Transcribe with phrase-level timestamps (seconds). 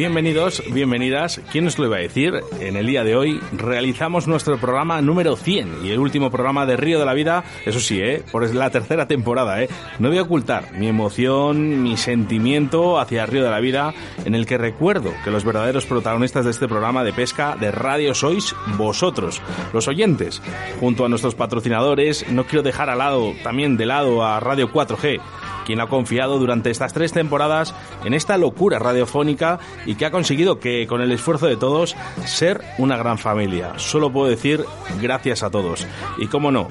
[0.00, 1.42] Bienvenidos, bienvenidas.
[1.52, 2.40] ¿Quién nos lo iba a decir?
[2.58, 6.78] En el día de hoy realizamos nuestro programa número 100 y el último programa de
[6.78, 8.22] Río de la Vida, eso sí, ¿eh?
[8.32, 9.62] por la tercera temporada.
[9.62, 9.68] ¿eh?
[9.98, 13.92] No voy a ocultar mi emoción, mi sentimiento hacia Río de la Vida,
[14.24, 18.14] en el que recuerdo que los verdaderos protagonistas de este programa de pesca de radio
[18.14, 19.42] sois vosotros,
[19.74, 20.40] los oyentes,
[20.80, 22.26] junto a nuestros patrocinadores.
[22.30, 25.20] No quiero dejar al lado, también de lado, a Radio 4G
[25.70, 30.58] quien ha confiado durante estas tres temporadas en esta locura radiofónica y que ha conseguido
[30.58, 33.74] que, con el esfuerzo de todos, ser una gran familia.
[33.76, 34.64] Solo puedo decir
[35.00, 35.86] gracias a todos.
[36.18, 36.66] Y cómo no,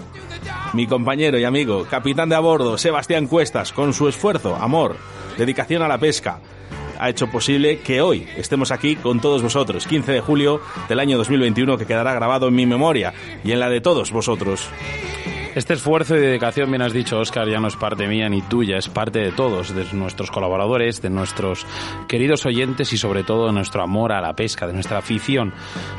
[0.74, 4.98] mi compañero y amigo, capitán de a bordo, Sebastián Cuestas, con su esfuerzo, amor,
[5.38, 6.42] dedicación a la pesca,
[7.00, 11.18] ha hecho posible que hoy estemos aquí con todos vosotros, 15 de julio del año
[11.18, 13.14] 2021, que quedará grabado en mi memoria
[13.46, 14.70] y en la de todos vosotros.
[15.56, 18.78] Este esfuerzo y dedicación, bien has dicho, Oscar, ya no es parte mía ni tuya,
[18.78, 21.66] es parte de todos, de nuestros colaboradores, de nuestros
[22.08, 25.52] queridos oyentes y sobre todo de nuestro amor a la pesca, de nuestra afición,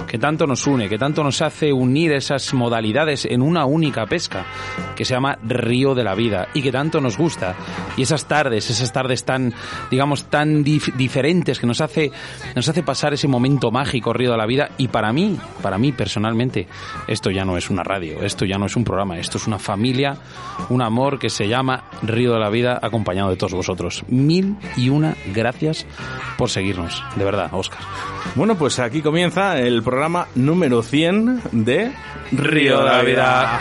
[0.06, 4.46] que tanto nos une, que tanto nos hace unir esas modalidades en una única pesca,
[4.94, 7.56] que se llama Río de la Vida y que tanto nos gusta.
[7.96, 9.52] Y esas tardes, esas tardes tan,
[9.90, 12.12] digamos, tan diferentes que nos hace,
[12.54, 14.70] nos hace pasar ese momento mágico, Río de la Vida.
[14.78, 16.68] Y para mí, para mí personalmente,
[17.08, 20.16] esto ya no es una radio, esto ya no es un programa, esto una familia,
[20.68, 24.04] un amor que se llama Río de la Vida, acompañado de todos vosotros.
[24.08, 25.86] Mil y una gracias
[26.36, 27.80] por seguirnos, de verdad, Oscar.
[28.34, 31.92] Bueno, pues aquí comienza el programa número 100 de
[32.32, 33.60] Río de la Vida.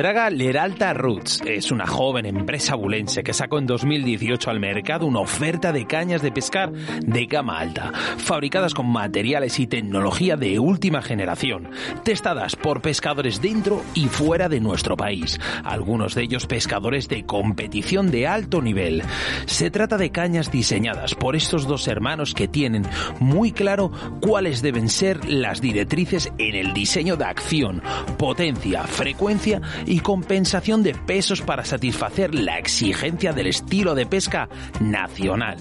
[0.00, 5.20] Draga Leralta Roots es una joven empresa bulense que sacó en 2018 al mercado una
[5.20, 11.02] oferta de cañas de pescar de gama alta, fabricadas con materiales y tecnología de última
[11.02, 11.68] generación,
[12.02, 18.10] testadas por pescadores dentro y fuera de nuestro país, algunos de ellos pescadores de competición
[18.10, 19.02] de alto nivel.
[19.44, 22.86] Se trata de cañas diseñadas por estos dos hermanos que tienen
[23.18, 27.82] muy claro cuáles deben ser las directrices en el diseño de acción,
[28.16, 35.56] potencia, frecuencia y compensación de pesos para satisfacer la exigencia del estilo de pesca nacional.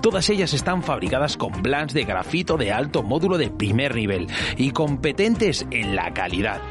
[0.00, 4.70] Todas ellas están fabricadas con blancs de grafito de alto módulo de primer nivel y
[4.70, 6.62] competentes en la calidad.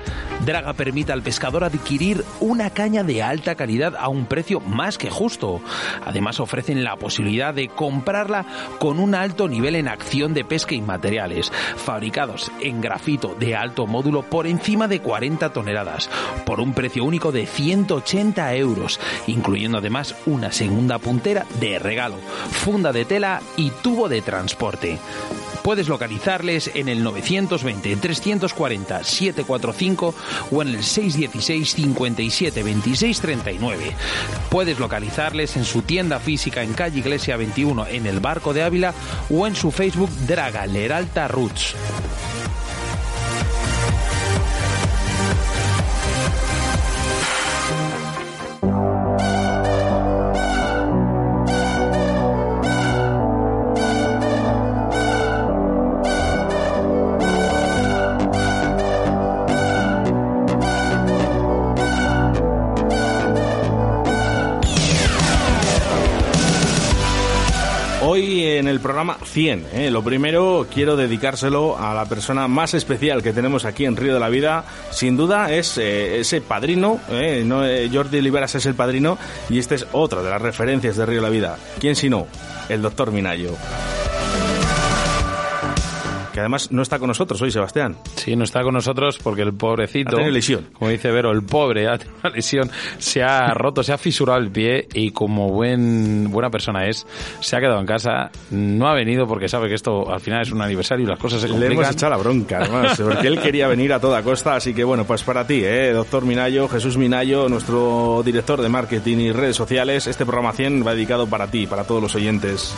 [0.45, 5.09] Draga permite al pescador adquirir una caña de alta calidad a un precio más que
[5.09, 5.61] justo.
[6.05, 8.45] Además ofrecen la posibilidad de comprarla
[8.79, 13.87] con un alto nivel en acción de pesca y materiales, fabricados en grafito de alto
[13.87, 16.09] módulo por encima de 40 toneladas,
[16.45, 22.17] por un precio único de 180 euros, incluyendo además una segunda puntera de regalo,
[22.51, 24.99] funda de tela y tubo de transporte.
[25.63, 30.15] Puedes localizarles en el 920 340 745
[30.51, 33.95] o en el 616 57 26 39.
[34.49, 38.93] Puedes localizarles en su tienda física en calle Iglesia 21 en el Barco de Ávila
[39.29, 41.75] o en su Facebook Draga Leralta Roots.
[69.33, 69.89] 100, ¿eh?
[69.89, 74.19] lo primero quiero dedicárselo a la persona más especial que tenemos aquí en Río de
[74.19, 74.63] la Vida.
[74.91, 77.41] Sin duda es eh, ese padrino, ¿eh?
[77.43, 79.17] No, eh, Jordi Oliveras es el padrino
[79.49, 81.57] y este es otra de las referencias de Río de la Vida.
[81.79, 82.27] ¿Quién si no?
[82.69, 83.55] El doctor Minayo.
[86.33, 87.95] Que además no está con nosotros hoy, Sebastián.
[88.15, 90.67] Sí, no está con nosotros porque el pobrecito, tenido lesión.
[90.73, 94.39] como dice Vero, el pobre ha tenido una lesión, se ha roto, se ha fisurado
[94.39, 97.05] el pie y como buen buena persona es,
[97.39, 100.51] se ha quedado en casa, no ha venido porque sabe que esto al final es
[100.51, 101.83] un aniversario y las cosas se Le complican.
[101.83, 105.05] hemos echado la bronca, además, porque él quería venir a toda costa, así que bueno,
[105.05, 105.91] pues para ti, ¿eh?
[105.91, 110.95] doctor Minayo, Jesús Minayo, nuestro director de marketing y redes sociales, este programa 100 va
[110.95, 112.73] dedicado para ti, para todos los oyentes.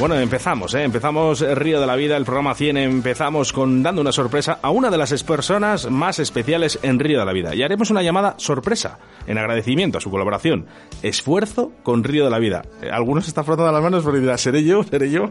[0.00, 0.84] Bueno, empezamos, ¿eh?
[0.84, 4.90] empezamos Río de la Vida, el programa 100, empezamos con dando una sorpresa a una
[4.90, 7.52] de las personas más especiales en Río de la Vida.
[7.56, 10.66] Y haremos una llamada sorpresa, en agradecimiento a su colaboración.
[11.02, 12.62] Esfuerzo con Río de la Vida.
[12.80, 14.84] Eh, algunos están frotando las manos porque dirán, ¿seré yo?
[14.84, 15.28] ¿Seré yo?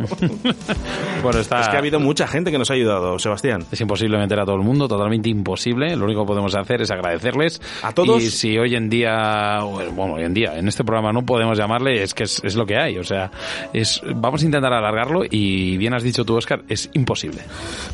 [1.24, 1.62] bueno, está...
[1.62, 3.64] Es que ha habido mucha gente que nos ha ayudado, Sebastián.
[3.72, 5.96] Es imposible meter a todo el mundo, totalmente imposible.
[5.96, 7.62] Lo único que podemos hacer es agradecerles.
[7.84, 8.22] A todos.
[8.22, 9.62] Y si hoy en día,
[9.96, 12.66] bueno, hoy en día, en este programa no podemos llamarle, es que es, es lo
[12.66, 12.98] que hay.
[12.98, 13.32] O sea,
[13.72, 17.42] es, vamos a intentar intentar alargarlo y bien has dicho tú, Oscar, es imposible.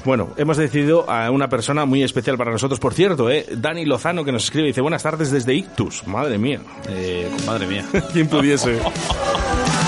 [0.05, 3.45] Bueno, hemos decidido a una persona muy especial para nosotros, por cierto, ¿eh?
[3.57, 6.07] Dani Lozano, que nos escribe dice, buenas tardes desde Ictus.
[6.07, 6.59] Madre mía.
[6.89, 7.85] Eh, madre mía.
[8.13, 8.79] ¿Quién pudiese?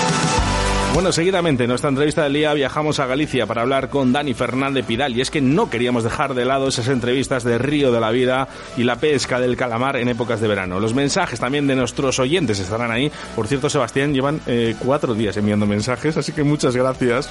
[0.96, 4.86] Bueno, seguidamente en nuestra entrevista del día viajamos a Galicia para hablar con Dani Fernández
[4.86, 8.10] Pidal y es que no queríamos dejar de lado esas entrevistas de Río de la
[8.10, 8.48] Vida
[8.78, 10.80] y la pesca del calamar en épocas de verano.
[10.80, 13.12] Los mensajes también de nuestros oyentes estarán ahí.
[13.34, 17.28] Por cierto, Sebastián, llevan eh, cuatro días enviando mensajes, así que muchas gracias.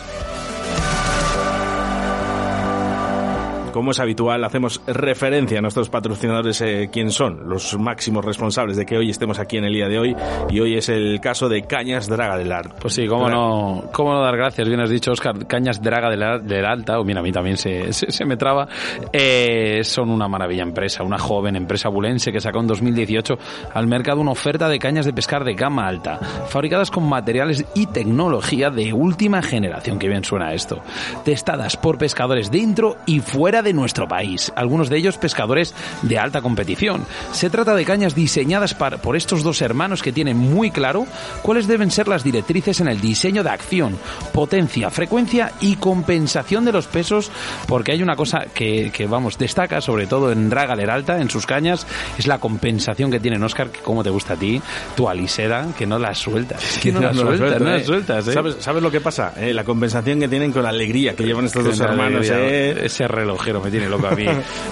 [3.75, 8.85] Como es habitual, hacemos referencia a nuestros patrocinadores, eh, quién son los máximos responsables de
[8.85, 10.15] que hoy estemos aquí en el día de hoy.
[10.49, 12.75] Y hoy es el caso de Cañas Draga del Alta.
[12.79, 14.65] Pues sí, cómo no, cómo no dar gracias.
[14.69, 18.23] Bien has dicho, Oscar, Cañas Draga del, Alta, o mira, a mí también se, se,
[18.23, 18.65] me traba.
[19.11, 23.37] Eh, son una maravilla empresa, una joven empresa bulense que sacó en 2018
[23.73, 26.17] al mercado una oferta de cañas de pescar de gama alta,
[26.47, 29.99] fabricadas con materiales y tecnología de última generación.
[29.99, 30.81] Que bien suena esto.
[31.25, 36.41] Testadas por pescadores dentro y fuera de nuestro país, algunos de ellos pescadores de alta
[36.41, 37.05] competición.
[37.31, 41.07] Se trata de cañas diseñadas por estos dos hermanos que tienen muy claro
[41.41, 43.97] cuáles deben ser las directrices en el diseño de acción,
[44.33, 47.31] potencia, frecuencia y compensación de los pesos,
[47.67, 51.85] porque hay una cosa que, vamos, destaca sobre todo en Dragaler Alta, en sus cañas,
[52.17, 54.61] es la compensación que tienen, Oscar, que como te gusta a ti,
[54.95, 56.79] tu alisera, que no la sueltas.
[56.81, 58.55] Que no, la sueltas, no la sueltas, ¿eh?
[58.59, 59.33] ¿Sabes, lo que pasa?
[59.37, 62.27] Eh, la compensación que tienen con la alegría que llevan estos dos hermanos.
[62.29, 62.85] Eh.
[62.85, 64.25] Ese relojero me tiene loco a mí.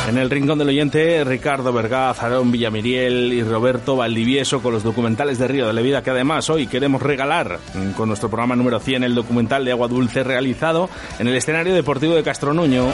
[0.08, 5.40] En el rincón del oyente, Ricardo Vergaz, Aarón Villamiriel y Roberto Valdivieso con los documentales
[5.40, 7.58] de Río de la Vida que además hoy queremos regalar
[7.96, 10.90] con nuestro programa número 100, el documental de Agua Dulce realizado
[11.20, 12.88] en el escenario deportivo de Castronuño.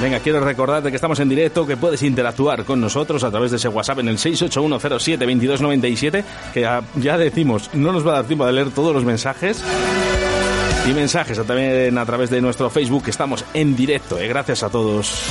[0.00, 3.58] Venga, quiero recordarte que estamos en directo, que puedes interactuar con nosotros a través de
[3.58, 6.24] ese WhatsApp en el 681072297,
[6.54, 6.66] que
[6.96, 9.62] ya decimos, no nos va a dar tiempo de leer todos los mensajes.
[10.88, 14.18] Y mensajes también a través de nuestro Facebook, que estamos en directo.
[14.18, 14.26] ¿eh?
[14.26, 15.28] Gracias a todos.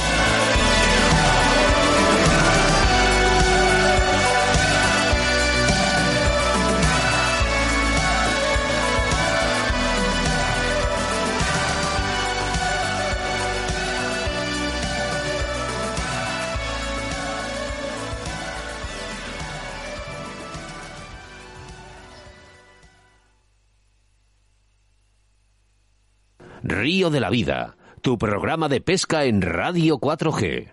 [26.82, 30.72] Río de la Vida, tu programa de pesca en Radio 4G.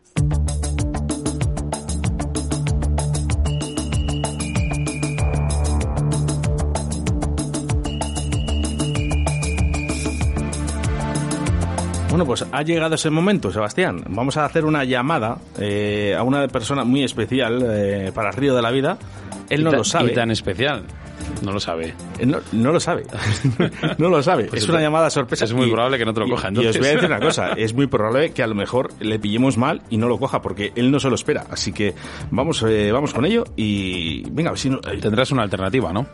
[12.08, 14.02] Bueno, pues ha llegado ese momento, Sebastián.
[14.08, 18.62] Vamos a hacer una llamada eh, a una persona muy especial eh, para Río de
[18.62, 18.96] la Vida.
[19.50, 20.12] Él no lo sabe.
[20.12, 20.84] Y tan especial.
[21.42, 21.94] No lo sabe.
[22.18, 23.04] Eh, no, lo sabe.
[23.98, 24.44] no lo sabe.
[24.44, 25.44] Pues es una llamada sorpresa.
[25.44, 26.50] Es muy probable que no te lo coja.
[26.52, 27.52] Y, os voy a decir una cosa.
[27.52, 30.72] Es muy probable que a lo mejor le pillemos mal y no lo coja porque
[30.74, 31.46] él no se lo espera.
[31.50, 31.94] Así que
[32.30, 36.06] vamos, eh, vamos con ello y venga, a ver si no, tendrás una alternativa, ¿no?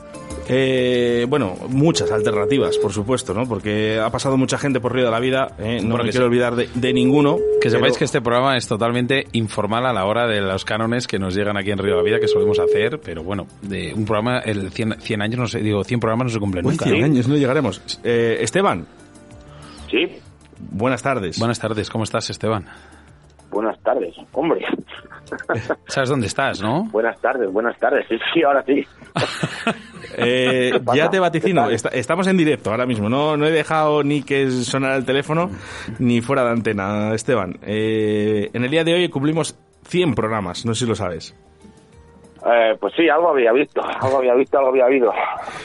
[0.48, 3.46] Eh, bueno, muchas alternativas, por supuesto, ¿no?
[3.46, 5.80] Porque ha pasado mucha gente por Río de la Vida, ¿eh?
[5.82, 7.38] no me quiero olvidar de, ninguno.
[7.60, 11.18] Que sepáis que este programa es totalmente informal a la hora de los cánones que
[11.18, 14.04] nos llegan aquí en Río de la Vida, que solemos hacer, pero bueno, de un
[14.04, 16.84] programa, el 100, 100 años, no sé, digo, 100 programas no se cumplen nunca.
[16.84, 17.80] 100 años no llegaremos.
[18.04, 18.86] Eh, Esteban.
[19.90, 20.18] Sí.
[20.58, 21.38] Buenas tardes.
[21.38, 22.66] Buenas tardes, ¿cómo estás, Esteban?
[23.50, 24.64] Buenas tardes, hombre.
[25.86, 26.84] ¿Sabes dónde estás, no?
[26.90, 28.06] Buenas tardes, buenas tardes.
[28.08, 28.84] Sí, sí, ahora sí.
[30.16, 33.08] Eh, ya te vaticino, estamos en directo ahora mismo.
[33.08, 35.50] No, no he dejado ni que sonara el teléfono
[35.98, 37.58] ni fuera de antena, Esteban.
[37.62, 39.56] Eh, en el día de hoy cumplimos
[39.88, 41.34] 100 programas, no sé si lo sabes.
[42.46, 45.10] Eh, pues sí, algo había visto, algo había visto, algo había oído,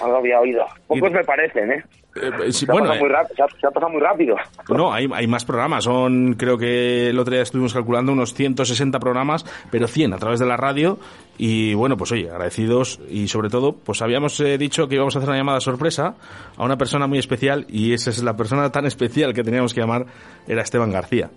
[0.01, 0.65] algo había oído.
[0.88, 1.83] Pocos me parecen, ¿eh?
[2.15, 3.00] Eh, sí, Se ha, bueno, eh,
[3.36, 4.36] se ha- se ha pasado muy rápido.
[4.69, 5.83] no, hay, hay más programas.
[5.83, 10.39] Son, creo que el otro día estuvimos calculando unos 160 programas, pero 100 a través
[10.39, 10.98] de la radio.
[11.38, 15.19] Y bueno, pues oye, agradecidos y sobre todo, pues habíamos eh, dicho que íbamos a
[15.19, 16.15] hacer una llamada sorpresa
[16.57, 19.81] a una persona muy especial y esa es la persona tan especial que teníamos que
[19.81, 20.05] llamar,
[20.48, 21.29] era Esteban García.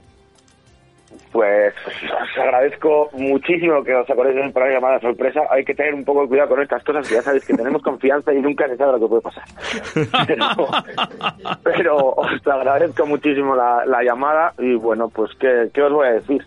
[1.32, 5.40] Pues os agradezco muchísimo que os acordéis de mí para la llamada sorpresa.
[5.50, 7.82] Hay que tener un poco de cuidado con estas cosas, que ya sabéis que tenemos
[7.82, 9.44] confianza y nunca se sabe lo que puede pasar.
[10.26, 10.68] Pero,
[11.64, 16.12] pero os agradezco muchísimo la, la llamada y bueno, pues ¿qué, qué os voy a
[16.12, 16.44] decir?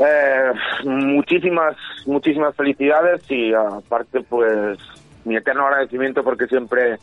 [0.00, 0.52] Eh,
[0.84, 4.78] muchísimas, muchísimas felicidades y aparte pues
[5.24, 6.98] mi eterno agradecimiento porque siempre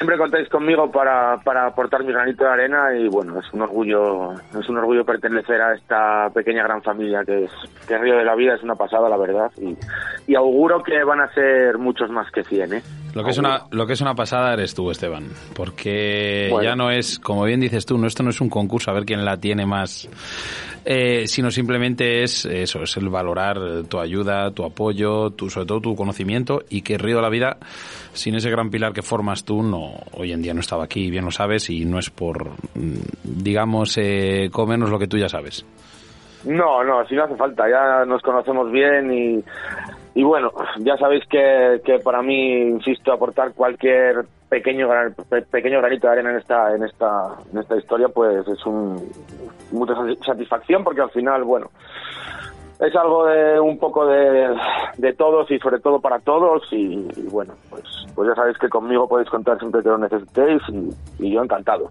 [0.00, 4.32] siempre contáis conmigo para, para aportar mi granito de arena y bueno, es un orgullo,
[4.58, 7.50] es un orgullo pertenecer a esta pequeña gran familia que es,
[7.86, 9.76] que Río de la Vida es una pasada, la verdad, y,
[10.26, 12.82] y auguro que van a ser muchos más que 100, ¿eh?
[13.14, 15.24] Lo que, es una, lo que es una pasada eres tú, Esteban.
[15.54, 16.64] Porque Bueno.
[16.64, 19.04] ya no es, como bien dices tú, no, esto no es un concurso a ver
[19.04, 20.08] quién la tiene más,
[20.84, 25.80] eh, sino simplemente es eso, es el valorar tu ayuda, tu apoyo, tu, sobre todo
[25.80, 27.56] tu conocimiento y que Río de la Vida,
[28.12, 31.24] sin ese gran pilar que formas tú, no hoy en día no estaba aquí, bien
[31.24, 35.64] lo sabes, y no es por, mm, digamos, eh, comernos lo que tú ya sabes.
[36.44, 39.44] No, no, si no hace falta, ya nos conocemos bien y,
[40.18, 45.78] y bueno, ya sabéis que, que para mí, insisto, aportar cualquier pequeño gran- pe- pequeño
[45.80, 48.96] granito de arena en esta en esta en esta historia pues es un
[49.70, 51.70] mucha sati- satisfacción porque al final, bueno,
[52.80, 54.56] es algo de un poco de,
[54.96, 57.84] de todos y sobre todo para todos y, y bueno, pues
[58.14, 61.90] pues ya sabéis que conmigo podéis contar siempre que lo necesitéis y, y yo encantado.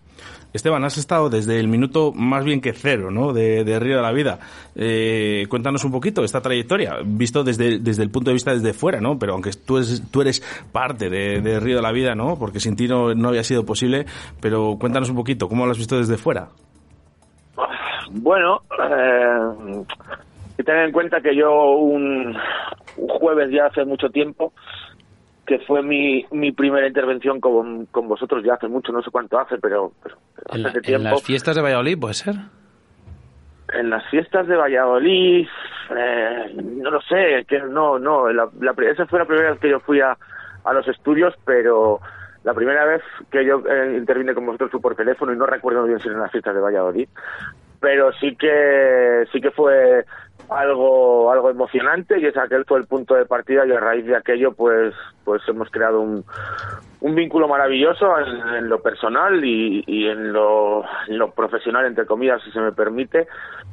[0.51, 3.33] Esteban, has estado desde el minuto más bien que cero, ¿no?
[3.33, 4.39] De, de Río de la Vida.
[4.75, 8.99] Eh, cuéntanos un poquito esta trayectoria, visto desde, desde el punto de vista desde fuera,
[8.99, 9.19] ¿no?
[9.19, 10.41] Pero aunque tú eres, tú eres
[10.71, 12.35] parte de, de Río de la Vida, ¿no?
[12.39, 14.07] Porque sin ti no, no había sido posible,
[14.41, 16.47] pero cuéntanos un poquito, ¿cómo lo has visto desde fuera?
[18.11, 19.83] Bueno, eh,
[20.59, 22.35] que tener en cuenta que yo un,
[22.97, 24.51] un jueves ya hace mucho tiempo,
[25.47, 29.39] que fue mi, mi primera intervención con, con vosotros ya hace mucho, no sé cuánto
[29.39, 30.17] hace, pero, pero
[30.49, 31.09] hace En, la- ese en tiempo.
[31.11, 32.35] las fiestas de Valladolid, ¿puede ser?
[33.73, 35.47] En las fiestas de Valladolid,
[35.95, 39.69] eh, no lo sé, que no, no, la, la, esa fue la primera vez que
[39.69, 40.17] yo fui a,
[40.65, 42.01] a los estudios, pero
[42.43, 43.01] la primera vez
[43.31, 46.19] que yo eh, intervine con vosotros fue por teléfono y no recuerdo bien si eran
[46.19, 47.07] las fiestas de Valladolid,
[47.79, 50.03] pero sí que sí que fue
[50.49, 54.15] algo algo emocionante y ese aquel fue el punto de partida y a raíz de
[54.15, 56.23] aquello pues pues hemos creado un,
[57.01, 62.05] un vínculo maravilloso en, en lo personal y, y en, lo, en lo profesional entre
[62.05, 63.27] comillas si se me permite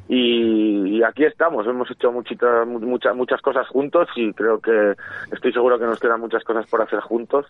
[0.07, 4.93] y, y aquí estamos hemos hecho muchitas muchas muchas cosas juntos y creo que
[5.31, 7.45] estoy seguro que nos quedan muchas cosas por hacer juntos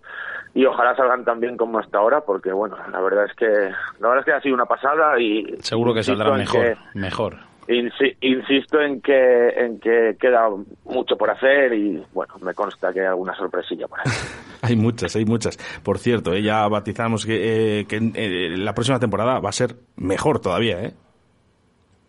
[0.54, 4.08] y ojalá salgan tan bien como hasta ahora porque bueno la verdad es que la
[4.08, 7.36] verdad es que ha sido una pasada y Seguro que saldrá mejor, que- mejor.
[7.68, 10.48] Insi- insisto en que en que queda
[10.86, 14.06] mucho por hacer y bueno me consta que hay alguna sorpresilla por ahí
[14.64, 15.58] Hay muchas, hay muchas.
[15.84, 19.76] Por cierto, eh, ya batizamos que, eh, que eh, la próxima temporada va a ser
[19.98, 20.94] mejor todavía, ¿eh?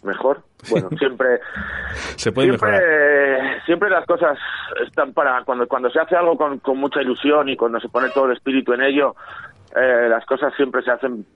[0.03, 1.41] mejor bueno siempre
[2.17, 2.79] Se puede mejorar.
[2.81, 4.38] siempre siempre las cosas
[4.87, 8.09] están para cuando cuando se hace algo con, con mucha ilusión y cuando se pone
[8.11, 9.15] todo el espíritu en ello
[9.77, 11.27] eh, las cosas siempre se hacen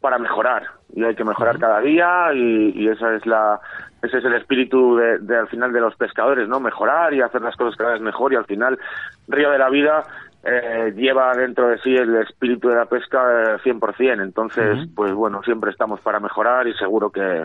[0.00, 0.62] para mejorar
[0.94, 3.58] y hay que mejorar cada día y, y esa es la
[4.02, 7.42] ese es el espíritu de, de, al final de los pescadores no mejorar y hacer
[7.42, 8.78] las cosas cada vez mejor y al final
[9.26, 10.04] Río de la Vida
[10.44, 13.18] eh, lleva dentro de sí el espíritu de la pesca
[13.56, 14.22] eh, 100%.
[14.22, 17.42] Entonces, pues bueno, siempre estamos para mejorar y seguro que,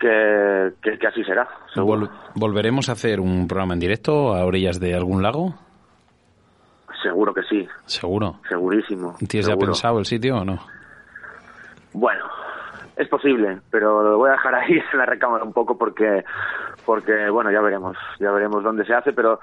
[0.00, 1.46] que, que, que así será.
[1.76, 5.54] Vol- ¿Volveremos a hacer un programa en directo a orillas de algún lago?
[7.02, 8.40] seguro que sí, Seguro.
[8.48, 9.14] segurísimo.
[9.28, 10.58] ¿Tienes ya pensado el sitio o no?
[11.98, 12.24] Bueno,
[12.94, 16.24] es posible, pero lo voy a dejar ahí en la recámara un poco porque,
[16.84, 19.40] porque bueno, ya veremos, ya veremos dónde se hace, pero,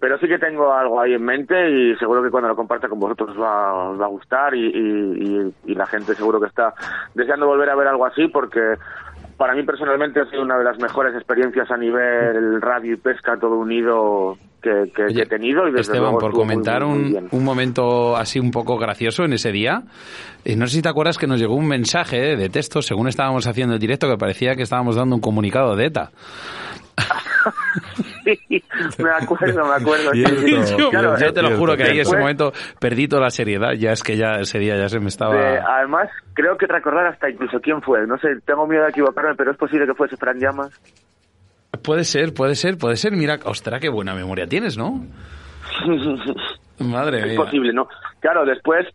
[0.00, 3.00] pero sí que tengo algo ahí en mente y seguro que cuando lo comparta con
[3.00, 6.46] vosotros os va, os va a gustar y, y, y- y la gente seguro que
[6.46, 6.74] está
[7.14, 8.76] deseando volver a ver algo así porque
[9.36, 13.36] para mí personalmente ha sido una de las mejores experiencias a nivel radio y pesca
[13.36, 17.14] todo unido que, que- que he tenido y desde Esteban, luego por comentar muy, muy
[17.18, 19.82] un, un momento así un poco gracioso en ese día,
[20.44, 23.46] eh, no sé si te acuerdas que nos llegó un mensaje de texto según estábamos
[23.46, 26.10] haciendo el directo que parecía que estábamos dando un comunicado de ETA.
[28.24, 28.62] Sí,
[28.98, 30.10] me acuerdo, me acuerdo.
[30.12, 30.74] sí, sí.
[30.76, 33.72] Yo, Claro, yo te lo juro que ahí en ese momento perdí toda la seriedad,
[33.74, 35.32] ya es que ya ese día ya se me estaba...
[35.36, 38.04] de- además, creo que recordar hasta incluso quién fue.
[38.06, 40.70] No sé, tengo miedo de equivocarme, pero es posible que fuese Fran Llamas.
[41.82, 43.12] Puede ser, puede ser, puede ser.
[43.12, 45.04] Mira, ostras, qué buena memoria tienes, ¿no?
[46.78, 47.36] Madre es mía.
[47.36, 47.88] posible, ¿no?
[48.20, 48.86] Claro, después,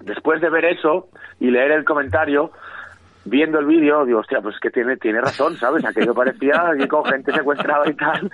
[0.00, 1.08] después de ver eso
[1.40, 2.52] y leer el comentario,
[3.24, 5.84] viendo el vídeo, digo, hostia, pues es que tiene, tiene razón, ¿sabes?
[5.84, 8.30] Aquello parecía allí con gente secuestrada y tal.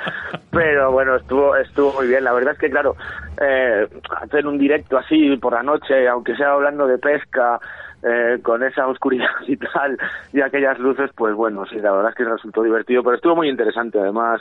[0.50, 2.24] Pero bueno, estuvo, estuvo muy bien.
[2.24, 2.96] La verdad es que, claro,
[3.40, 3.86] eh,
[4.20, 7.60] hacer un directo así por la noche, aunque sea hablando de pesca,
[8.02, 9.98] eh, con esa oscuridad y tal,
[10.32, 13.48] y aquellas luces, pues bueno, sí, la verdad es que resultó divertido, pero estuvo muy
[13.48, 13.98] interesante.
[13.98, 14.40] Además,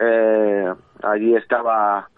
[0.00, 0.72] eh,
[1.02, 2.08] allí estaba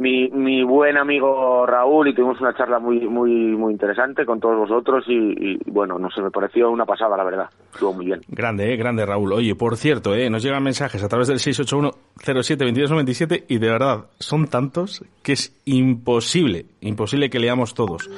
[0.00, 5.04] mi, buen amigo Raúl y tuvimos una charla muy muy muy interesante con todos vosotros
[5.06, 7.50] y, y, bueno, no sé, me pareció una pasada, la verdad.
[7.72, 8.22] Estuvo muy bien.
[8.28, 9.34] Grande, eh, grande Raúl.
[9.34, 14.46] Oye, por cierto, eh, nos llegan mensajes a través del 681-07-2297 y de verdad, son
[14.46, 18.08] tantos que es imposible, imposible que leamos todos.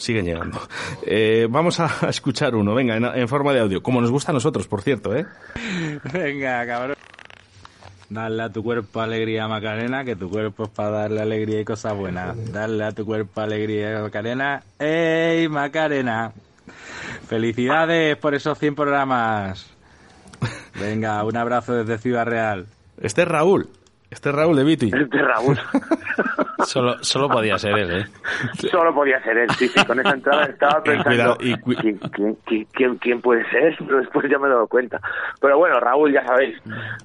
[0.00, 0.58] Siguen llegando.
[1.06, 4.34] Eh, vamos a escuchar uno, venga, en, en forma de audio, como nos gusta a
[4.34, 5.26] nosotros, por cierto, ¿eh?
[6.10, 6.96] Venga, cabrón.
[8.08, 11.96] Dale a tu cuerpo alegría, Macarena, que tu cuerpo es para darle alegría y cosas
[11.96, 12.34] buenas.
[12.50, 14.62] Dale a tu cuerpo alegría, Macarena.
[14.78, 16.32] ¡Ey, Macarena!
[17.28, 19.66] Felicidades por esos 100 programas.
[20.80, 22.66] Venga, un abrazo desde Ciudad Real.
[23.00, 23.68] Este es Raúl.
[24.10, 24.86] Este es Raúl de Viti.
[24.86, 25.58] Este es Raúl.
[26.66, 28.06] Solo, solo podía ser él, ¿eh?
[28.70, 29.82] Solo podía ser él, sí, sí.
[29.86, 33.74] Con esa entrada estaba pensando, cuidado, y cu- ¿quién, quién, quién, quién- quién puede ser?
[33.78, 35.00] Pero después ya me he dado cuenta.
[35.40, 36.58] Pero bueno, Raúl, ya sabéis.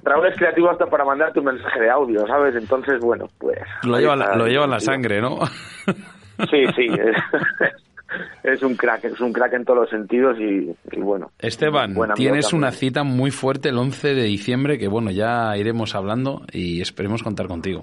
[0.04, 2.54] Raúl es creativo hasta para mandarte un mensaje de audio, ¿sabes?
[2.54, 3.58] Entonces, bueno, pues...
[3.84, 5.38] Lo lleva, en la- lo lleva en la sangre, ¿no?
[6.50, 6.86] Sí, sí.
[8.42, 11.30] Es, un crack, es un crack en todos los sentidos y, y bueno.
[11.38, 12.64] Esteban, buen tienes también.
[12.64, 17.22] una cita muy fuerte el 11 de diciembre que, bueno, ya iremos hablando y esperemos
[17.22, 17.82] contar contigo.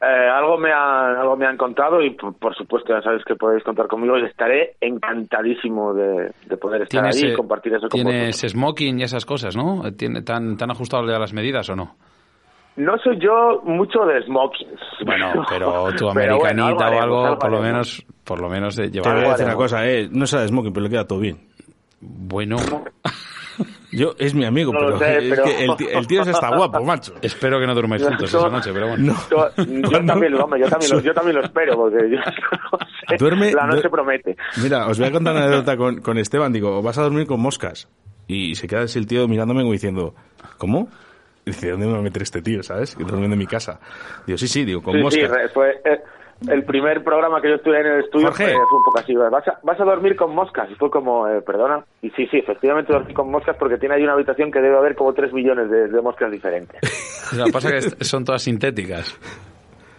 [0.00, 3.34] Eh, algo me ha, algo me han contado y por, por supuesto ya sabéis que
[3.34, 7.88] podéis contar conmigo y estaré encantadísimo de, de poder estar ahí y eh, compartir eso
[7.88, 8.52] con tienes vosotros.
[8.52, 9.82] smoking y esas cosas, ¿no?
[9.96, 11.96] ¿Tiene, tan, ¿Tan ajustado ya las medidas o no?
[12.78, 14.80] No soy yo mucho de smokings.
[15.04, 18.76] Bueno, pero tu Pero bueno, americanita o haremos, algo, por lo menos, por lo menos
[18.76, 19.14] de Te llevar.
[19.16, 20.08] voy a decir una cosa, eh.
[20.10, 21.38] No de smoking, pero le queda todo bien.
[22.00, 22.56] Bueno,
[23.90, 26.84] Yo, es mi amigo, No pero, es que el, ti- el tío ese está guapo,
[26.84, 27.14] macho.
[27.22, 29.14] espero que no durmáis juntos esa noche, pero bueno.
[29.30, 32.78] Yo, yo también, lo- hombre, yo, también lo, yo también lo espero, porque yo no
[33.08, 34.36] sé, Duerme- la noche promete.
[34.62, 36.52] Mira, os voy a contar una anécdota con, con Esteban.
[36.52, 37.88] Digo, vas a dormir con moscas.
[38.26, 40.14] Y se queda así el tío mirándome como diciendo,
[40.58, 40.88] ¿cómo?
[41.48, 42.94] Dice, ¿dónde me va a meter este tío, sabes?
[42.96, 43.78] Que durmiendo en mi casa.
[44.26, 45.30] Digo, sí, sí, digo, con Sí, sí, moscas.
[45.30, 46.00] re- fue eh,
[46.48, 48.44] el primer programa que yo estuve en el estudio Jorge.
[48.44, 51.26] fue, fue un poco así, vas a, vas a dormir con moscas, y fue como,
[51.28, 54.60] eh, perdona, y sí, sí, efectivamente dormí con moscas porque tiene ahí una habitación que
[54.60, 56.80] debe haber como 3 millones de, de moscas diferentes.
[57.36, 59.18] Lo que pasa es que son todas sintéticas.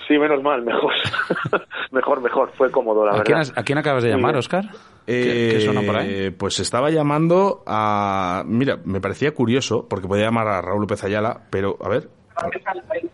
[0.07, 0.93] Sí, menos mal, mejor,
[1.91, 3.41] mejor, mejor, fue cómodo, la ¿A quién, verdad.
[3.41, 4.35] has- a quién acabas de llamar.
[4.37, 4.63] Oscar?
[5.11, 6.29] Eh, ¿Qué, qué suena por ahí?
[6.29, 8.43] Pues estaba llamando a...
[8.45, 12.07] Mira, me parecía curioso, porque podía llamar a Raúl López Ayala, pero, a ver...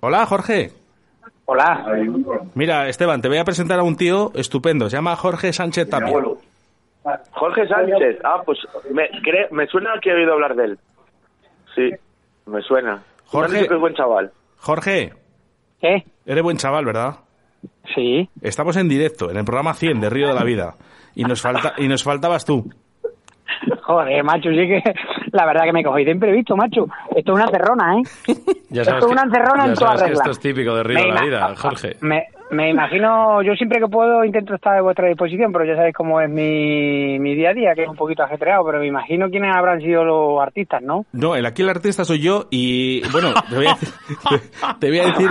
[0.02, 0.72] Hola, Jorge.
[1.46, 1.86] Hola.
[2.54, 4.90] Mira, Esteban, te voy a presentar a un tío estupendo.
[4.90, 6.14] Se llama Jorge Sánchez Tapia.
[7.32, 8.60] Jorge Sánchez, ah, pues
[8.92, 10.80] me, cre- me suena que he oído hablar de él.
[11.76, 11.92] Sí,
[12.48, 13.04] me suena.
[13.26, 13.52] Jorge.
[13.52, 14.32] Me han dicho que es buen chaval.
[14.58, 15.14] Jorge,
[15.80, 16.04] ¿Qué?
[16.26, 17.16] eres buen chaval, ¿verdad?
[17.94, 18.30] Sí.
[18.42, 20.76] Estamos en directo, en el programa 100 de Río de la Vida.
[21.16, 22.70] Y nos, falta, y nos faltabas tú.
[23.84, 24.82] Joder, macho, sí que
[25.32, 26.88] la verdad que me cogí de imprevisto, macho.
[27.16, 28.34] Esto es una cerrona, ¿eh?
[28.70, 30.14] Ya Esto es una encerrona ya en toda regla.
[30.14, 31.98] esto es típico de Río de la Vida, Jorge.
[32.02, 35.96] Me, me imagino, yo siempre que puedo intento estar a vuestra disposición, pero ya sabéis
[35.96, 39.30] cómo es mi, mi día a día, que es un poquito ajetreado, pero me imagino
[39.30, 41.06] quiénes habrán sido los artistas, ¿no?
[41.12, 43.90] No, el aquí el artista soy yo y bueno, te voy a decir,
[44.80, 45.30] te voy a decir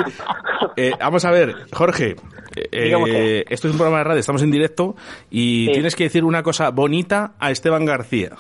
[0.77, 2.17] eh, vamos a ver, Jorge,
[2.57, 3.43] eh, Dígame usted.
[3.49, 4.95] esto es un programa de radio, estamos en directo
[5.31, 5.73] y Sí.
[5.73, 8.31] tienes que decir una cosa bonita a Esteban García.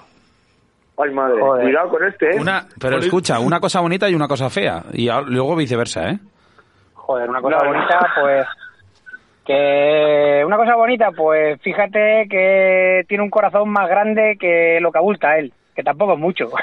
[0.96, 1.64] Ay, madre, Joder.
[1.64, 2.40] cuidado con este, ¿eh?
[2.40, 4.82] Una, pero escucha, una cosa bonita y una cosa fea.
[4.92, 6.18] Y luego viceversa, ¿eh?
[6.94, 7.70] Joder, una cosa No, no.
[7.72, 8.46] bonita, pues...
[9.46, 14.98] Que una cosa bonita, pues fíjate que tiene un corazón más grande que lo que
[14.98, 16.48] abulta él, que tampoco es mucho.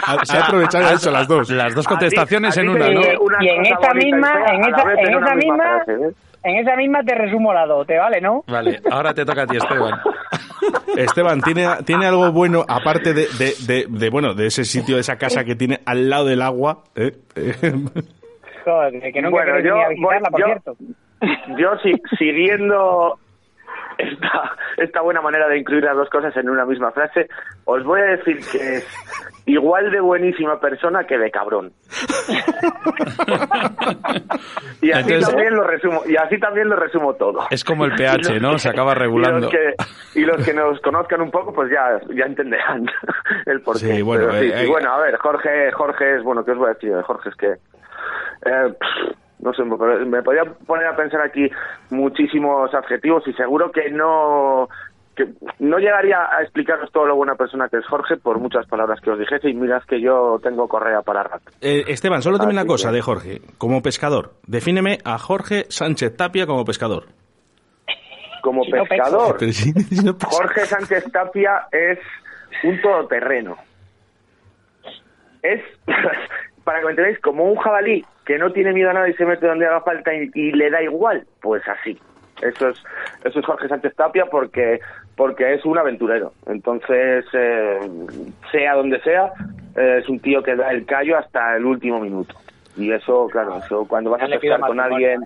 [0.00, 1.50] Ha, ha aprovechado y ha hecho las dos.
[1.50, 3.00] Las dos A ti- contestaciones a ti en una, ¿no?
[3.20, 6.10] una Y en esta misma- en la esa- en esa misma- frase, ¿eh?
[6.44, 8.42] En esa misma te resumo las dos, ¿te vale, no?
[8.46, 10.00] Vale, ahora te toca a ti, Esteban.
[10.96, 15.02] Esteban, ¿tiene, ¿tiene algo bueno aparte de, de, de- de, bueno, de ese sitio, de
[15.02, 16.84] esa casa que tiene al lado del agua?
[16.94, 17.12] ¿eh?
[18.64, 20.76] Joder, que nunca Bueno, yo voy- por yo- cierto.
[21.58, 23.18] Yo sí, siguiendo
[23.98, 27.28] esta, esta buena manera de incluir las dos cosas en una misma frase,
[27.64, 28.86] os voy a decir que es
[29.46, 31.72] igual de buenísima persona que de cabrón.
[34.80, 37.40] y así Entonces- también lo resumo, y así también lo resumo todo.
[37.50, 38.56] Es como el pH, Y ¿no?
[38.58, 39.38] Se acaba regulando.
[39.38, 39.74] Y los que,
[40.20, 42.86] y los que nos conozcan un poco, pues ya, ya entenderán
[43.46, 43.80] el porqué.
[43.96, 46.70] Sí, bueno, sí, eh, eh, bueno, a ver, Jorge, Jorge es, bueno, ¿qué os voy
[46.70, 46.94] a decir?
[46.94, 51.48] de Jorge es que eh, pff, no sé, me, podría poner a pensar aquí
[51.90, 54.68] muchísimos adjetivos y seguro que no
[55.16, 55.26] que
[55.58, 59.10] no llegaría a explicaros todo lo buena persona que es Jorge por muchas palabras que
[59.10, 61.50] os dijese y mirad que yo tengo correa para rato.
[61.60, 63.40] Eh, Esteban, solo dime Así una cosa que- de Jorge.
[63.58, 67.06] Como pescador, defíneme a Jorge Sánchez Tapia como pescador.
[68.42, 68.88] Como Si no pesco.
[68.94, 71.98] pescador, Pero si- si no pesca- Jorge Sánchez Tapia es
[72.62, 73.56] un todoterreno.
[75.42, 75.60] Es,
[76.64, 79.24] para que me entendáis, como un jabalí que no tiene miedo a nada y se
[79.24, 81.98] mete donde haga falta y, y le da igual, pues así.
[82.42, 82.84] Eso es,
[83.24, 84.80] eso es Jorge Sánchez Tapia porque,
[85.16, 86.34] porque es un aventurero.
[86.44, 87.80] Entonces, eh,
[88.52, 89.32] sea donde sea,
[89.76, 92.34] eh, es un tío que da el callo hasta el último minuto.
[92.76, 95.22] Y eso, claro, eso cuando vas Ya a pescar con alguien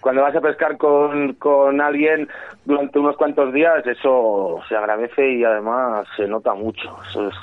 [0.00, 2.28] cuando vas a pescar con, con alguien
[2.64, 6.98] durante unos cuantos días, eso se agradece y además se nota mucho.
[7.08, 7.36] Eso es,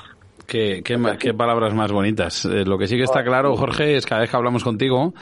[0.50, 2.44] Qué, qué, ma- qué palabras más bonitas.
[2.44, 5.14] Eh, lo que sí que está claro, Jorge, es cada vez que hablamos contigo,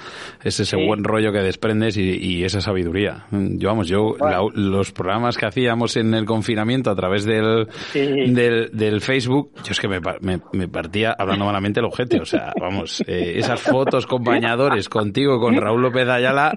[0.43, 0.87] es ese Sí.
[0.87, 3.27] buen rollo que desprendes y, y esa sabiduría.
[3.31, 7.69] Mm, Yo, vamos, yo, la- los programas que hacíamos en el confinamiento a través del,
[7.93, 8.01] Sí.
[8.33, 12.19] del, del Facebook, yo es que me, pa- me, me partía hablando malamente el ojete.
[12.21, 16.57] O sea, vamos, eh, esas fotos con bañadores contigo, con Raúl López Ayala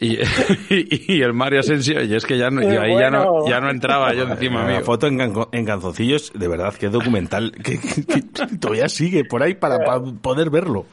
[0.00, 0.16] y,
[0.70, 3.48] y, y el Mario Asensio, y es que ya no, yo ahí ya no, bueno.
[3.50, 5.20] ya no entraba yo encima La foto en,
[5.52, 7.78] en canzoncillos, de verdad, que documental, que,
[8.60, 9.78] todavía sigue por ahí para,
[10.20, 10.86] poder verlo.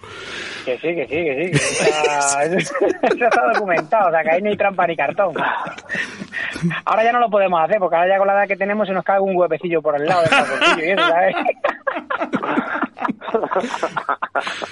[0.65, 1.51] Que sí, que sí, que sí.
[1.51, 2.73] que está- Eso,
[3.13, 5.33] está documentado, o sea, que ahí no hay trampa ni cartón.
[6.85, 8.93] Ahora ya no lo podemos hacer, porque ahora ya con la edad que tenemos se
[8.93, 11.35] nos cae un huepecillo por el lado del y eso, ¿sabes?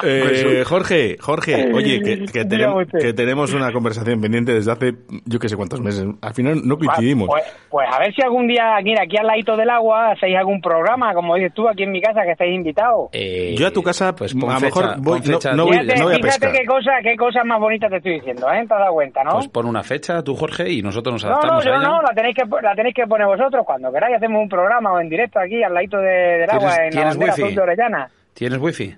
[0.04, 3.00] Eh, Jorge, Jorge, oye, que, tenemos, usted.
[3.00, 4.94] que tenemos una conversación pendiente desde hace
[5.26, 6.06] yo que sé cuántos meses.
[6.22, 7.28] Al final no coincidimos.
[7.28, 10.62] Pues, pues a ver si algún día, mira, aquí al ladito del agua, hacéis algún
[10.62, 13.10] programa, como dices tú, aquí en mi casa, que estáis invitados.
[13.12, 15.52] Eh, Yo a tu casa, pues a lo mejor voy- fecha.
[15.52, 16.52] no- no voy- fíjate, no voy a fíjate pescar.
[16.54, 18.66] qué, cosa, qué cosas más bonitas te estoy diciendo, ¿eh?
[18.68, 19.32] ¿Te has dado cuenta, no?
[19.34, 21.88] Pues pon una fecha tú, Jorge, y nosotros nos No, no, adaptamos yo a ella.
[21.88, 24.16] no, la tenéis, que, la tenéis que poner vosotros cuando queráis.
[24.18, 27.08] Hacemos un programa o en directo aquí al ladito de- del agua ¿Tienes- en la
[27.10, 28.10] bandera azul de Orellana.
[28.38, 28.96] ¿Tienes wifi?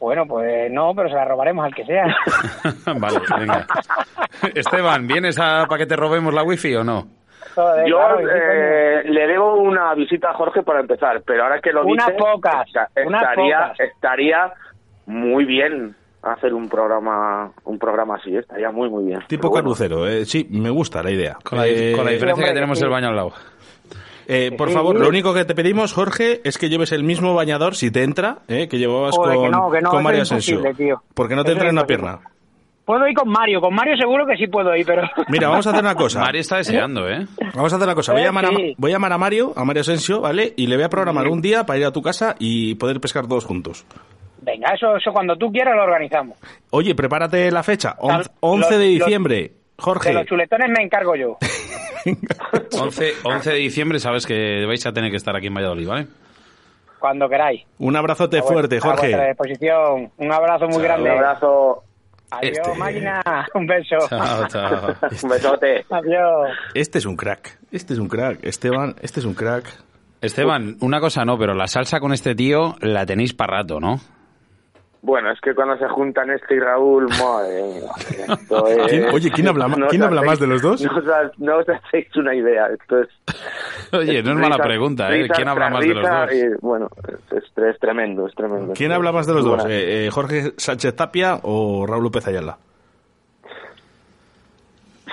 [0.00, 2.06] Bueno, pues no, pero se la robaremos al que sea.
[2.98, 3.66] vale, venga.
[4.54, 7.06] Esteban, ¿vienes a, para que te robemos la wifi o no?
[7.54, 11.70] Joder, Yo claro eh, le debo una visita a Jorge para empezar, pero ahora que
[11.72, 13.80] lo dices, pocas, esta- unas estaría, pocas.
[13.80, 14.52] estaría
[15.06, 19.20] muy bien hacer un programa un programa así, estaría muy muy bien.
[19.28, 21.36] Tipo bueno, carrucero, eh, sí, me gusta la idea.
[21.44, 22.84] Con la, Eh, con la diferencia hombre, que tenemos sí.
[22.84, 23.32] el baño al lado.
[24.28, 27.74] Eh, por favor, lo único que te pedimos, Jorge, es que lleves el mismo bañador,
[27.74, 30.22] si te entra, eh, que llevabas Joder, con, que no, que no, con eso Mario
[30.22, 30.62] Asensio.
[31.14, 32.20] Porque no te Eso entra en una pierna.
[32.84, 35.02] Puedo ir con Mario, con Mario seguro que sí puedo ir, pero...
[35.28, 36.20] Mira, vamos a hacer una cosa.
[36.20, 37.26] Mario está deseando, ¿eh?
[37.54, 38.12] Vamos a hacer una cosa.
[38.12, 38.74] Voy a, Eh, llamar a, sí.
[38.78, 40.54] voy a llamar a Mario, a Mario Asensio, ¿vale?
[40.56, 43.26] Y le voy a programar un día para ir a tu casa y poder pescar
[43.26, 43.84] todos juntos.
[44.40, 46.38] Venga, eso, eso cuando tú quieras lo organizamos.
[46.70, 47.94] Oye, prepárate la fecha.
[48.00, 49.06] Tal- 11 11 de los-
[49.78, 49.78] diciembre.
[49.78, 50.12] De Jorge.
[50.12, 51.38] los chuletones me encargo yo.
[52.80, 56.06] 11, 11 de diciembre sabes que vais a tener que estar aquí en Valladolid, ¿vale?
[56.98, 57.62] Cuando queráis.
[57.78, 59.28] Un abrazote A fuerte, A vuestra Jorge.
[59.28, 60.10] disposición.
[60.16, 61.10] Un abrazo muy Un grande.
[61.10, 61.84] abrazo,
[62.30, 63.22] Adiós, Este- máquina.
[63.54, 63.96] Un beso.
[64.08, 64.94] Chao, chao.
[65.22, 65.86] un besote.
[65.90, 66.50] Adiós.
[66.74, 67.58] Este es un crack.
[67.72, 68.40] Este es un crack.
[68.44, 69.64] Esteban, este es un crack.
[70.20, 74.00] Esteban, una cosa no, pero la salsa con este tío la tenéis para rato, ¿no?
[75.00, 79.30] Bueno, es que cuando se juntan este y Raúl, madre mía, esto es- ¿Quién- oye,
[79.30, 80.80] ¿quién habla no quién habla hacéis- más de los dos?
[80.84, 83.08] No os, ha- no os hacéis una idea, esto es...
[83.92, 85.22] Oye, no es mala pregunta, ¿eh?
[85.22, 86.32] risas ¿Quién habla más de los risa dos?
[86.32, 88.72] y, bueno, es, es- es tremendo, es tremendo.
[88.74, 89.64] ¿Quién habla más de los dos?
[89.66, 92.58] Eh, eh, ¿Jorge Sánchez Tapia o Raúl López Ayala?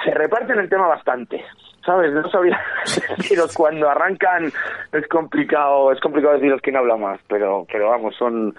[0.03, 1.43] se reparten el tema bastante,
[1.85, 2.11] ¿sabes?
[2.13, 2.59] No sabía
[3.17, 4.51] deciros cuando arrancan
[4.91, 8.55] es complicado, es complicado deciros quién habla más, pero pero vamos, son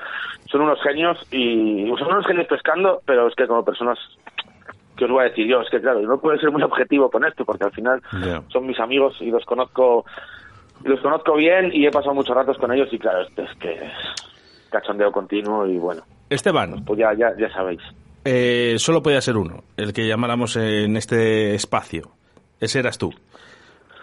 [0.50, 3.98] son unos genios y son unos genios pescando, pero es que como personas
[4.96, 7.10] que os voy a decir yo, es que claro, yo no puedo ser muy objetivo
[7.10, 8.00] con esto porque al final
[8.48, 10.04] son mis amigos y los conozco
[10.84, 13.54] y los conozco bien y he pasado muchos ratos con ellos y claro, esto es
[13.58, 13.92] que es
[14.70, 17.80] cachondeo continuo y bueno, Esteban, pues ya ya ya sabéis.
[18.24, 22.15] eh, solo podía ser uno, el que llamáramos en este espacio.
[22.60, 23.12] Ese eras tú.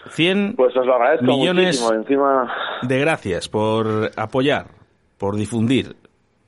[0.09, 4.65] 100 Pues os lo agradezco millones muchísimo, encima de gracias por apoyar,
[5.17, 5.95] por difundir,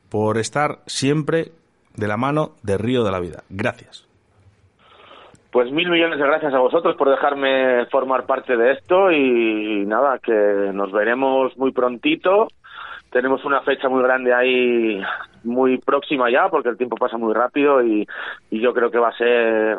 [0.10, 1.52] por estar siempre
[1.96, 3.44] de la mano de Río de la Vida.
[3.50, 4.06] Gracias.
[5.52, 10.20] Pues mil millones de gracias a vosotros por dejarme formar parte de esto y nada,
[10.20, 10.34] que
[10.74, 12.50] nos veremos muy prontito.
[13.10, 15.02] Tenemos una fecha muy grande ahí,
[15.46, 18.06] muy próxima ya, porque el tiempo pasa muy rápido y,
[18.52, 19.78] y yo creo que va a ser...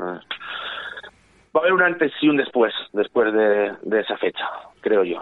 [1.56, 4.44] Va a haber un antes y un después, después de, de esa fecha,
[4.82, 5.20] creo yo.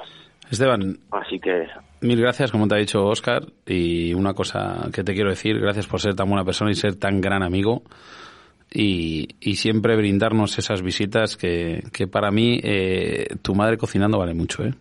[0.50, 1.68] Esteban, Así que
[2.02, 3.44] mil gracias, como te ha dicho Oscar.
[3.66, 6.96] Y una cosa que te quiero decir, gracias por ser tan buena persona y ser
[6.96, 7.82] tan gran amigo.
[8.70, 14.34] y, y siempre brindarnos esas visitas que, que para mí eh, tu madre cocinando vale
[14.34, 14.74] mucho, ¿eh?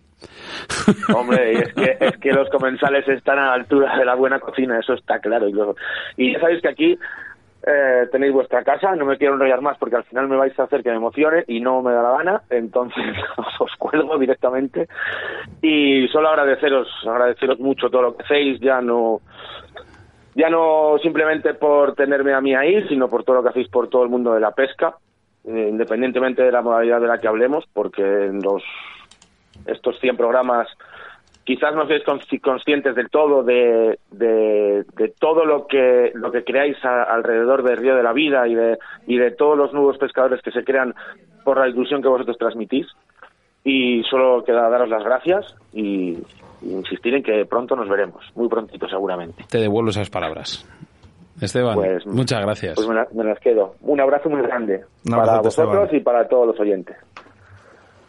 [1.15, 4.39] Hombre, y es que, es que los comensales están a la altura de la buena
[4.39, 5.47] cocina, eso está claro.
[5.47, 5.75] Y, luego-
[6.17, 6.97] y ya sabéis que aquí
[7.65, 10.63] eh, tenéis vuestra casa, no me quiero enrollar más porque al final me vais a
[10.63, 13.04] hacer que me emocione y no me da la gana, entonces
[13.60, 14.88] os cuelgo directamente.
[15.62, 19.21] Y solo agradeceros, agradeceros mucho todo lo que hacéis, ya no
[20.36, 23.88] ya no simplemente por tenerme a mí ahí, sino por todo lo que hacéis por
[23.88, 24.95] todo el mundo de la pesca,
[25.45, 28.63] eh, independientemente de la modalidad de la que hablemos, porque en los
[29.65, 30.67] estos 100 programas
[31.45, 36.43] quizás no seáis consci- conscientes del todo de, de, de todo lo que lo que
[36.43, 38.77] creáis a- alrededor del río de la vida y de
[39.08, 40.93] y de todos los nuevos pescadores que se crean
[41.43, 42.88] por la ilusión que vosotros transmitís
[43.65, 46.17] y solo queda daros las gracias y,
[46.62, 50.65] y insistir en que pronto nos veremos muy prontito seguramente Te devuelvo esas palabras.
[51.41, 52.75] Esteban, Pues- muchas gracias.
[52.75, 55.95] pues me, la- me las quedo un abrazo muy grande para vosotros Esteban.
[55.95, 56.95] y para todos los oyentes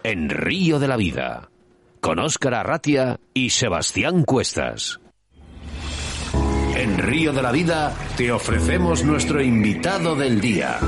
[0.04, 1.48] En Río de la Vida,
[2.04, 5.00] con Óscar Arratia y Sebastián Cuestas.
[6.76, 10.80] En Río de la Vida te ofrecemos nuestro invitado del día.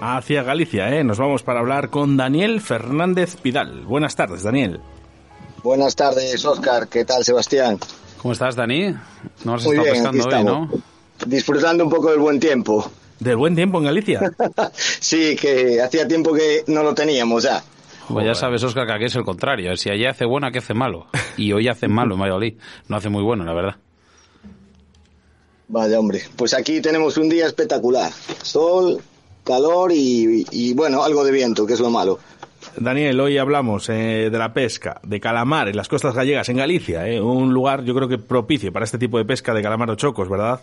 [0.00, 1.04] Hacia Galicia, ¿eh?
[1.04, 3.82] Nos vamos para hablar con Daniel Fernández Pidal.
[3.84, 4.80] Buenas tardes, Daniel.
[5.62, 6.88] Buenas tardes, Oscar.
[6.88, 7.78] ¿Qué tal, Sebastián?
[8.22, 8.94] ¿Cómo estás, Dani?
[9.44, 10.44] No has Muy estado bien, pescando hoy.
[10.44, 10.70] ¿no?
[11.26, 12.90] Disfrutando un poco del buen tiempo.
[13.20, 14.20] Del buen tiempo en Galicia.
[15.00, 17.62] Sí, que hacía tiempo que no lo teníamos ya.
[18.08, 19.76] Pues ya sabes, Oscar, que aquí es el contrario.
[19.76, 21.06] Si allí hace bueno, aquí hace malo.
[21.36, 22.54] Y hoy hace malo en Valladolid.
[22.88, 23.76] No hace muy bueno, la verdad.
[25.68, 26.22] Vaya, hombre.
[26.36, 28.10] Pues aquí tenemos un día espectacular.
[28.42, 29.00] Sol,
[29.44, 32.18] calor y, y, bueno, algo de viento, que es lo malo.
[32.78, 37.08] Daniel, hoy hablamos eh, de la pesca de calamar en las costas gallegas, en Galicia,
[37.08, 37.20] ¿eh?
[37.20, 40.28] un lugar yo creo que propicio para este tipo de pesca de calamar o chocos,
[40.28, 40.60] ¿verdad?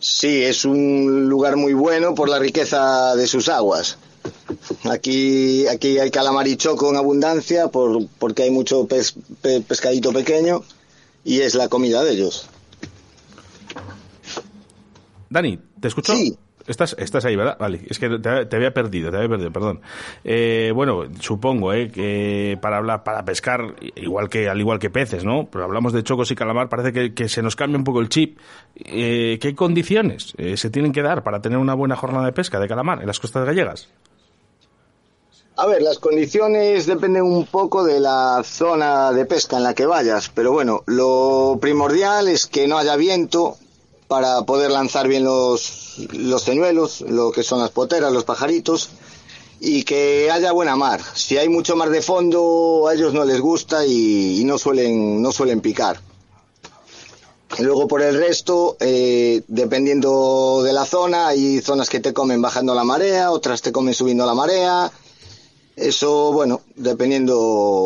[0.00, 3.98] Sí, es un lugar muy bueno por la riqueza de sus aguas.
[4.90, 10.12] Aquí, aquí hay calamar y choco en abundancia por, porque hay mucho pes- pe- pescadito
[10.12, 10.62] pequeño
[11.24, 12.46] y es la comida de ellos.
[15.28, 16.14] Dani, ¿te escucho?
[16.14, 16.36] Sí.
[16.70, 17.56] Estás, estás ahí, ¿verdad?
[17.58, 19.80] Vale, es que te, había perdido, te había perdido, perdón.
[20.22, 25.24] Eh, bueno, supongo eh, que para hablar, para pescar, igual que al igual que peces,
[25.24, 25.48] ¿no?
[25.50, 28.08] Pero hablamos de chocos y calamar, parece que, que se nos cambia un poco el
[28.08, 28.38] chip.
[28.76, 32.60] Eh, ¿Qué condiciones eh, se tienen que dar para tener una buena jornada de pesca
[32.60, 33.88] de calamar en las costas gallegas?
[35.56, 39.86] A ver, las condiciones dependen un poco de la zona de pesca en la que
[39.86, 43.56] vayas, pero bueno, lo primordial es que no haya viento
[44.10, 48.90] para poder lanzar bien los, los señuelos, lo que son las poteras, los pajaritos,
[49.60, 51.00] y que haya buena mar.
[51.14, 55.30] Si hay mucho mar de fondo, a ellos no les gusta y, no, suelen, no
[55.30, 56.00] suelen picar.
[57.60, 62.74] Luego por el resto, eh, dependiendo de la zona, hay zonas que te comen bajando
[62.74, 64.90] la marea, otras te comen subiendo la marea.
[65.76, 67.38] Eso, bueno, dependiendo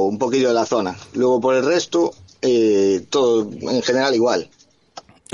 [0.05, 0.97] un poquillo de la zona.
[1.13, 4.49] Luego por el resto, eh, todo en general igual.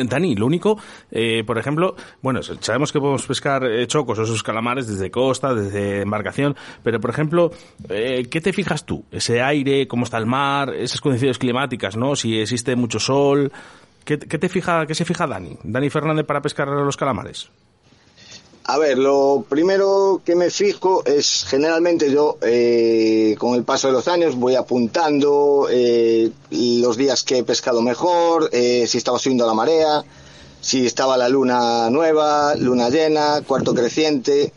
[0.09, 0.79] Dani, lo único,
[1.11, 5.55] eh, por ejemplo, bueno, sabemos que podemos pescar eh, chocos o esos calamares desde costa,
[5.55, 7.51] desde embarcación, pero por ejemplo,
[7.89, 9.05] eh, ¿qué te fijas tú?
[9.11, 12.17] Ese aire, cómo está el mar, esas condiciones climáticas, ¿no?
[12.17, 13.53] Si existe mucho sol,
[14.05, 15.57] ¿qué, qué te fija, qué se fija Dani?
[15.63, 17.51] Dani Fernández para pescar los calamares.
[18.73, 23.95] A ver, lo primero que me fijo es generalmente yo, eh, con el paso de
[23.95, 29.45] los años, voy apuntando eh, los días que he pescado mejor, eh, si estaba subiendo
[29.45, 30.05] la marea,
[30.61, 34.53] si estaba la luna nueva, luna llena, cuarto creciente,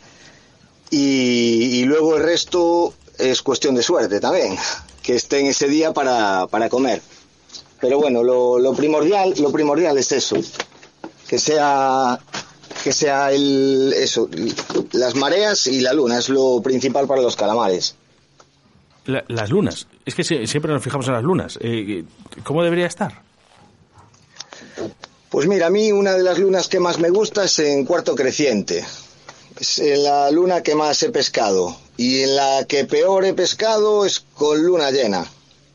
[0.92, 4.56] y, luego el resto es cuestión de suerte también,
[5.02, 7.02] que esté en ese día para, para comer.
[7.82, 10.36] Pero bueno, lo, lo primordial, lo primordial es eso,
[11.28, 12.20] que sea
[12.84, 14.30] que sea el eso
[14.94, 17.96] las mareas y la luna es lo principal para los calamares
[19.06, 21.60] La- las lunas, es que sie- siempre nos fijamos en las lunas.
[21.62, 22.06] Eh,
[22.46, 23.22] ¿Cómo debería estar?
[25.30, 28.16] pues mira a mí una de las lunas que más me gusta es en cuarto
[28.16, 28.86] creciente
[29.60, 34.06] es en la luna que más he pescado y en la que peor he pescado
[34.06, 35.26] es con luna llena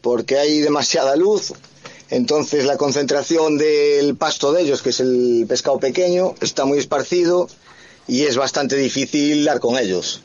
[0.00, 1.52] porque hay demasiada luz
[2.10, 7.48] entonces la concentración del pasto de ellos que es el pescado pequeño está muy esparcido
[8.06, 10.22] y es bastante difícil dar con ellos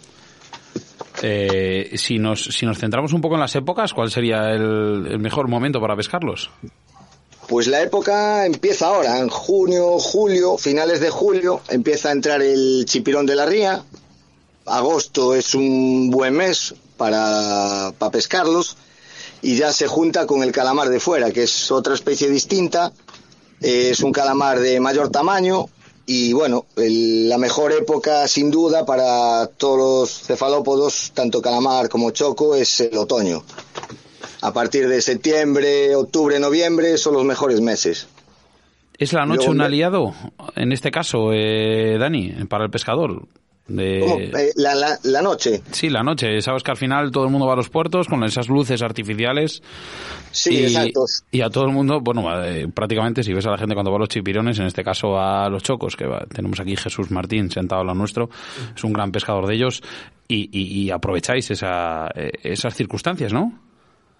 [1.21, 5.19] Eh, si, nos, si nos centramos un poco en las épocas, ¿cuál sería el, el
[5.19, 6.49] mejor momento para pescarlos?
[7.47, 12.83] Pues la época empieza ahora, en junio, julio, finales de julio, empieza a entrar el
[12.85, 13.83] chipirón de la ría.
[14.65, 18.75] Agosto es un buen mes para, para pescarlos
[19.43, 22.91] y ya se junta con el calamar de fuera, que es otra especie distinta
[23.61, 25.67] Eh, es un calamar de mayor tamaño
[26.05, 32.11] y bueno, el- la mejor época sin duda para todos los cefalópodos, tanto calamar como
[32.11, 33.41] choco, es el otoño.
[34.41, 38.07] A partir de septiembre, octubre, noviembre son los mejores meses.
[38.97, 40.13] ¿Es la noche Luego un aliado,
[40.55, 43.25] en este caso, eh, Dani, para el pescador?
[43.67, 43.99] De...
[44.01, 44.19] ¿Cómo?
[44.19, 45.61] Eh, la, la- la noche.
[45.71, 46.41] Sí, la noche.
[46.41, 49.63] Sabes que al final todo el mundo va a los puertos con esas luces artificiales.
[50.31, 51.05] Sí, y, exacto.
[51.31, 53.97] Y a todo el mundo, bueno, eh, prácticamente si ves a la gente cuando va
[53.97, 57.49] a los chipirones, en este caso a los chocos, que va- tenemos aquí Jesús Martín
[57.49, 58.29] sentado al lado nuestro,
[58.75, 59.81] es un gran pescador de ellos,
[60.27, 63.59] y, y- y aprovecháis esa, eh, esas circunstancias, ¿no?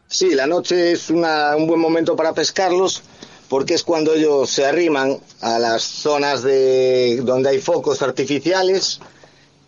[0.07, 3.03] Sí, la noche es una- un buen momento para pescarlos
[3.49, 8.99] porque es cuando ellos se arriman a las zonas de donde hay focos artificiales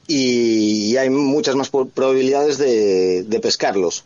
[0.08, 4.04] y, hay muchas más probabilidades de, de pescarlos.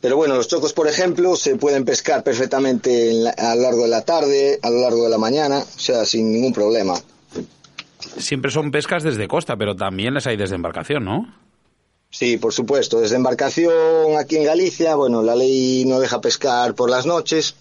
[0.00, 3.82] Pero bueno, los chocos, por ejemplo, se pueden pescar perfectamente en la- a lo largo
[3.84, 6.94] de la tarde, a lo largo de la mañana, o sea, sin ningún problema.
[8.18, 11.34] Siempre son pescas desde costa, pero también las hay desde embarcación, ¿no?
[12.10, 13.00] Sí, por supuesto.
[13.00, 13.72] Desde embarcación
[14.18, 17.56] aquí en Galicia, bueno, la ley no deja pescar por las noches.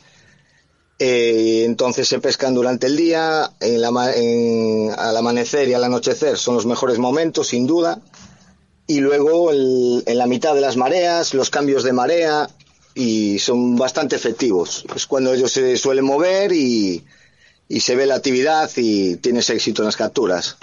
[1.05, 6.37] Eh, entonces se pescan durante el día, en la en- al amanecer y al anochecer
[6.37, 7.99] son los mejores momentos, sin duda.
[8.87, 12.49] Y luego en la mitad de las mareas, los cambios de marea,
[12.95, 14.85] y son bastante efectivos.
[14.95, 17.03] Es cuando ellos se suelen mover y,
[17.67, 20.57] y se ve la actividad y tienes éxito en las capturas.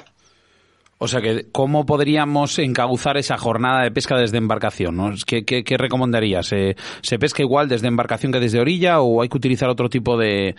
[1.03, 4.99] O sea que, ¿cómo podríamos encauzar esa jornada de pesca desde embarcación?
[4.99, 5.11] ¿no?
[5.27, 6.49] ¿Qué, qué, recomendarías?
[6.49, 10.19] ¿Se, ¿Se pesca igual desde embarcación que desde orilla o hay que utilizar otro tipo
[10.19, 10.57] de,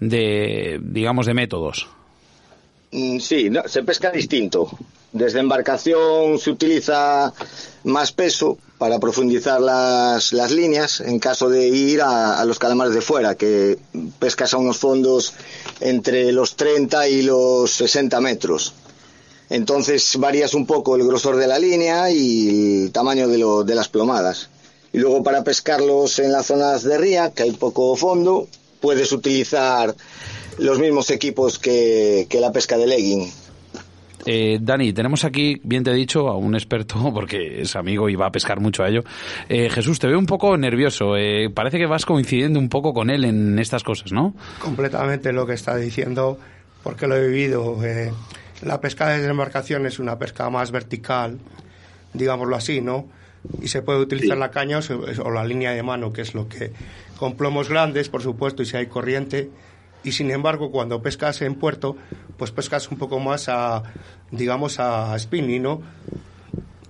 [0.00, 1.86] de digamos, de métodos?
[2.90, 4.68] Mm, Sí, no, se pesca distinto.
[5.12, 7.32] Desde embarcación se utiliza
[7.84, 12.94] más peso para profundizar las, las líneas en caso de ir a, a los calamares
[12.94, 13.78] de fuera, que
[14.18, 15.34] pescas a unos fondos
[15.80, 18.74] entre los 30 y los 60 metros.
[19.54, 23.74] Entonces varías un poco el grosor de la línea y el tamaño de, lo- de
[23.74, 24.50] las plomadas.
[24.92, 28.48] Y luego para pescarlos en las zonas de ría, que hay poco fondo,
[28.80, 29.94] puedes utilizar
[30.58, 33.30] los mismos equipos que, que la pesca de legging.
[34.26, 38.16] Eh, Dani, tenemos aquí, bien te he dicho, a un experto, porque es amigo y
[38.16, 39.02] va a pescar mucho a ello.
[39.48, 41.16] Eh, Jesús, te veo un poco nervioso.
[41.16, 44.34] Eh, parece que vas coincidiendo un poco con él en estas cosas, ¿no?
[44.60, 46.38] completamente lo que está diciendo
[46.82, 47.78] porque lo he vivido.
[48.64, 51.38] La pesca desde embarcación es una pesca más vertical,
[52.12, 53.06] digámoslo así, ¿no?
[53.60, 56.34] Y se puede utilizar la caña o, se- o la línea de mano, que es
[56.34, 56.72] lo que
[57.18, 59.50] con plomos grandes, por supuesto, y si hay corriente.
[60.02, 61.96] Y sin embargo, cuando pescas en puerto,
[62.38, 63.82] pues pescas un poco más a,
[64.30, 65.82] digamos, a spinning, ¿no?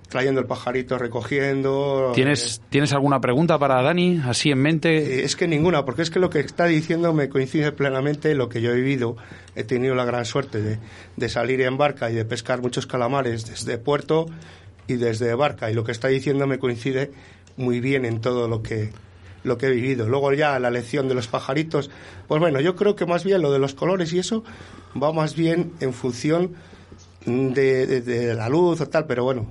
[0.09, 2.11] Trayendo el pajarito, recogiendo.
[2.13, 4.97] ¿Tienes, ¿Tienes alguna pregunta para Dani, así en mente?
[5.21, 8.47] Eh, Es que ninguna, porque es que lo que está diciendo me coincide plenamente lo
[8.47, 9.17] que yo he vivido.
[9.55, 10.77] He tenido la gran suerte de,
[11.17, 14.27] de salir en barca y de pescar muchos calamares desde puerto
[14.87, 15.71] y desde barca.
[15.71, 17.11] Y lo que está diciendo me coincide
[17.57, 18.91] muy bien en todo lo que,
[19.43, 20.07] lo que he vivido.
[20.07, 21.89] Luego ya la lección de los pajaritos,
[22.27, 24.43] pues bueno, yo creo que más bien lo de los colores y eso
[25.01, 26.53] va más bien en función
[27.25, 29.47] de, de- de la luz o tal, pero bueno,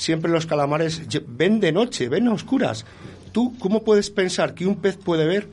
[0.00, 2.86] siempre los calamares ven de noche, ven a oscuras.
[3.32, 5.48] ¿Tú cómo puedes pensar que un pez puede ver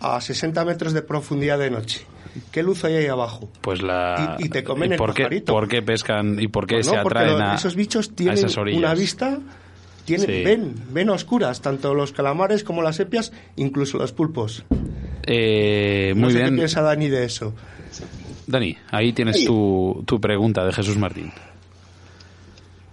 [0.00, 2.02] a 60 metros de profundidad de noche?
[2.50, 3.50] ¿Qué luz hay ahí abajo?
[3.60, 4.36] Pues la...
[4.40, 5.52] Y- y te comen el por qué, pajarito.
[5.52, 8.94] ¿Por qué pescan y por qué Pues se no, atraen a, esos bichos tienen una
[8.94, 9.38] vista,
[10.04, 10.42] tienen, Sí.
[10.42, 14.64] ven, ven a oscuras, tanto los calamares como las sepias, incluso los pulpos.
[15.24, 16.56] Eh, No muy sé qué bien.
[16.56, 17.54] piensa Dani de eso.
[18.46, 21.32] Dani, ahí tienes tu, tu pregunta de Jesús Martín.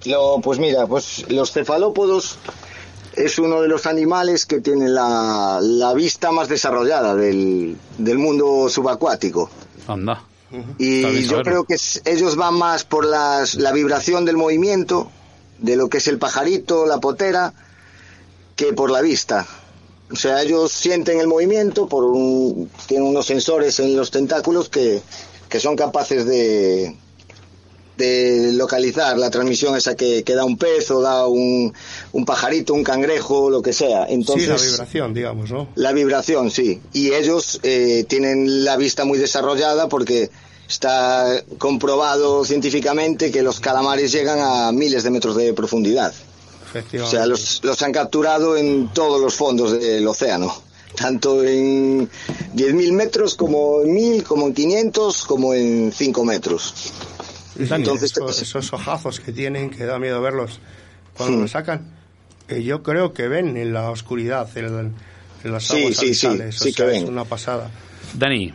[0.05, 2.37] Lo, pues mira, pues los cefalópodos
[3.15, 8.69] es uno de los animales que tiene la, la vista más desarrollada del, del mundo
[8.69, 9.49] subacuático.
[9.87, 10.23] Anda.
[10.79, 15.11] Y yo creo que es- ellos van más por las, la vibración del movimiento,
[15.59, 17.53] de lo que es el pajarito, la potera,
[18.55, 19.45] que por la vista.
[20.11, 25.01] O sea, ellos sienten el movimiento, por un- tienen unos sensores en los tentáculos que,
[25.49, 26.95] que son capaces de,
[27.99, 31.73] de localizar la transmisión esa que, que da un pez o da un,
[32.13, 34.05] un pajarito, un cangrejo, lo que sea.
[34.07, 35.67] Entonces, sí, la vibración, digamos, ¿no?
[35.75, 36.81] la vibración, sí.
[36.93, 40.29] Y ellos eh, tienen la vista muy desarrollada porque
[40.67, 46.13] está comprobado científicamente que los calamares llegan a miles de metros de profundidad.
[47.01, 50.53] O sea, los, los han capturado en todos los fondos del océano.
[50.95, 52.09] Tanto en
[52.55, 56.73] 10.000 metros como en 1.000, como en 500, como en 5 metros.
[57.67, 60.59] Dani, Entonces, esos, esos ojazos que tienen, que da miedo verlos
[61.17, 61.91] cuando los sacan,
[62.47, 64.93] eh, yo creo que ven en la oscuridad, en,
[65.43, 67.69] en las Sí, aguas sí, sí, o sí sea, que es una pasada.
[68.13, 68.53] Dani,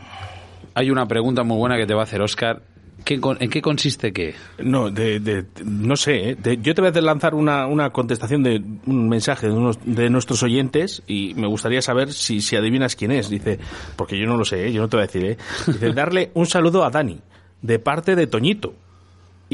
[0.74, 2.62] Hay una pregunta muy buena que te va a hacer Oscar.
[3.04, 4.34] ¿Qué con- ¿En qué consiste qué?
[4.58, 6.30] No, de, de- no sé.
[6.30, 6.34] ¿eh?
[6.36, 10.08] De- yo te voy a lanzar una, una contestación de un mensaje de, unos, de
[10.08, 13.28] nuestros oyentes y me gustaría saber si, si adivinas quién es.
[13.28, 13.58] Dice,
[13.96, 14.72] porque yo no lo sé, ¿eh?
[14.72, 15.24] yo no te voy a decir.
[15.26, 15.36] ¿eh?
[15.66, 17.20] Dice, darle un saludo a Dani,
[17.60, 18.74] de parte de Toñito.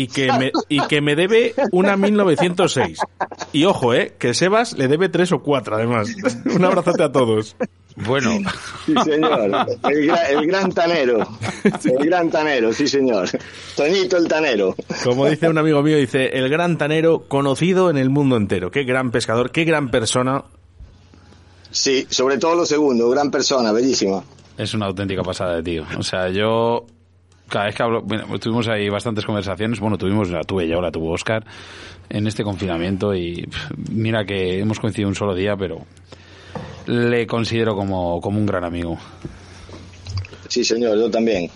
[0.03, 2.99] Y que, me, y que me debe una 1906.
[3.53, 4.15] Y ojo, ¿eh?
[4.19, 6.09] Que Sebas le debe tres o cuatro, además.
[6.47, 7.55] Un abrazote a todos.
[7.97, 8.31] Bueno,
[8.87, 9.41] Sí, señor.
[9.43, 11.19] El, gra- el gran tanero.
[11.85, 13.29] El gran tanero, sí, señor.
[13.77, 14.75] Toñito el tanero.
[15.05, 18.71] Como dice un amigo mío, dice, el gran tanero conocido en el mundo entero.
[18.71, 20.45] Qué gran pescador, qué gran persona.
[21.71, 23.09] Sí, sobre todo lo segundo.
[23.11, 24.23] Gran persona, bellísima.
[24.57, 25.85] es una auténtica pasada de tío.
[25.99, 26.87] O sea, yo
[27.51, 30.91] cada vez que hablo, bueno, tuvimos ahí bastantes conversaciones, bueno, tuvimos, la tuve yo, la
[30.91, 31.45] tuvo Oscar,
[32.09, 35.85] en este confinamiento y pff, mira que hemos coincidido un solo día, pero
[36.87, 38.97] le considero como, como un gran amigo.
[40.49, 41.51] Sí, señor, yo también.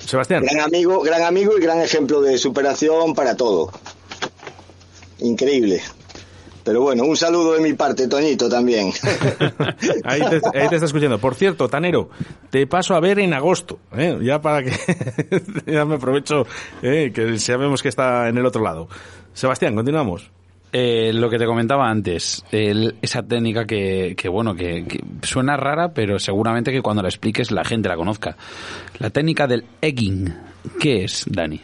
[0.00, 0.44] Sebastián.
[0.44, 3.72] Gran amigo, gran amigo y gran ejemplo de superación para todo.
[5.18, 5.82] Increíble.
[6.66, 8.90] Pero bueno, un saludo de mi parte, Toñito, también.
[10.04, 11.18] Ahí te, ahí te está escuchando.
[11.18, 12.10] Por cierto, Tanero,
[12.50, 14.18] te paso a ver en agosto, ¿eh?
[14.20, 14.72] ya para que
[15.72, 16.44] ya me aprovecho
[16.82, 17.12] ¿eh?
[17.14, 18.88] que sabemos que está en el otro lado.
[19.32, 20.28] Sebastián, continuamos.
[20.72, 25.56] Eh, lo que te comentaba antes, el- esa técnica que, que bueno, que, que suena
[25.56, 28.36] rara, pero seguramente que cuando la expliques la gente la conozca.
[28.98, 30.34] La técnica del egging.
[30.80, 31.60] ¿Qué es, Dani?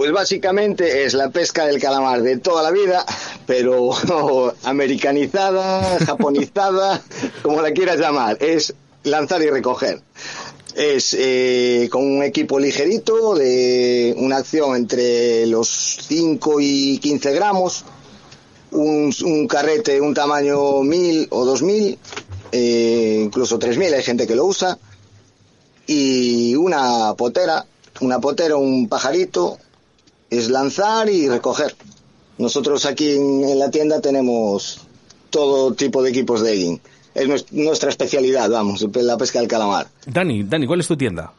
[0.00, 3.04] Pues básicamente es la pesca del calamar de toda la vida,
[3.44, 3.90] pero
[4.64, 7.02] americanizada, japonizada,
[7.42, 8.38] como la quieras llamar.
[8.40, 8.72] Es
[9.02, 10.00] lanzar y recoger.
[10.74, 17.84] Es eh, con un equipo ligerito de una acción entre los 5 y 15 gramos,
[18.70, 21.98] un, un carrete un tamaño 1000 o 2000,
[22.52, 24.78] eh, incluso 3000, hay gente que lo usa,
[25.86, 27.66] y una potera,
[28.00, 29.58] una potera, un pajarito,
[30.30, 31.74] es lanzar y recoger.
[32.38, 34.80] Nosotros aquí en, en la tienda tenemos
[35.30, 36.80] todo tipo de equipos de egging.
[37.14, 39.88] Es nues- nuestra especialidad, vamos, la pesca del calamar.
[40.06, 41.32] Dani, Dani, ¿cuál es tu tienda?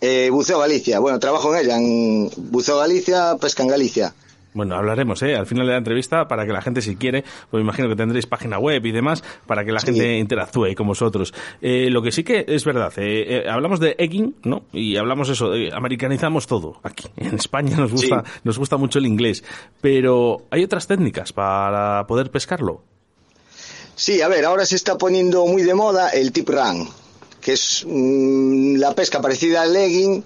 [0.00, 4.14] Eh, Buceo Galicia, bueno, trabajo en ella, en Buceo Galicia, Pesca en Galicia.
[4.54, 5.34] Bueno, hablaremos ¿eh?
[5.34, 7.96] al final de la entrevista para que la gente, si quiere, pues me imagino que
[7.96, 11.32] tendréis página web y demás, para que la gente interactúe con vosotros.
[11.60, 14.64] Eh, lo que sí que es verdad, eh, eh, hablamos de egging, ¿no?
[14.72, 17.08] Y hablamos eso, americanizamos todo aquí.
[17.16, 19.42] En España nos gusta, nos gusta mucho el inglés,
[19.80, 22.82] pero hay otras técnicas para poder pescarlo.
[23.94, 26.88] Sí, a ver, ahora se está poniendo muy de moda el tip run,
[27.40, 30.24] que es mm, la pesca parecida al legging.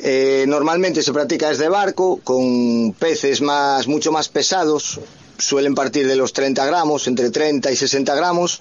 [0.00, 5.00] Eh, normalmente se practica desde barco con peces más, mucho más pesados,
[5.38, 8.60] suelen partir de los 30 gramos, entre 30 y 60 gramos,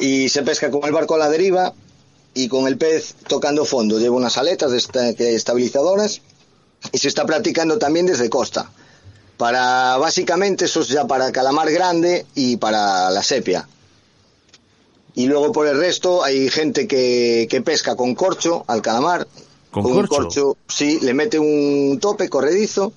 [0.00, 1.72] y se pesca con el barco a la deriva
[2.34, 3.98] y con el pez tocando fondo.
[3.98, 6.20] Lleva unas aletas estabilizadoras
[6.90, 8.70] y se está practicando también desde costa.
[9.38, 13.66] Para básicamente eso es ya para calamar grande y para la sepia.
[15.14, 19.26] Y luego por el resto hay gente que pesca con corcho al calamar.
[19.72, 20.56] ¿Con un corcho?
[20.68, 22.92] sí, le mete un tope corredizo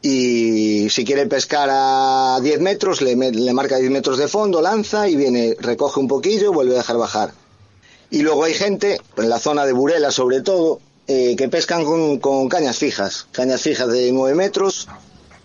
[0.00, 3.14] y si quiere pescar a 10 metros le,
[3.52, 6.96] marca 10 metros de fondo, lanza y viene, recoge un poquillo y vuelve a dejar
[6.96, 7.32] bajar.
[8.10, 12.18] Y luego hay gente, en la zona de Burela sobre todo, eh, que pescan con,
[12.18, 14.88] con cañas fijas, cañas fijas de 9 metros,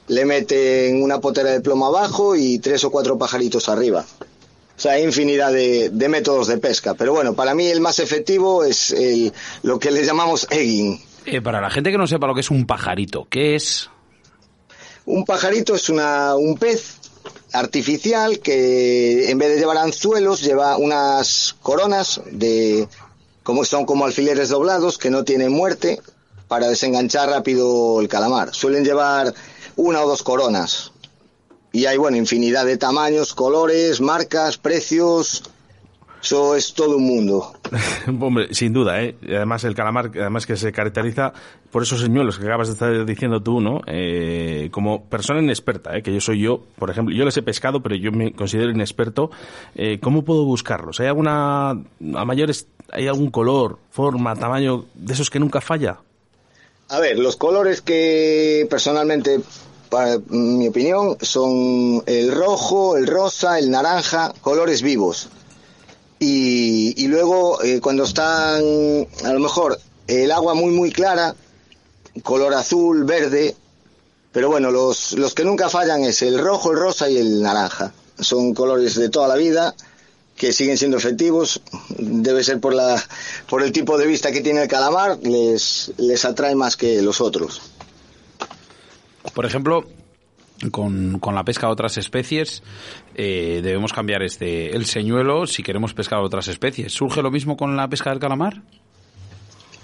[0.09, 4.05] le meten una potera de plomo abajo y tres o cuatro pajaritos arriba.
[4.79, 6.93] O sea, hay infinidad de, de métodos de pesca.
[6.93, 11.03] Pero bueno, para mí el más efectivo es el, lo que le llamamos egging.
[11.25, 13.89] Eh, para la gente que no sepa lo que es un pajarito, ¿qué es?
[15.05, 16.95] Un pajarito es una, un pez
[17.51, 22.87] artificial que en vez de llevar anzuelos lleva unas coronas de
[23.43, 25.99] como son como alfileres doblados que no tienen muerte
[26.47, 28.55] para desenganchar rápido el calamar.
[28.55, 29.33] Suelen llevar
[29.75, 30.93] una o dos coronas.
[31.71, 35.43] Y hay bueno, infinidad de tamaños, colores, marcas, precios.
[36.21, 37.53] Eso es todo un mundo.
[38.07, 39.15] Hombre, sin duda, ¿eh?
[39.23, 41.31] Además, el calamar, además que se caracteriza
[41.71, 43.79] por esos señuelos que acabas de estar diciendo tú, ¿no?
[43.87, 46.01] Eh, como persona inexperta, ¿eh?
[46.01, 49.31] Que yo soy yo, por ejemplo, yo les he pescado, pero yo me considero inexperto.
[49.75, 50.99] Eh, ¿Cómo puedo buscarlos?
[50.99, 55.99] ¿Hay alguna, a mayores, hay algún color, forma, tamaño, de esos que nunca falla?
[56.89, 59.39] A ver, los colores que personalmente,
[59.89, 65.29] para mi opinión, son el rojo, el rosa, el naranja, colores vivos.
[66.19, 68.61] Y, y luego, eh, cuando están,
[69.23, 71.35] a lo mejor, el agua muy, muy clara,
[72.23, 73.55] color azul, verde,
[74.31, 77.93] pero bueno, los, los que nunca fallan es el rojo, el rosa y el naranja.
[78.19, 79.73] Son colores de toda la vida
[80.35, 81.61] que siguen siendo efectivos.
[81.97, 83.01] Debe ser por, la,
[83.47, 87.21] por el tipo de vista que tiene el calamar, les, les atrae más que los
[87.21, 87.61] otros.
[89.33, 89.85] Por ejemplo,
[90.71, 92.63] con, con la pesca de otras especies,
[93.15, 96.93] eh, debemos cambiar este el señuelo si queremos pescar otras especies.
[96.93, 98.61] ¿Surge lo mismo con la pesca del calamar?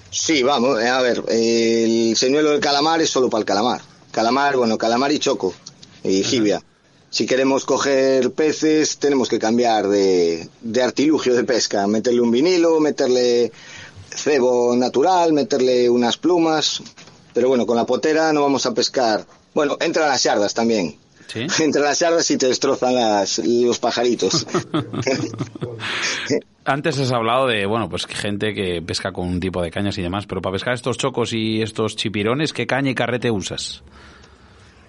[0.09, 3.81] Sí, vamos, eh, a ver, el señuelo del calamar es solo para el calamar.
[4.11, 5.53] Calamar, bueno, calamar y choco,
[6.03, 6.61] y jibia.
[7.09, 12.79] Si queremos coger peces, tenemos que cambiar de, de artilugio de pesca, meterle un vinilo,
[12.79, 13.51] meterle
[14.09, 16.81] cebo natural, meterle unas plumas.
[17.33, 19.25] Pero bueno, con la potera no vamos a pescar.
[19.55, 20.97] Bueno, entra las yardas también.
[21.27, 21.47] ¿Sí?
[21.63, 24.45] Entra las yardas y te destrozan las, los pajaritos.
[26.65, 30.03] Antes has hablado de, bueno, pues gente que pesca con un tipo de cañas y
[30.03, 33.81] demás, pero para pescar estos chocos y estos chipirones, ¿qué caña y carrete usas?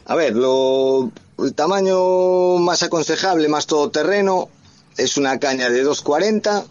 [0.07, 4.49] A ver, lo, el tamaño más aconsejable, más todoterreno,
[4.97, 6.65] es una caña de 240,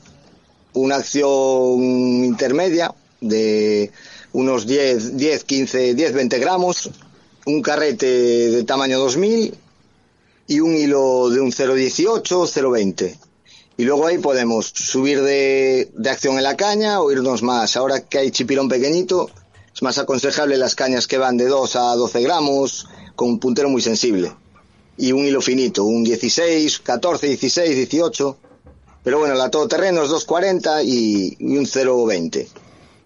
[0.73, 1.83] una acción
[2.23, 3.91] intermedia de
[4.33, 6.91] unos 10, 10, 15, 10, 20 gramos,
[7.45, 9.55] un carrete de tamaño 2000
[10.47, 13.17] y un hilo de un 0,18, 0,20.
[13.77, 17.75] Y luego ahí podemos subir de, de acción en la caña o irnos más.
[17.75, 19.29] Ahora que hay chipirón pequeñito,
[19.73, 23.69] es más aconsejable las cañas que van de 2 a 12 gramos, con un puntero
[23.69, 24.33] muy sensible.
[24.97, 28.37] Y un hilo finito, un 16, 14, 16, 18.
[29.03, 32.47] Pero bueno, la todoterreno es 240 y, y un 020,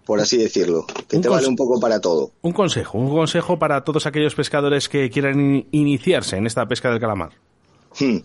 [0.10, 2.32] por así decirlo, que Un te vale un poco para todo.
[2.41, 6.89] Un consejo, un consejo para todos aquellos pescadores que quieran in- iniciarse en esta pesca
[6.89, 7.30] del calamar.
[7.99, 8.18] Hmm.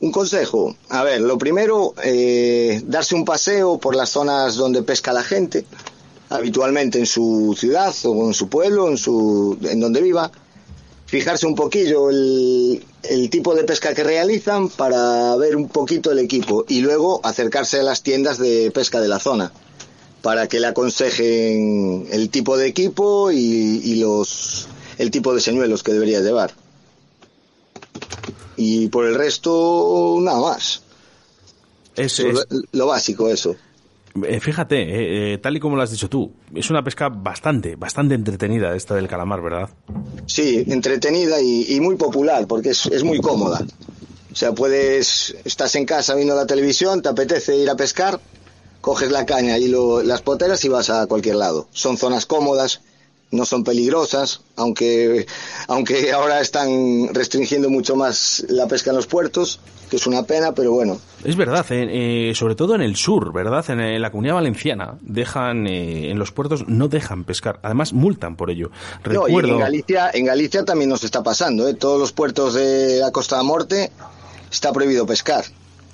[0.00, 5.12] Un consejo, a ver, lo primero, eh, darse un paseo por las zonas donde pesca
[5.12, 5.64] la gente,
[6.28, 10.32] habitualmente en su ciudad o en su pueblo, en, su, en donde viva,
[11.06, 16.18] fijarse un poquillo el, el tipo de pesca que realizan para ver un poquito el
[16.18, 19.52] equipo y luego acercarse a las tiendas de pesca de la zona
[20.22, 23.36] para que le aconsejen el tipo de equipo y,
[23.84, 24.68] y los
[24.98, 26.52] el tipo de señuelos que debería llevar
[28.56, 30.82] y por el resto nada más
[31.96, 33.56] Es, lo, es- lo básico eso
[34.26, 37.76] eh, fíjate, eh, eh, tal y como lo has dicho tú, es una pesca bastante,
[37.76, 39.68] bastante entretenida esta del calamar, ¿verdad?
[40.26, 43.64] Sí, entretenida y, y muy popular, porque es, es muy cómoda.
[44.32, 48.18] O sea, puedes, estás en casa viendo la televisión, te apetece ir a pescar,
[48.80, 51.68] coges la caña y lo- las poteras y vas a cualquier lado.
[51.72, 52.80] Son zonas cómodas,
[53.30, 55.26] no son peligrosas, aunque,
[55.68, 60.52] aunque ahora están restringiendo mucho más la pesca en los puertos, que es una pena,
[60.52, 60.98] pero bueno.
[61.24, 63.68] Es verdad, eh, eh, sobre todo en el sur, ¿verdad?
[63.70, 68.34] En, eh, la comunidad valenciana dejan, eh, en los puertos no dejan pescar, además multan
[68.36, 68.70] por ello.
[69.04, 71.74] No, y Recuerdo, en Galicia, en Galicia también nos está pasando, ¿eh?
[71.74, 73.92] Todos los puertos de la Costa de Morte
[74.50, 75.44] está prohibido pescar.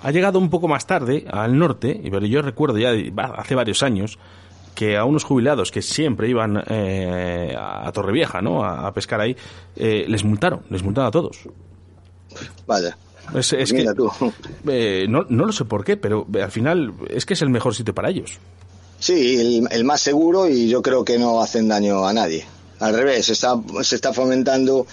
[0.02, 2.90] Ha llegado un poco más tarde al norte, pero yo recuerdo ya
[3.36, 4.18] hace varios años
[4.74, 8.62] que a unos jubilados que siempre iban eh, a Torrevieja, ¿no?
[8.62, 9.34] A, a pescar ahí,
[9.74, 11.38] eh, les multaron, les multaron a todos.
[12.66, 12.96] Vaya.
[13.34, 14.10] Es, es que, tú.
[14.68, 17.48] eh, no, no lo sé por qué, pero eh, al final es que es el
[17.48, 18.38] mejor sitio para ellos.
[18.98, 22.46] Sí, el, el más seguro y yo creo que no hacen daño a nadie.
[22.78, 24.86] Al revés, está, se está fomentando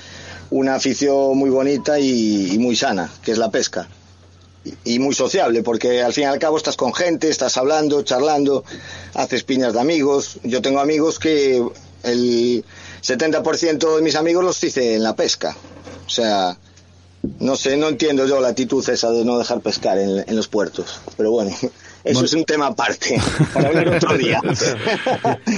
[0.49, 3.87] una afición muy bonita y, y muy sana, que es la pesca.
[4.85, 8.63] Y, muy sociable, porque al fin y al cabo estás con gente, estás hablando, charlando,
[9.13, 10.39] haces piñas de amigos.
[10.43, 11.61] Yo tengo amigos que
[12.03, 12.63] el
[13.01, 15.57] 70% de mis amigos los hice en la pesca.
[16.05, 16.57] O sea,
[17.39, 20.47] no sé, no entiendo yo la actitud esa de no dejar pescar en, en los
[20.47, 21.01] puertos.
[21.17, 21.51] Pero bueno,
[22.03, 23.17] eso es un tema aparte,
[23.53, 24.39] para hablar otro día.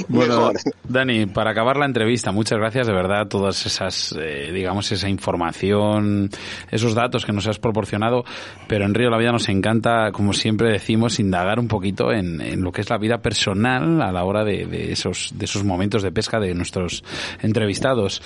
[0.07, 0.51] Bueno.
[0.87, 6.29] Dani, para acabar la entrevista, muchas gracias de verdad todas esas, eh, digamos, esa información,
[6.71, 8.23] esos datos que nos has proporcionado,
[8.67, 12.61] pero en Río la Vida nos encanta, como siempre decimos, indagar un poquito en, en
[12.61, 16.03] lo que es la vida personal a la hora de, de esos, de esos momentos
[16.03, 17.03] de pesca de nuestros
[17.41, 18.21] entrevistados.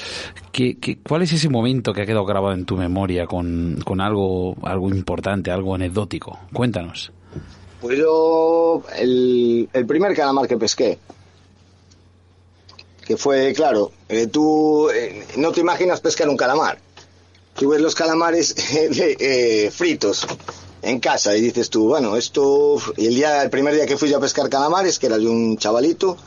[0.52, 4.02] ¿Qué, qué, cuál es ese momento que ha quedado grabado en tu memoria con, con
[4.02, 6.40] algo, algo importante, algo anecdótico?
[6.54, 7.12] Cuéntanos.
[7.82, 11.00] Pues yo, el, el primer calamar que pesqué,
[13.06, 16.78] que fue, claro, eh, tú eh, no te imaginas pescar un calamar.
[17.56, 18.56] Tú ves los calamares
[18.92, 20.28] eh, fritos
[20.82, 22.78] en casa y dices tú, bueno, esto...
[22.98, 25.58] El, día, el primer día que fui yo a pescar calamares, que era yo un
[25.58, 26.18] chavalito,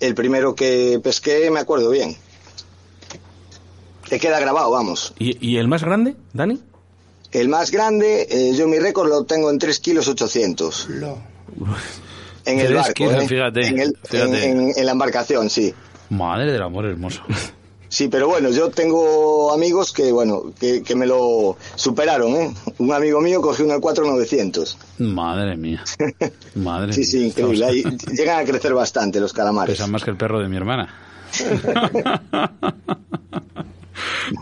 [0.00, 2.16] el primero que pesqué me acuerdo bien.
[4.08, 5.12] Te queda grabado, vamos.
[5.18, 6.60] ¿Y, y el más grande, Dani?
[7.32, 10.88] El más grande, eh, yo mi récord lo tengo en 3 kilos 800.
[12.46, 13.28] En el barco, kilos, ¿eh?
[13.28, 14.50] fíjate, en, el- fíjate.
[14.50, 15.74] en- en- en la embarcación, sí.
[16.10, 17.20] Madre del amor hermoso.
[17.90, 22.54] Sí, pero bueno, yo tengo amigos que, bueno, que, que me lo superaron, ¿eh?
[22.78, 24.76] Un amigo mío cogió una 4900.
[24.98, 25.82] Madre mía.
[26.54, 27.64] Madre Sí, sí, increíble.
[27.64, 29.74] Ahí llegan a crecer bastante los calamares.
[29.76, 30.94] Pesan más que el perro de mi hermana.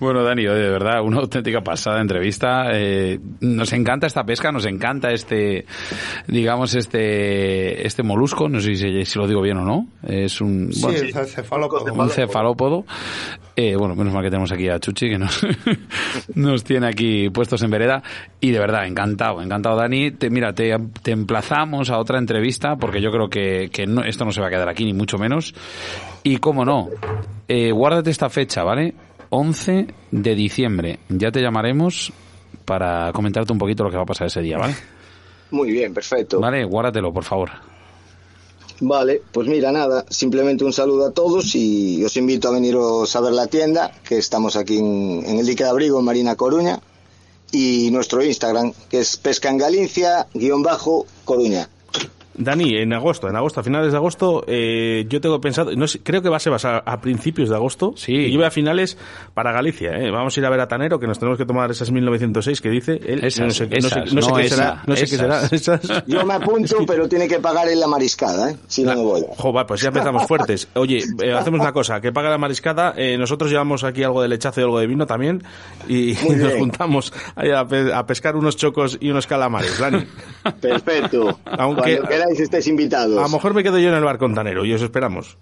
[0.01, 2.67] Bueno, Dani, oye, de verdad, una auténtica pasada entrevista.
[2.73, 5.67] Eh, nos encanta esta pesca, nos encanta este,
[6.27, 8.49] digamos, este, este molusco.
[8.49, 9.87] No sé si, si lo digo bien o no.
[10.07, 11.93] Es un, Sí, bueno, es cefalópodo.
[11.93, 12.85] un cefalópodo.
[13.59, 15.41] Eh, bueno, menos mal que tenemos aquí a Chuchi, que nos,
[16.35, 18.03] nos tiene aquí puestos en vereda.
[18.41, 20.11] Y de verdad, encantado, encantado, Dani.
[20.11, 24.25] Te, mira, te, te emplazamos a otra entrevista, porque yo creo que, que no, esto
[24.25, 25.55] no se va a quedar aquí, ni mucho menos.
[26.23, 26.89] Y cómo no,
[27.49, 28.95] eh, guárdate esta fecha, ¿vale?
[29.31, 30.99] 11 de diciembre.
[31.09, 32.13] Ya te llamaremos
[32.65, 34.75] para comentarte un poquito lo que va a pasar ese día, ¿vale?
[35.51, 36.41] Muy bien, perfecto.
[36.41, 37.51] Vale, guárdatelo, por favor.
[38.81, 43.21] Vale, pues mira, nada, simplemente un saludo a todos y os invito a veniros a
[43.21, 46.81] ver la tienda, que estamos aquí en, en el dique de abrigo en Marina Coruña,
[47.53, 49.49] y nuestro Instagram, que es pesca
[52.39, 56.01] Dani, en agosto, en agosto, a finales de agosto, eh, yo tengo pensado, no sé,
[56.03, 58.13] creo que va a ser a, a principios de agosto, Sí.
[58.13, 58.99] y yo voy a finales
[59.35, 60.11] para Galicia, ¿eh?
[60.11, 62.69] vamos a ir a ver a Tanero, que nos tenemos que tomar esas 1906 que
[62.71, 65.01] dice él, Esas, no sé, no sé- esas, no sé no qué será, no sé
[65.03, 65.81] qué será, esas.
[66.07, 68.57] Yo me apunto, pero tiene que pagar en la mariscada, ¿eh?
[68.67, 69.25] Si no, no voy.
[69.37, 70.69] Jo, va, pues ya empezamos fuertes.
[70.75, 74.29] Oye, eh, hacemos una cosa, que paga la mariscada, eh, nosotros llevamos aquí algo de
[74.29, 75.43] lechazo y algo de vino también,
[75.89, 77.61] y, nos juntamos a,
[77.99, 80.05] a pescar unos chocos y unos calamares, Dani.
[80.61, 81.39] Perfecto.
[81.45, 83.19] Aunque- Cuando queráis estéis invitados.
[83.19, 85.39] A lo mejor me quedo yo en el bar con Tanero y os esperamos.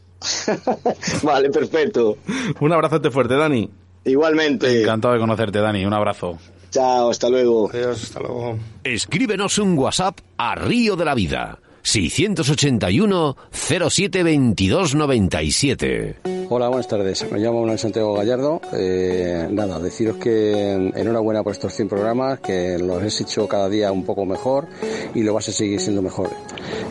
[1.22, 2.18] vale, perfecto.
[2.60, 3.70] Un abrazote fuerte, Dani.
[4.04, 4.82] Igualmente.
[4.82, 5.84] Encantado de conocerte, Dani.
[5.84, 6.38] Un abrazo.
[6.70, 7.70] Chao, hasta luego.
[7.72, 8.58] Adiós, hasta luego.
[8.82, 11.58] Escríbenos un WhatsApp a Río de la Vida.
[11.84, 16.16] 681 07 22 97.
[16.48, 17.30] Hola, buenas tardes.
[17.30, 18.60] Me llamo Manuel Santiago Gallardo.
[18.72, 23.92] Eh, nada, deciros que enhorabuena por estos 100 programas, que los has hecho cada día
[23.92, 24.66] un poco mejor
[25.14, 26.30] y lo vas a seguir siendo mejor.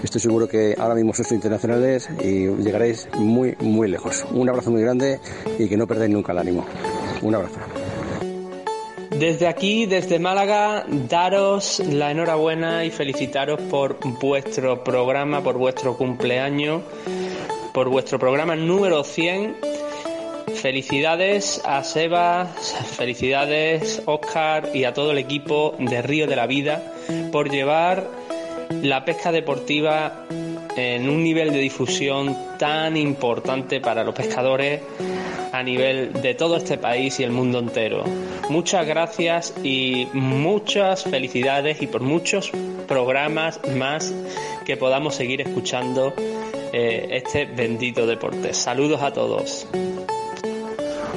[0.03, 4.25] Estoy seguro que ahora mismo sois internacionales y llegaréis muy, muy lejos.
[4.31, 5.19] Un abrazo muy grande
[5.57, 6.65] y que no perdáis nunca el ánimo.
[7.23, 7.59] Un abrazo.
[9.19, 16.81] Desde aquí, desde Málaga, daros la enhorabuena y felicitaros por vuestro programa, por vuestro cumpleaños,
[17.73, 19.55] por vuestro programa número 100.
[20.55, 22.49] Felicidades a Sebas,
[22.97, 26.93] felicidades Oscar y a todo el equipo de Río de la Vida
[27.31, 28.07] por llevar
[28.81, 30.25] la pesca deportiva
[30.75, 34.81] en un nivel de difusión tan importante para los pescadores
[35.53, 38.03] a nivel de todo este país y el mundo entero.
[38.49, 42.51] Muchas gracias y muchas felicidades y por muchos
[42.87, 44.11] programas más
[44.65, 46.11] que podamos seguir escuchando
[46.73, 48.53] eh, este bendito deporte.
[48.55, 49.67] Saludos a todos.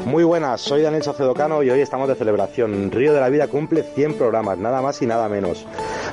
[0.05, 2.93] Muy buenas, soy Daniel Sacedocano y hoy estamos de celebración.
[2.93, 5.65] Río de la Vida cumple 100 programas, nada más y nada menos.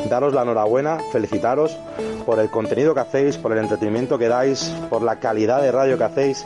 [0.10, 1.78] Daros la enhorabuena, felicitaros
[2.26, 5.98] por el contenido que hacéis, por el entretenimiento que dais, por la calidad de radio
[5.98, 6.46] que hacéis.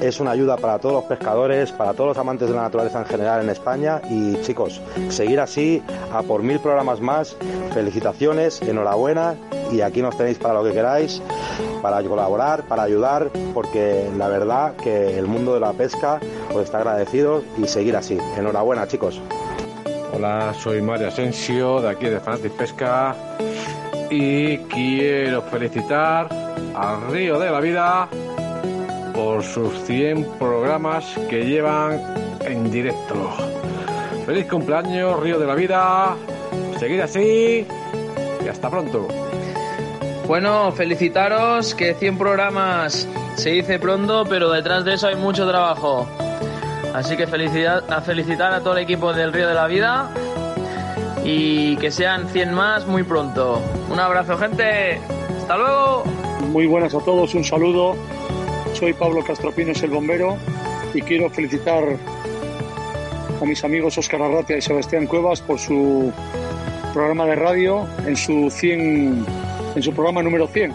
[0.00, 3.06] Es una ayuda para todos los pescadores, para todos los amantes de la naturaleza en
[3.06, 5.82] general en España y chicos, seguir así
[6.12, 7.36] a por mil programas más.
[7.72, 9.34] Felicitaciones, enhorabuena
[9.72, 11.20] y aquí nos tenéis para lo que queráis,
[11.82, 16.20] para colaborar, para ayudar, porque la verdad que el mundo de la pesca
[16.54, 18.18] os está agradecido y seguir así.
[18.36, 19.20] Enhorabuena chicos.
[20.12, 23.14] Hola, soy Mario Asensio de aquí de Fanatic Pesca
[24.10, 26.28] y quiero felicitar
[26.74, 28.08] al Río de la Vida
[29.18, 32.00] por sus 100 programas que llevan
[32.40, 33.32] en directo.
[34.24, 36.16] Feliz cumpleaños, Río de la Vida.
[36.78, 37.66] Seguid así
[38.44, 39.08] y hasta pronto.
[40.28, 46.06] Bueno, felicitaros que 100 programas se dice pronto, pero detrás de eso hay mucho trabajo.
[46.94, 50.10] Así que felicidad, a felicitar a todo el equipo del Río de la Vida
[51.24, 53.60] y que sean 100 más muy pronto.
[53.90, 55.00] Un abrazo, gente.
[55.40, 56.04] Hasta luego.
[56.52, 57.96] Muy buenas a todos, un saludo.
[58.78, 60.36] Soy Pablo Castropinos, el bombero,
[60.94, 61.82] y quiero felicitar
[63.40, 66.12] a mis amigos Óscar Arratia y Sebastián Cuevas por su
[66.94, 69.26] programa de radio en su 100,
[69.74, 70.72] en su programa número 100.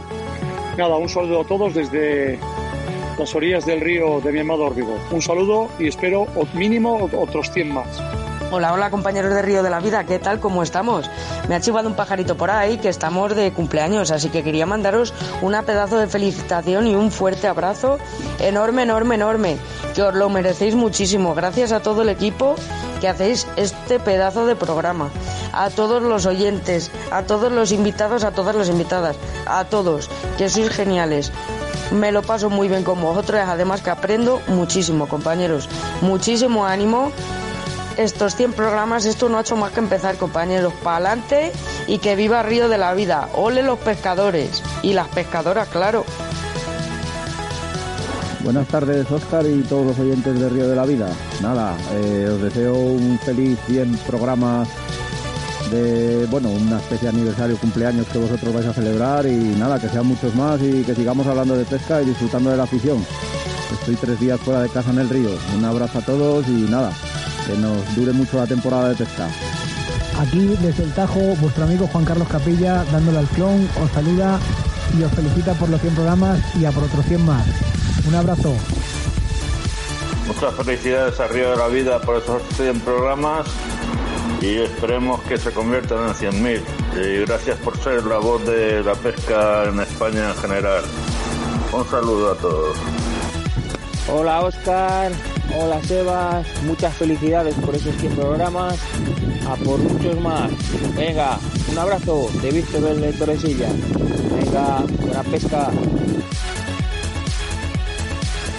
[0.78, 2.38] Nada, un saludo a todos desde
[3.18, 5.00] las orillas del río de mi amado Órbigo.
[5.10, 7.88] Un saludo y espero mínimo otros 100 más.
[8.52, 10.42] Hola, hola compañeros de Río de la Vida, ¿qué tal?
[10.42, 11.10] ¿Cómo estamos?
[11.48, 15.14] Me ha chivado un pajarito por ahí que estamos de cumpleaños, así que quería mandaros
[15.42, 17.98] una pedazo de felicitación y un fuerte abrazo
[18.40, 19.58] enorme, enorme, enorme,
[19.94, 21.36] que os lo merecéis muchísimo.
[21.36, 22.56] Gracias a todo el equipo
[23.02, 25.10] que hacéis este pedazo de programa,
[25.52, 30.48] a todos los oyentes, a todos los invitados, a todas las invitadas, a todos, que
[30.48, 31.32] sois geniales.
[31.92, 35.68] me lo paso muy bien con vosotros, además que aprendo muchísimo, compañeros.
[36.02, 37.12] Muchísimo ánimo.
[37.98, 40.74] Estos 100 programas, esto no ha hecho más que empezar, compañeros.
[40.84, 41.52] Para adelante
[41.88, 43.30] y que viva Río de la Vida.
[43.34, 46.04] Ole los pescadores y las pescadoras, claro.
[48.44, 51.08] Buenas tardes, Oscar y todos los oyentes de Río de la Vida.
[51.42, 54.68] Nada, eh, os deseo un feliz 100 programas
[55.72, 59.88] de, bueno, una especie de aniversario, cumpleaños que vosotros vais a celebrar y nada, que
[59.88, 63.06] sean muchos más y que sigamos hablando de pesca y disfrutando de la afición.
[63.72, 65.30] Estoy tres días fuera de casa en el río.
[65.56, 66.92] Un abrazo a todos y nada,
[67.46, 69.28] que nos dure mucho la temporada de pesca.
[70.20, 74.40] Aquí desde el Tajo, vuestro amigo Juan Carlos Capilla, dándole al clon, os saluda
[74.98, 77.46] y os felicita por los 100 programas y a por otros 100 más.
[78.08, 78.56] Un abrazo.
[80.28, 83.48] Muchas felicidades a Río de la Vida por esos 100 programas
[84.42, 86.62] y esperemos que se conviertan en 100.000.
[86.96, 90.84] Y gracias por ser la voz de la pesca en España en general.
[91.72, 92.78] Un saludo a todos.
[94.08, 95.12] Hola Oscar,
[95.56, 98.76] hola Sebas, muchas felicidades por esos 100 programas,
[99.48, 100.52] a por muchos más.
[100.96, 101.38] Venga,
[101.72, 103.70] un abrazo de Víctor de Torresilla.
[104.36, 105.70] Venga, buena pesca.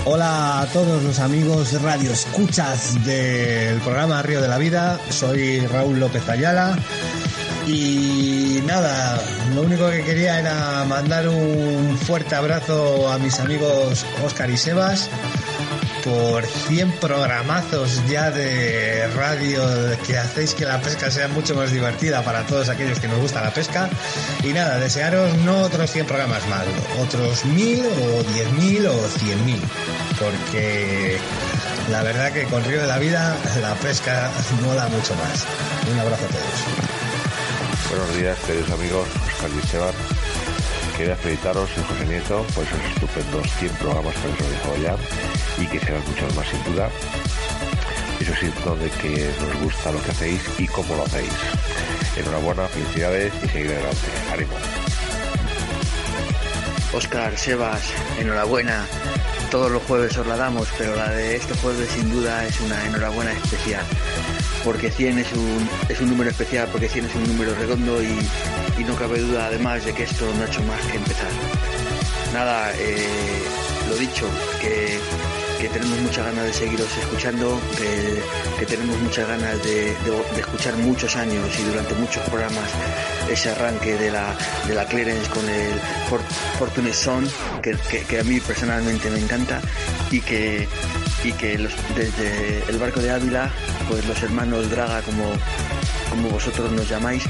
[0.06, 5.00] Hola a todos los amigos radio escuchas del programa Río de la Vida.
[5.08, 6.76] Soy Raúl López Ayala.
[7.66, 9.18] Y nada,
[9.54, 15.08] lo único que quería era mandar un fuerte abrazo a mis amigos Oscar y Sebas
[16.04, 19.62] por 100 programazos ya de radio
[20.06, 23.40] que hacéis que la pesca sea mucho más divertida para todos aquellos que nos gusta
[23.40, 23.88] la pesca.
[24.42, 26.64] Y nada, desearos no otros 100 programas más,
[27.00, 29.58] otros 1000 o 10.000 o 100.000,
[30.18, 31.18] porque
[31.90, 34.30] la verdad que con Río de la Vida la pesca
[34.62, 35.46] mola mucho más.
[35.90, 36.84] Un abrazo a todos.
[37.90, 39.08] Buenos días, queridos amigos,
[39.42, 40.33] Oscar.
[40.96, 45.80] Quería felicitaros, José Nieto, por esos estupendos 100 programas que habéis realizado ya y que
[45.80, 46.88] serán muchos más sin duda.
[48.20, 51.32] Eso siento de que nos gusta lo que hacéis y cómo lo hacéis.
[52.16, 53.98] Enhorabuena, felicidades y seguir adelante.
[54.32, 54.54] Ánimo.
[56.92, 58.86] Oscar, Sebas, enhorabuena.
[59.50, 62.86] Todos los jueves os la damos, pero la de este jueves sin duda es una
[62.86, 63.84] enhorabuena especial.
[64.64, 68.18] Porque 100 es un, es un número especial, porque 100 es un número redondo y,
[68.78, 71.28] y no cabe duda además de que esto no ha hecho más que empezar.
[72.32, 73.42] Nada, eh,
[73.88, 74.26] lo dicho,
[74.60, 74.98] que,
[75.64, 77.58] que tenemos muchas ganas de seguiros escuchando,
[78.58, 79.92] que, tenemos muchas ganas de,
[80.38, 82.68] escuchar muchos años y durante muchos programas
[83.30, 84.36] ese arranque de la,
[84.68, 85.72] de la Clearance con el
[86.10, 86.20] For-
[86.58, 87.26] Fortune Son,
[87.62, 89.60] que, que- a mí personalmente me encanta
[90.10, 90.68] y que,
[91.24, 91.56] y que
[91.96, 93.50] desde el barco de Ávila,
[93.88, 95.32] pues los hermanos Draga, como,
[96.10, 97.22] como vosotros nos llamáis,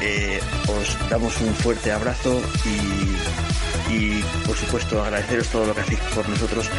[0.00, 6.00] eh, os damos un fuerte abrazo y, y, por supuesto agradeceros todo lo que hacéis
[6.14, 6.70] por nosotros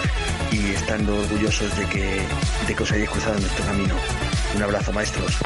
[0.52, 2.22] y estando orgullosos de que,
[2.68, 3.96] de que os hayáis cruzado en nuestro camino.
[4.56, 5.38] Un abrazo maestros.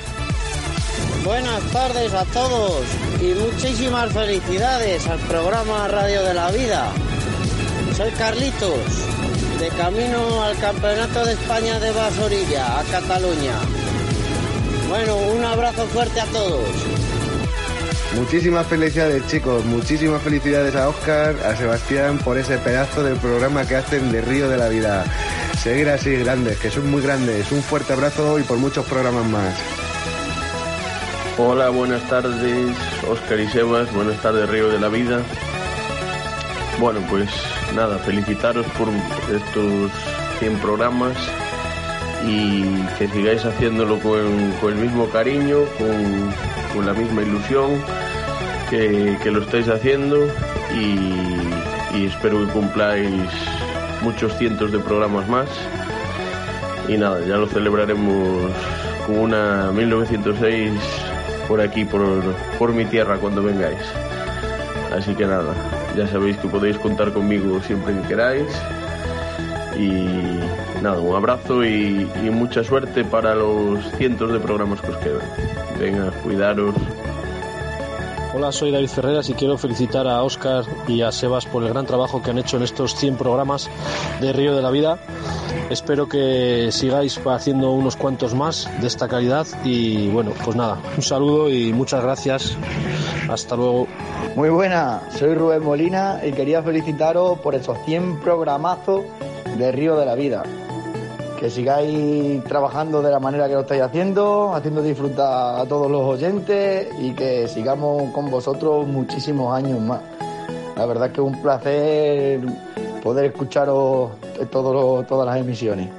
[1.23, 2.85] Buenas tardes a todos
[3.21, 6.91] y muchísimas felicidades al programa Radio de la Vida.
[7.95, 8.79] Soy Carlitos,
[9.59, 13.53] de camino al Campeonato de España de Basorilla, a Cataluña.
[14.89, 16.67] Bueno, un abrazo fuerte a todos.
[18.16, 23.76] Muchísimas felicidades chicos, muchísimas felicidades a Oscar, a Sebastián por ese pedazo del programa que
[23.76, 25.03] hacen de Río de la Vida.
[25.57, 27.51] Seguir así grandes, que son muy grandes.
[27.51, 29.53] Un fuerte abrazo y por muchos programas más.
[31.38, 32.78] Hola, buenas tardes,
[33.09, 35.20] Oscar y Sebas, buenas tardes, Río de la Vida.
[36.80, 37.30] Bueno, pues
[37.76, 38.88] nada, felicitaros por
[39.36, 39.91] estos
[40.39, 41.18] 100 programas
[42.26, 42.63] y
[42.97, 45.66] que sigáis haciéndolo con, el mismo cariño,
[46.74, 47.82] con la misma ilusión
[48.70, 50.28] que, lo estáis haciendo
[50.74, 53.09] y, y espero que cumpláis
[54.01, 55.49] muchos cientos de programas más.
[56.88, 58.51] Y nada, ya lo celebraremos
[59.07, 60.72] con una 1906
[61.47, 62.01] por aquí, por,
[62.57, 63.80] por mi tierra, cuando vengáis.
[64.95, 65.53] Así que nada,
[65.95, 68.47] ya sabéis que podéis contar conmigo siempre que queráis.
[69.78, 70.39] Y
[70.82, 75.28] nada, un abrazo y, y mucha suerte para los cientos de programas que os quedan.
[75.80, 76.76] Venga, cuidaros.
[78.38, 81.86] Hola, soy David Ferreras y quiero felicitar a Óscar y a Sebas por el gran
[81.86, 83.69] trabajo que han hecho en estos 100 programas
[84.19, 84.99] de Río de la Vida.
[85.69, 91.01] Espero que sigáis haciendo unos cuantos más de esta calidad y bueno, pues nada, un
[91.01, 92.57] saludo y muchas gracias.
[93.29, 93.88] Hasta luego.
[94.36, 99.05] Muy buena, soy Rubén Molina y quería felicitaros por esos 100 programazos
[99.57, 100.43] de Río de la Vida.
[101.39, 106.01] Que sigáis trabajando de la manera que lo estáis haciendo, haciendo disfrutar a todos los
[106.01, 110.01] oyentes y que sigamos con vosotros muchísimos años más.
[110.75, 112.41] La verdad es que es un placer
[113.03, 114.11] poder escucharos
[114.49, 115.89] todas las emisiones.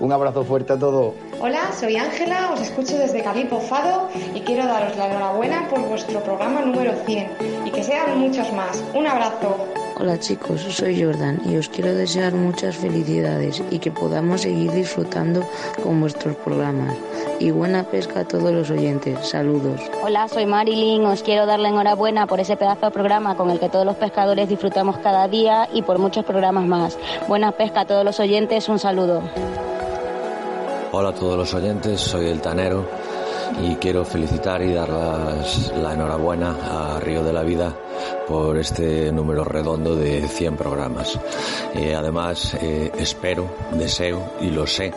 [0.00, 1.14] Un abrazo fuerte a todos.
[1.40, 6.20] Hola, soy Ángela, os escucho desde Calipo Fado y quiero daros la enhorabuena por vuestro
[6.20, 7.28] programa número 100
[7.66, 8.82] y que sean muchos más.
[8.94, 9.56] Un abrazo.
[9.96, 15.46] Hola chicos, soy Jordan y os quiero desear muchas felicidades y que podamos seguir disfrutando
[15.84, 16.96] con vuestros programas.
[17.38, 19.28] Y buena pesca a todos los oyentes.
[19.28, 19.80] Saludos.
[20.02, 21.06] Hola, soy Marilyn.
[21.06, 23.94] Os quiero dar la enhorabuena por ese pedazo de programa con el que todos los
[23.94, 26.98] pescadores disfrutamos cada día y por muchos programas más.
[27.28, 28.68] Buena pesca a todos los oyentes.
[28.68, 29.22] Un saludo.
[30.90, 32.84] Hola a todos los oyentes, soy el Tanero
[33.62, 37.74] y quiero felicitar y dar la enhorabuena a Río de la Vida
[38.26, 41.18] por este número redondo de 100 programas.
[41.74, 44.92] Eh, además, eh, espero, deseo y lo sé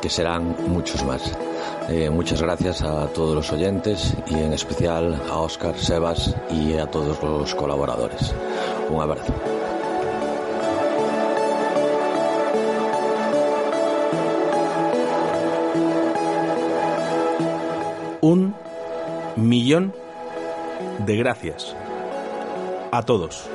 [0.00, 1.36] que serán muchos más.
[1.88, 6.86] Eh, muchas gracias a todos los oyentes y en especial a Óscar, Sebas y a
[6.86, 8.34] todos los colaboradores.
[8.90, 9.57] Un abrazo.
[19.38, 19.94] Millón
[21.06, 21.76] de gracias
[22.90, 23.48] a todos.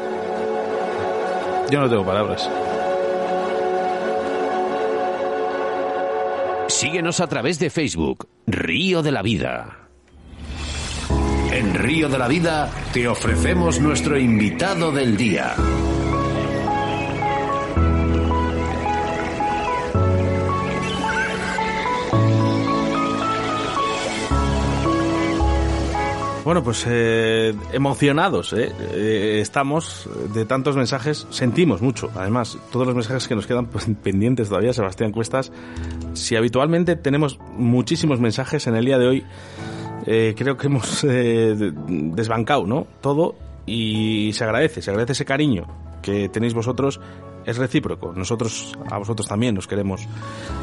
[1.70, 2.50] Yo no tengo palabras.
[6.68, 9.80] Síguenos a través de Facebook, Río de la Vida.
[11.52, 15.56] En Río de la Vida te ofrecemos nuestro invitado del día.
[26.44, 28.70] Bueno, pues eh, emocionados ¿eh?
[28.94, 32.12] Eh, estamos de tantos mensajes, sentimos mucho.
[32.16, 35.54] Además, todos los mensajes que nos quedan pues, pendientes todavía, Sebastián Cuestas.
[36.14, 39.24] Si habitualmente tenemos muchísimos mensajes en el día de hoy,
[40.06, 42.88] eh, creo que hemos de- desbancado ¿no?
[43.00, 43.36] todo
[43.66, 45.66] y se agradece, se agradece ese cariño
[46.02, 47.00] que tenéis vosotros.
[47.46, 50.08] Es recíproco, nosotros a vosotros también nos queremos.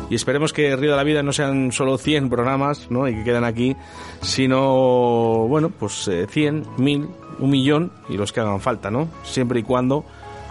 [0.09, 3.07] Y esperemos que Río de la Vida no sean solo 100 programas ¿no?
[3.09, 3.77] y que quedan aquí,
[4.23, 7.09] sino, bueno, pues eh, 100, 1000,
[7.39, 9.09] un millón y los que hagan falta, ¿no?
[9.23, 10.05] Siempre y cuando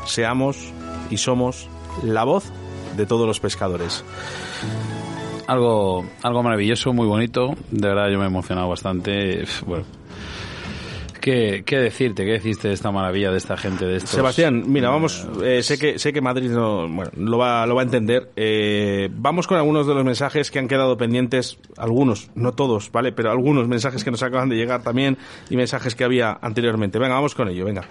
[0.05, 0.71] seamos
[1.09, 1.67] y somos
[2.03, 2.51] la voz
[2.95, 4.03] de todos los pescadores.
[5.47, 7.55] Algo, algo maravilloso, muy bonito.
[7.71, 9.45] De verdad, yo me he emocionado bastante.
[9.65, 9.86] Bueno,
[11.20, 12.26] ¿qué, qué decirte?
[12.26, 13.86] ¿Qué deciste de esta maravilla de esta gente?
[13.86, 17.65] de estos Sebastián, mira, vamos, eh, sé que sé que Madrid no, bueno, lo va
[17.65, 18.32] lo va a entender.
[18.36, 23.11] Eh, vamos con algunos de los mensajes que han quedado pendientes, algunos, no todos, vale,
[23.11, 25.17] pero algunos mensajes que nos acaban de llegar también
[25.49, 26.99] y mensajes que había anteriormente.
[26.99, 27.86] Venga, vamos con ello, venga.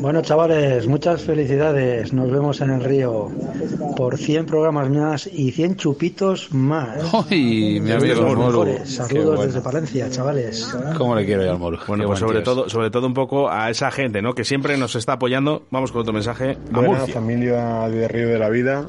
[0.00, 2.14] Bueno, chavales, muchas felicidades.
[2.14, 3.30] Nos vemos en el río
[3.98, 7.02] por 100 programas más y 100 chupitos más.
[7.30, 8.78] ¡Ay, mi amigo los Moru!
[8.84, 9.42] Saludos bueno.
[9.42, 10.74] desde Palencia, chavales.
[10.96, 11.78] ¿Cómo le quiero yo al Moro?
[11.86, 14.34] Bueno, Qué pues sobre todo, sobre todo un poco a esa gente, ¿no?
[14.34, 15.64] Que siempre nos está apoyando.
[15.70, 17.12] Vamos con otro mensaje a Murcia.
[17.12, 18.86] familia de Río de la Vida.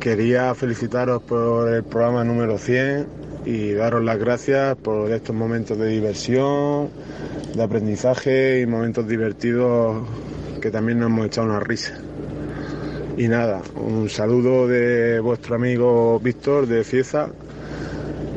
[0.00, 5.88] Quería felicitaros por el programa número 100 y daros las gracias por estos momentos de
[5.88, 6.88] diversión,
[7.54, 10.06] de aprendizaje y momentos divertidos
[10.60, 11.98] que también nos hemos echado una risa.
[13.16, 17.28] Y nada, un saludo de vuestro amigo Víctor de Cieza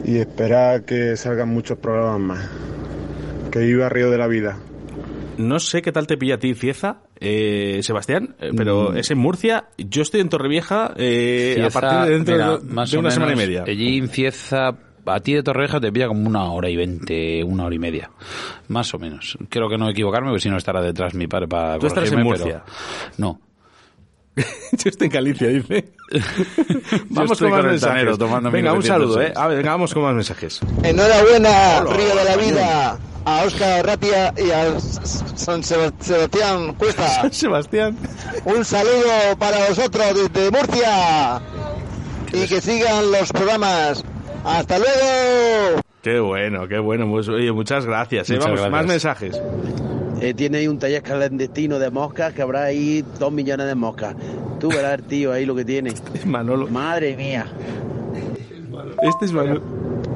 [0.05, 2.49] y esperar que salgan muchos programas más.
[3.51, 4.57] Que viva Río de la Vida.
[5.37, 8.97] No sé qué tal te pilla a ti, Cieza, eh, Sebastián, eh, pero Mm.
[8.97, 9.65] es en Murcia.
[9.77, 13.11] Yo estoy en Torrevieja eh, a partir de dentro mira, de, más de o una
[13.11, 13.63] semana y media.
[13.65, 14.75] Allí en Cieza,
[15.07, 18.09] a ti de Torreja te pilla como una hora y veinte, una hora y media.
[18.67, 19.37] Más o menos.
[19.49, 22.21] Creo que no equivocarme, porque si no estará detrás mi padre para Tú estarás en
[22.23, 22.63] Murcia.
[22.65, 23.39] pero- No.
[24.37, 25.93] Yo estoy en Galicia, dice.
[27.09, 27.81] vamos con más mensajes.
[27.81, 28.87] tanero tomando Venga, un 1906.
[28.87, 29.33] saludo, ¿eh?
[29.35, 30.59] A ver, venga, vamos con más mensajes.
[30.83, 32.35] Enhorabuena, Hola, Río de la.
[32.37, 37.29] Vida, a Óscar Ratia y a San Seb- Sebastián Cuesta.
[37.31, 37.97] Sebastián.
[38.45, 41.41] Un saludo para vosotros desde Murcia
[42.31, 44.03] y que sigan los programas.
[44.47, 45.81] ¡Hasta luego!
[46.01, 47.09] Qué bueno, qué bueno.
[47.09, 48.29] Pues, oye, muchas gracias.
[48.29, 48.33] ¿eh?
[48.35, 48.71] Muchas Vamos, gracias.
[48.71, 49.41] más mensajes.
[50.21, 54.15] Eh, tiene ahí un taller clandestino de moscas que habrá ahí dos millones de moscas.
[54.59, 55.93] Tú verás, tío, ahí lo que tiene.
[56.25, 56.67] Manolo.
[56.67, 57.45] Madre mía.
[59.01, 59.61] Este es Manolo.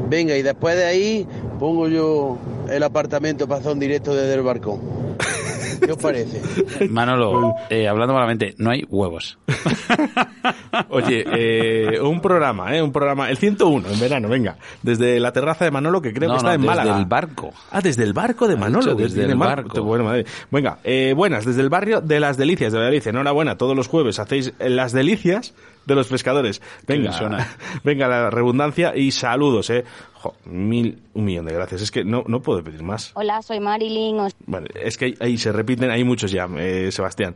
[0.09, 1.27] Venga, y después de ahí
[1.59, 2.37] pongo yo
[2.69, 4.79] el apartamento para hacer un directo desde el barco.
[5.83, 6.41] ¿Qué os parece?
[6.89, 9.37] Manolo, eh, hablando malamente, no hay huevos.
[10.89, 12.81] Oye, eh, un programa, ¿eh?
[12.81, 14.57] Un programa, el 101 en verano, venga.
[14.81, 16.99] Desde la terraza de Manolo, que creo No, que está no, en desde Málaga.
[16.99, 17.53] el barco.
[17.71, 18.95] Ah, desde el barco de Manolo.
[18.95, 19.83] desde el barco.
[19.83, 20.25] Bueno, madre.
[20.49, 23.07] Venga, eh, buenas, desde el barrio de las Delicias de Valladolid.
[23.07, 25.53] Enhorabuena, todos los jueves hacéis las delicias
[25.85, 26.61] de los pescadores.
[26.87, 27.47] Venga, suena.
[27.83, 29.83] venga la redundancia y saludos, eh.
[30.13, 31.81] Jo, mil, un millón de gracias.
[31.81, 33.11] Es que no, no puedo pedir más.
[33.15, 34.19] Hola, soy Marilyn.
[34.19, 37.35] Os- Vale, es que ahí, ahí se repiten, hay muchos ya, eh, Sebastián.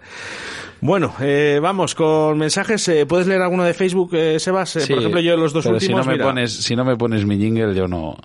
[0.82, 2.88] Bueno, eh, vamos con mensajes.
[2.90, 4.76] Eh, ¿Puedes leer alguno de Facebook, eh, Sebas?
[4.76, 6.02] Eh, Sí, por ejemplo, yo los dos pero últimos.
[6.04, 6.26] Si no, me mira.
[6.26, 8.16] pones, si no me pones mi jingle, yo no,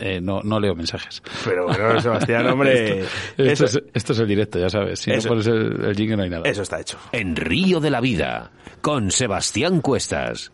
[0.00, 1.22] eh, no, no leo mensajes.
[1.44, 3.00] Pero bueno, Sebastián, hombre.
[3.36, 5.00] esto, esto eso- es, esto es el directo, ya sabes.
[5.00, 6.42] Si Eso- no pones el, el jingle, no hay nada.
[6.48, 6.98] Eso está hecho.
[7.12, 10.52] En Río de la Vida, con Sebastián Cuestas.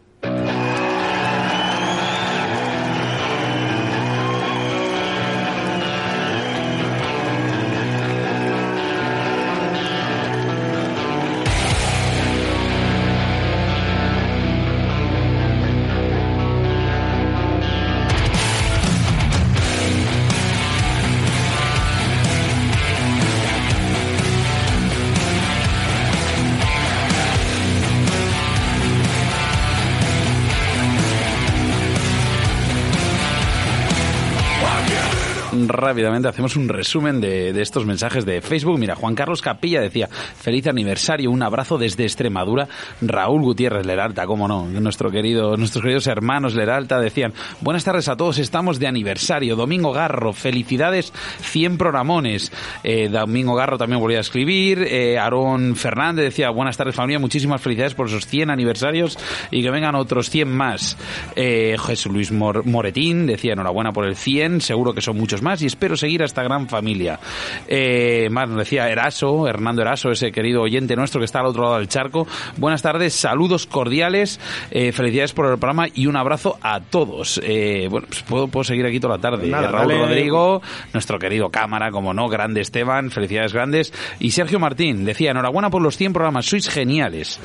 [35.93, 38.79] Rápidamente hacemos un resumen de, de estos mensajes de Facebook.
[38.79, 42.67] Mira, Juan Carlos Capilla decía, feliz aniversario, un abrazo desde Extremadura.
[43.03, 48.17] Raúl Gutiérrez Leralta, cómo no, nuestro querido, nuestros queridos hermanos Leralta decían, buenas tardes a
[48.17, 49.55] todos, estamos de aniversario.
[49.55, 51.13] Domingo Garro, felicidades,
[51.43, 52.51] 100 programones.
[52.85, 54.83] Eh, Domingo Garro también volvía a escribir.
[54.89, 59.19] Eh, Aarón Fernández decía, buenas tardes familia, muchísimas felicidades por esos 100 aniversarios
[59.51, 60.97] y que vengan otros 100 más.
[61.37, 65.61] Eh, Jesús Luis Mor- Moretín decía, enhorabuena por el 100, seguro que son muchos más
[65.61, 67.19] y espero seguir a esta gran familia.
[67.67, 71.65] Eh, más nos decía Eraso, Hernando Eraso, ese querido oyente nuestro que está al otro
[71.65, 72.25] lado del charco.
[72.57, 74.39] Buenas tardes, saludos cordiales,
[74.71, 77.41] eh, felicidades por el programa y un abrazo a todos.
[77.43, 79.49] Eh, bueno, pues puedo, puedo seguir aquí toda la tarde.
[79.49, 80.07] Nada, Raúl dale.
[80.07, 80.63] Rodrigo,
[80.93, 83.93] nuestro querido cámara, como no, grande Esteban, felicidades grandes.
[84.21, 87.41] Y Sergio Martín decía, enhorabuena por los 100 programas, sois geniales.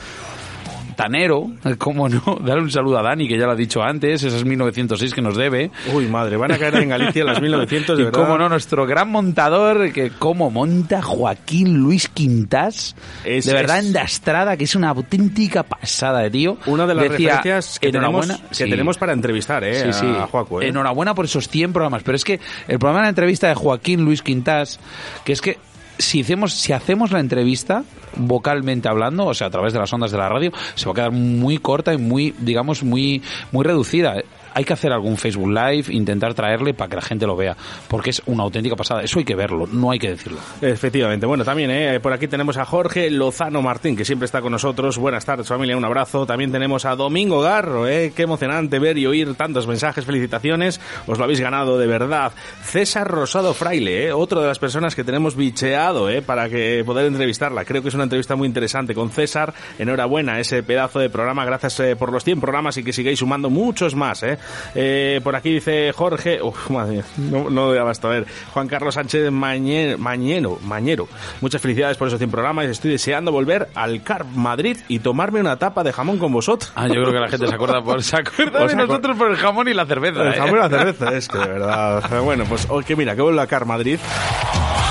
[0.97, 4.43] Tanero, cómo no, darle un saludo a Dani, que ya lo ha dicho antes, esas
[4.43, 5.71] 1906 que nos debe.
[5.93, 9.09] Uy, madre, van a caer en Galicia las 1900, de y cómo no, nuestro gran
[9.11, 14.89] montador, que cómo monta Joaquín Luis Quintas, Es- de verdad es- endastrada, que es una
[14.89, 16.57] auténtica pasada de tío.
[16.65, 18.69] Una de las Decía, referencias que tenemos, que sí.
[18.69, 19.83] tenemos para entrevistar, ¿eh?
[19.93, 20.05] Sí, sí.
[20.07, 20.67] A Juaco, ¿eh?
[20.67, 22.01] Enhorabuena por esos 100 programas.
[22.03, 24.79] Pero es que el programa de la entrevista de Joaquín Luis Quintas,
[25.23, 25.59] que es que
[25.97, 27.83] si hacemos, si hacemos la entrevista
[28.15, 30.95] vocalmente hablando, o sea, a través de las ondas de la radio, se va a
[30.95, 33.21] quedar muy corta y muy, digamos, muy,
[33.51, 34.15] muy reducida.
[34.57, 37.55] Hay que hacer algún Facebook Live, intentar traerle para que la gente lo vea,
[37.87, 39.03] porque es una auténtica pasada.
[39.03, 40.39] Eso hay que verlo, no hay que decirlo.
[40.59, 41.27] Efectivamente.
[41.27, 41.99] Bueno, también ¿eh?
[41.99, 44.97] por aquí tenemos a Jorge Lozano Martín, que siempre está con nosotros.
[44.97, 46.25] Buenas tardes, familia, un abrazo.
[46.25, 48.13] También tenemos a Domingo Garro, ¿eh?
[48.15, 50.81] qué emocionante ver y oír tantos mensajes, felicitaciones.
[51.05, 52.31] Os lo habéis ganado de verdad.
[52.63, 54.11] César Rosado Fraile, ¿eh?
[54.11, 56.23] otra de las personas que tenemos bicheado ¿eh?
[56.23, 57.63] para que poder entrevistarla.
[57.63, 59.53] Creo que es una entrevista muy interesante con César.
[59.77, 61.45] Enhorabuena, ese pedazo de programa.
[61.45, 64.23] Gracias eh, por los 100 programas y que sigáis sumando muchos más.
[64.23, 64.39] ¿eh?
[64.75, 68.07] Eh, por aquí dice Jorge, uf, madre mía, no, no doy abasto.
[68.07, 71.07] A ver, Juan Carlos Sánchez Mañe- Mañero, Mañero,
[71.41, 72.65] muchas felicidades por esos 100 programas.
[72.67, 76.71] Estoy deseando volver al Carp Madrid y tomarme una tapa de jamón con vosotros.
[76.75, 79.29] Ah, yo creo que la gente se acuerda, por, se acuerda Os de nosotros por
[79.31, 80.21] el jamón y la cerveza.
[80.21, 80.37] El ¿eh?
[80.37, 82.21] jamón y la cerveza, es que de verdad.
[82.23, 83.99] Bueno, pues oh, que mira, que vuelva a Car Madrid,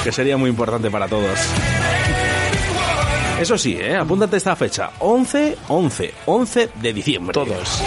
[0.05, 1.39] que sería muy importante para todos.
[3.41, 3.95] Eso sí, ¿eh?
[3.97, 7.35] apúntate esta fecha, 11, 11, 11 de diciembre.
[7.35, 7.83] Todos.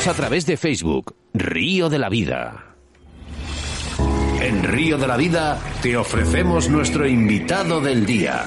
[0.00, 2.64] Síguenos a través de Facebook, Río de la Vida.
[4.40, 8.42] En Río de la Vida te ofrecemos nuestro invitado del día.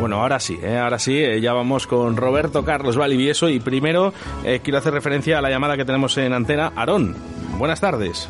[0.00, 0.78] Bueno, ahora sí, ¿eh?
[0.78, 4.12] ahora sí, eh, ya vamos con Roberto Carlos Valivieso y primero
[4.44, 6.72] eh, quiero hacer referencia a la llamada que tenemos en antena.
[6.74, 7.14] Aarón,
[7.56, 8.28] buenas tardes.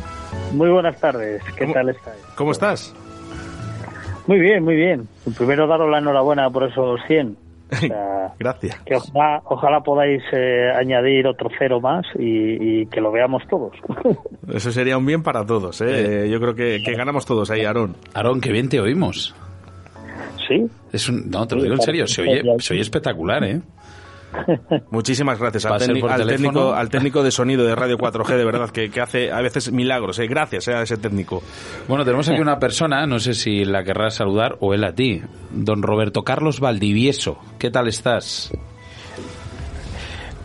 [0.53, 2.21] Muy buenas tardes, ¿qué ¿Cómo- tal estáis?
[2.35, 2.95] ¿Cómo estás?
[4.27, 5.09] Muy bien, muy bien.
[5.39, 7.46] Primero daros la enhorabuena por esos 100.
[7.73, 8.79] O sea, Gracias.
[8.85, 13.73] que ojalá, ojalá podáis eh, añadir otro cero más y, y que lo veamos todos.
[14.55, 15.81] Eso sería un bien para todos.
[15.81, 16.25] ¿eh?
[16.27, 17.97] Eh, Yo creo que, que ganamos todos ahí, Aarón.
[18.15, 19.35] Aarón, qué bien te oímos.
[20.47, 20.65] Sí.
[20.93, 23.61] Es un, no, te lo digo en serio, se oye, se oye espectacular, ¿eh?
[24.91, 26.49] Muchísimas gracias al, técnico- por al teléfono.
[26.53, 29.73] técnico, al técnico de sonido de Radio 4G, de verdad, que, que hace a veces
[29.73, 30.19] milagros.
[30.19, 30.27] ¿eh?
[30.27, 31.43] Gracias eh, a ese técnico.
[31.89, 35.23] Bueno, tenemos aquí una persona, no sé si la querrás saludar o él a ti.
[35.51, 38.51] Don Roberto Carlos Valdivieso, ¿qué tal estás?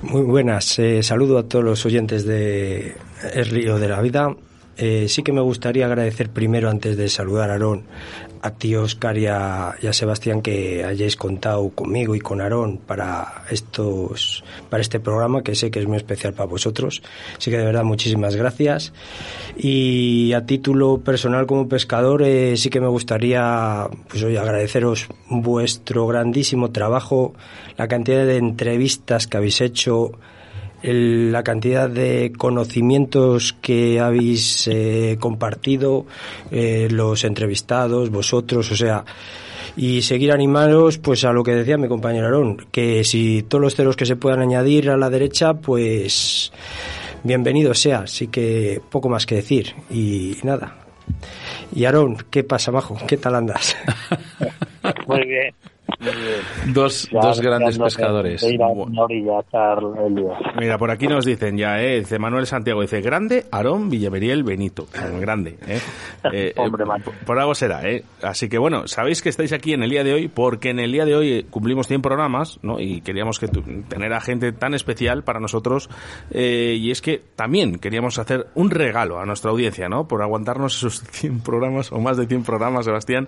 [0.02, 2.96] Muy buenas, eh, saludo a todos los oyentes de
[3.34, 4.36] El Río de la Vida.
[4.78, 7.84] Eh, sí que me gustaría agradecer primero, antes de saludar a Aarón,
[8.42, 13.44] a ti Oscar y a, a Sebastián que hayáis contado conmigo y con Aarón para
[13.50, 17.02] estos para este programa que sé que es muy especial para vosotros.
[17.38, 18.94] Así que de verdad muchísimas gracias.
[19.58, 26.08] Y a título personal como pescador eh, sí que me gustaría pues hoy agradeceros vuestro
[26.08, 27.34] grandísimo trabajo,
[27.78, 30.12] la cantidad de entrevistas que habéis hecho
[30.84, 36.06] el- la cantidad de conocimientos que habéis eh, compartido,
[36.52, 39.04] eh, los entrevistados, vosotros, o sea,
[39.78, 43.76] y seguir animaros pues a lo que decía mi compañero Aarón, que si todos los
[43.76, 46.52] ceros que se puedan añadir a la derecha, pues
[47.24, 50.78] bienvenido sea, así que poco más que decir y nada.
[51.74, 52.98] Y Aarón, ¿qué pasa abajo?
[53.08, 53.76] ¿Qué tal andas?
[55.08, 55.54] Muy bien.
[56.68, 58.44] Dos, Ya, dos grandes pescadores.
[58.44, 59.42] ir a una orilla.
[60.60, 62.00] Mira, por aquí nos dicen ya, ¿eh?
[62.00, 64.88] Dice Manuel Santiago, dice, grande Aarón Villaveriel Benito.
[65.20, 65.80] Grande, ¿eh?
[66.34, 68.04] Eh, Hombre, eh, por, por algo será, ¿eh?
[68.22, 70.92] Así que bueno, sabéis que estáis aquí en el día de hoy porque en el
[70.92, 72.80] día de hoy cumplimos 100 programas, ¿no?
[72.80, 75.89] Y queríamos que tu- tener a gente tan especial para nosotros.
[76.32, 80.08] eh, y es que también queríamos hacer un regalo a nuestra audiencia, ¿no?
[80.08, 83.28] Por aguantarnos esos 100 programas o más de 100 programas, Sebastián.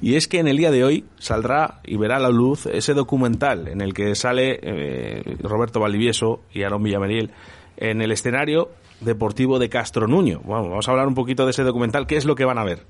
[0.00, 2.94] Y es que en el día de hoy saldrá y verá a la luz ese
[2.94, 7.30] documental en el que sale eh, Roberto Valdivieso y Aarón Villameriel
[7.76, 8.70] en el escenario
[9.00, 10.40] deportivo de Castro Nuño.
[10.44, 12.06] Bueno, vamos a hablar un poquito de ese documental.
[12.06, 12.84] ¿Qué es lo que van a ver?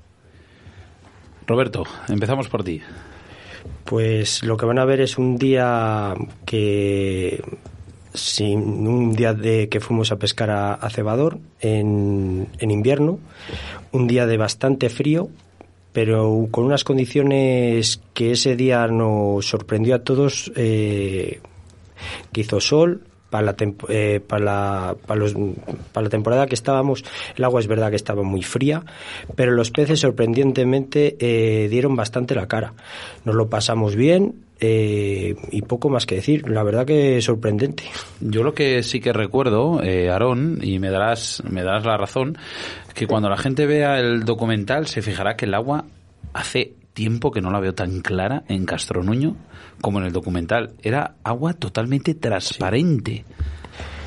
[1.47, 2.81] Roberto, empezamos por ti.
[3.85, 6.13] Pues lo que van a ver es un día
[6.45, 7.43] que
[8.13, 13.19] sin un día de que fuimos a pescar a, a cebador en, en invierno,
[13.91, 15.29] un día de bastante frío,
[15.93, 21.39] pero con unas condiciones que ese día nos sorprendió a todos, eh,
[22.31, 23.03] que hizo sol.
[23.29, 23.55] Para la,
[23.87, 25.33] eh, para, la, para, los-
[25.93, 27.05] para la temporada que estábamos,
[27.37, 28.83] el agua es verdad que estaba muy fría,
[29.37, 32.73] pero los peces sorprendentemente eh, dieron bastante la cara.
[33.23, 36.47] Nos lo pasamos bien eh, y poco más que decir.
[36.47, 37.83] La verdad que sorprendente.
[38.19, 42.37] Yo lo que sí que recuerdo, eh, Aarón, y me darás, me darás la razón,
[42.93, 45.85] que cuando la gente vea el documental se fijará que el agua
[46.33, 49.35] hace tiempo que no la veo tan clara en Castronuño
[49.81, 50.73] como en el documental.
[50.83, 53.25] Era agua totalmente transparente.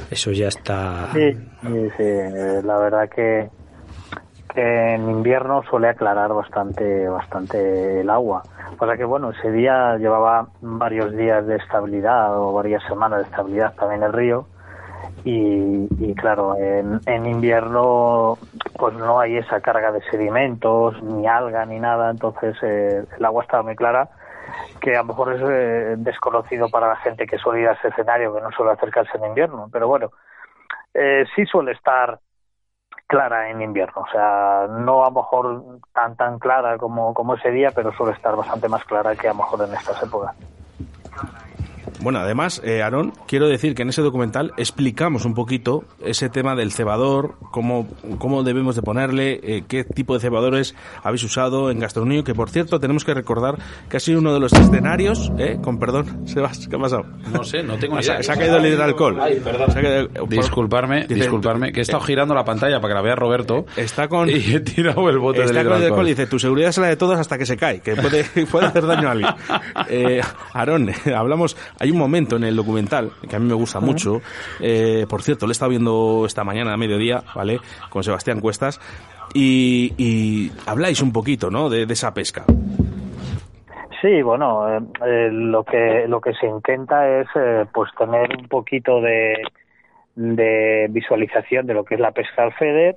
[0.08, 1.10] Eso ya está.
[1.14, 1.32] Sí,
[1.62, 2.04] sí, sí,
[2.64, 3.48] la verdad que
[4.54, 8.42] en invierno suele aclarar bastante, bastante el agua.
[8.78, 13.74] Sea que bueno, ese día llevaba varios días de estabilidad o varias semanas de estabilidad
[13.74, 14.46] también el río.
[15.24, 18.36] Y, y claro, en, en invierno
[18.78, 23.42] pues no hay esa carga de sedimentos, ni alga, ni nada, entonces eh, el agua
[23.42, 24.10] estaba muy clara
[24.80, 27.88] que a lo mejor es eh, desconocido para la gente que suele ir a ese
[27.88, 30.10] escenario, que no suele acercarse en invierno, pero bueno,
[30.92, 32.18] eh, sí suele estar
[33.06, 37.50] clara en invierno, o sea, no a lo mejor tan tan clara como, como ese
[37.50, 40.34] día, pero suele estar bastante más clara que a lo mejor en estas épocas.
[42.04, 46.54] Bueno, además, eh, Aarón, quiero decir que en ese documental explicamos un poquito ese tema
[46.54, 47.88] del cebador, cómo,
[48.18, 52.50] cómo debemos de ponerle, eh, qué tipo de cebadores habéis usado en Gastronomía, que por
[52.50, 53.56] cierto tenemos que recordar
[53.88, 57.04] que ha sido uno de los escenarios, eh, con perdón, Sebas, ¿qué ha pasado?
[57.32, 58.22] No sé, no tengo ni se, idea.
[58.22, 59.18] se ha caído el alcohol.
[59.20, 59.70] Ay, perdón.
[59.72, 62.96] Se ha caído- por- Disculparme, Dice- disculparme, que he estado girando la pantalla para que
[62.96, 63.64] la vea Roberto.
[63.76, 64.28] Está con.
[64.28, 66.06] Y he tirado el bote Está del con hidroalcohol.
[66.06, 68.66] y dice, tu seguridad es la de todos hasta que se cae, que puede, puede
[68.66, 69.30] hacer daño a alguien.
[69.88, 70.20] Eh,
[70.52, 74.20] Aarón, hablamos, hay un momento en el documental que a mí me gusta mucho,
[74.60, 77.60] eh, por cierto, lo he estado viendo esta mañana a mediodía, ¿vale?
[77.90, 78.80] Con Sebastián Cuestas,
[79.32, 81.68] y, y habláis un poquito, ¿no?
[81.68, 82.44] De, de esa pesca.
[84.00, 88.48] Sí, bueno, eh, eh, lo que lo que se intenta es eh, pues tener un
[88.48, 89.36] poquito de,
[90.14, 92.96] de visualización de lo que es la pesca al FEDER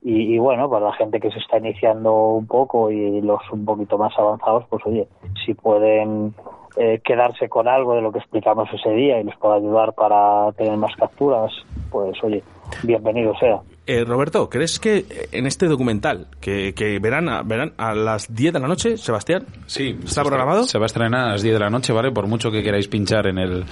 [0.00, 3.64] y, y, bueno, para la gente que se está iniciando un poco y los un
[3.64, 5.08] poquito más avanzados, pues oye,
[5.44, 6.34] si pueden
[6.76, 10.52] eh, quedarse con algo de lo que explicamos ese día y les pueda ayudar para
[10.52, 11.52] tener más capturas,
[11.90, 12.42] pues oye,
[12.82, 13.60] bienvenido sea.
[13.86, 18.54] Eh, Roberto, ¿crees que en este documental, que, que verán, a, verán a las 10
[18.54, 19.44] de la noche, Sebastián?
[19.66, 19.98] Sí.
[20.02, 20.64] ¿Está programado?
[20.64, 22.10] Se va a estrenar a las 10 de la noche, ¿vale?
[22.10, 23.64] Por mucho que queráis pinchar en el,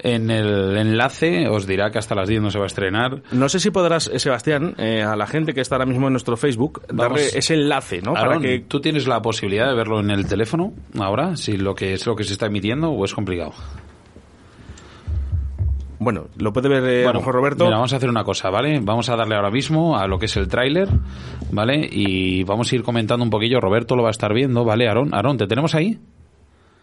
[0.00, 3.22] en el enlace, os dirá que hasta las 10 no se va a estrenar.
[3.32, 6.12] No sé si podrás, eh, Sebastián, eh, a la gente que está ahora mismo en
[6.12, 7.34] nuestro Facebook, darle Vamos.
[7.34, 8.14] ese enlace, ¿no?
[8.16, 11.36] Aarón, Para que ¿tú tienes la posibilidad de verlo en el teléfono ahora?
[11.36, 13.54] Si lo que es lo que se está emitiendo o es complicado.
[15.98, 17.64] Bueno, lo puede ver eh, a lo Bueno, mejor Roberto.
[17.64, 18.80] Mira, vamos a hacer una cosa, ¿vale?
[18.80, 20.88] Vamos a darle ahora mismo a lo que es el tráiler,
[21.50, 21.88] ¿vale?
[21.90, 23.60] Y vamos a ir comentando un poquillo.
[23.60, 24.88] Roberto lo va a estar viendo, ¿vale?
[24.88, 25.98] Aarón, Aarón, ¿te tenemos ahí?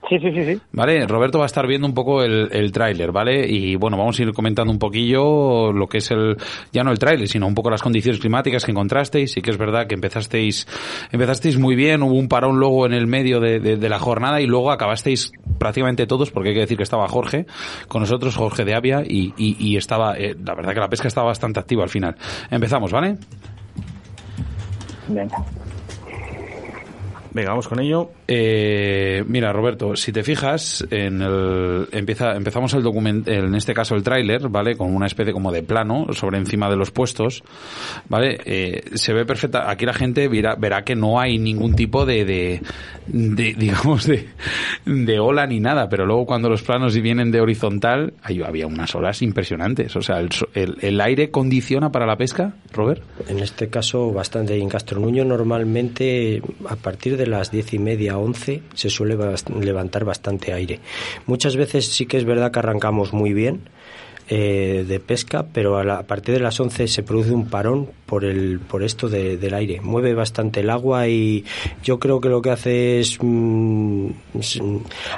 [0.07, 0.61] Sí, sí, sí, sí.
[0.71, 3.47] Vale, Roberto va a estar viendo un poco el, el tráiler, ¿vale?
[3.47, 6.37] Y bueno, vamos a ir comentando un poquillo lo que es el,
[6.71, 9.31] ya no el tráiler, sino un poco las condiciones climáticas que encontrasteis.
[9.31, 10.67] Sí que es verdad que empezasteis,
[11.11, 14.41] empezasteis muy bien, hubo un parón luego en el medio de, de, de la jornada
[14.41, 17.47] y luego acabasteis prácticamente todos, porque hay que decir que estaba Jorge
[17.87, 21.07] con nosotros, Jorge de Avia, y, y, y estaba, eh, la verdad que la pesca
[21.07, 22.15] estaba bastante activa al final.
[22.51, 23.17] Empezamos, ¿vale?
[25.07, 25.37] Venga.
[27.31, 28.11] Venga, vamos con ello.
[28.27, 33.95] Eh, mira, Roberto, si te fijas, en el, empieza, empezamos el documento, en este caso
[33.95, 34.75] el tráiler, ¿vale?
[34.75, 37.43] Con una especie como de plano sobre encima de los puestos,
[38.09, 38.39] ¿vale?
[38.45, 39.69] Eh, se ve perfecta.
[39.69, 42.61] Aquí la gente verá, que no hay ningún tipo de, de,
[43.07, 44.27] de digamos, de,
[44.85, 48.95] de ola ni nada, pero luego cuando los planos vienen de horizontal, ahí había unas
[48.95, 49.95] olas impresionantes.
[49.95, 53.03] O sea, el, el, el aire condiciona para la pesca, Robert.
[53.27, 54.57] En este caso, bastante.
[54.57, 60.05] En Castronuño, normalmente, a partir de las diez y media, once, se suele bast levantar
[60.05, 60.79] bastante aire.
[61.25, 63.61] Muchas veces sí que es verdad que arrancamos muy bien.
[64.27, 67.91] Eh, de pesca, pero a, la, a, partir de las 11 se produce un parón
[68.07, 69.81] por el por esto de, del aire.
[69.81, 71.45] Mueve bastante el agua y
[71.83, 73.23] yo creo que lo que hace es a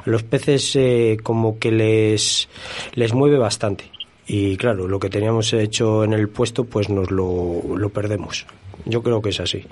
[0.03, 2.49] los peces eh, como que les
[2.95, 3.85] les mueve bastante.
[4.27, 8.45] Y claro, lo que teníamos hecho en el puesto, pues nos lo, lo perdemos.
[8.89, 9.65] Yo creo que es así.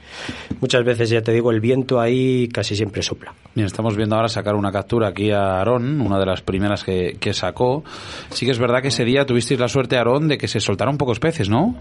[0.60, 3.34] Muchas veces, ya te digo, el viento ahí casi siempre sopla.
[3.54, 7.18] Bien, estamos viendo ahora sacar una captura aquí a Aarón, una de las primeras que,
[7.20, 7.84] que sacó.
[8.30, 10.98] Sí que es verdad que ese día tuvisteis la suerte, Aarón, de que se soltaron
[10.98, 11.76] pocos peces, ¿no?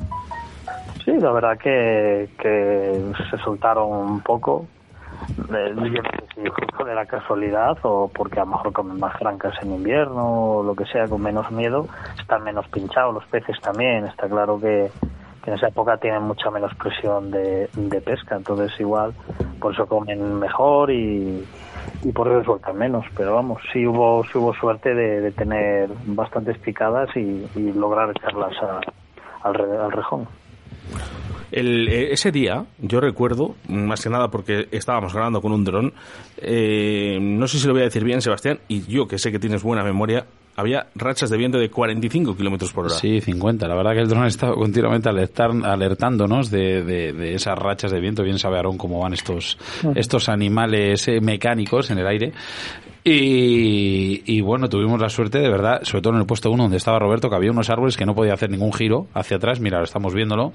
[1.04, 4.66] Sí, la verdad que, que se soltaron un poco.
[5.38, 8.98] Eh, yo no sé si justo de la casualidad o porque a lo mejor comen
[8.98, 11.86] más francas en invierno o lo que sea, con menos miedo,
[12.18, 14.06] están menos pinchados los peces también.
[14.06, 14.90] Está claro que
[15.46, 19.12] en esa época tienen mucha menos presión de, de, pesca, entonces igual
[19.60, 21.44] por eso comen mejor y,
[22.02, 23.04] y por eso sueltan menos.
[23.16, 28.54] Pero vamos, sí hubo, sí hubo suerte de, de tener bastantes picadas y, lograr echarlas
[29.42, 30.26] al, al rejón.
[31.52, 35.92] El, ese día, yo recuerdo, más que nada porque estábamos grabando con un dron,
[36.38, 39.38] eh, no sé si lo voy a decir bien, Sebastián, y yo que sé que
[39.38, 42.94] tienes buena memoria, había rachas de viento de 45 kilómetros por hora.
[42.94, 43.66] Sí, 50.
[43.66, 48.00] La verdad que el dron estaba continuamente alertar, alertándonos de, de, de, esas rachas de
[48.00, 48.22] viento.
[48.22, 49.58] Bien sabe Aarón cómo van estos,
[49.94, 52.32] estos animales eh, mecánicos en el aire.
[53.06, 56.78] Y, y, bueno, tuvimos la suerte, de verdad, sobre todo en el puesto uno donde
[56.78, 59.60] estaba Roberto, que había unos árboles que no podía hacer ningún giro hacia atrás.
[59.60, 60.54] Mira, lo estamos viéndolo.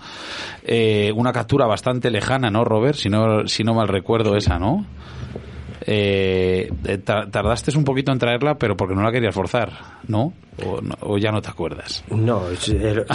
[0.63, 2.95] Eh, una captura bastante lejana, ¿no, Robert?
[2.95, 4.83] Si no, si no mal recuerdo esa, ¿no?
[5.85, 6.69] Eh,
[7.03, 9.71] tardaste un poquito en traerla, pero porque no la querías forzar,
[10.07, 10.33] ¿no?
[10.65, 12.03] O, no, o ya no te acuerdas.
[12.09, 12.43] No,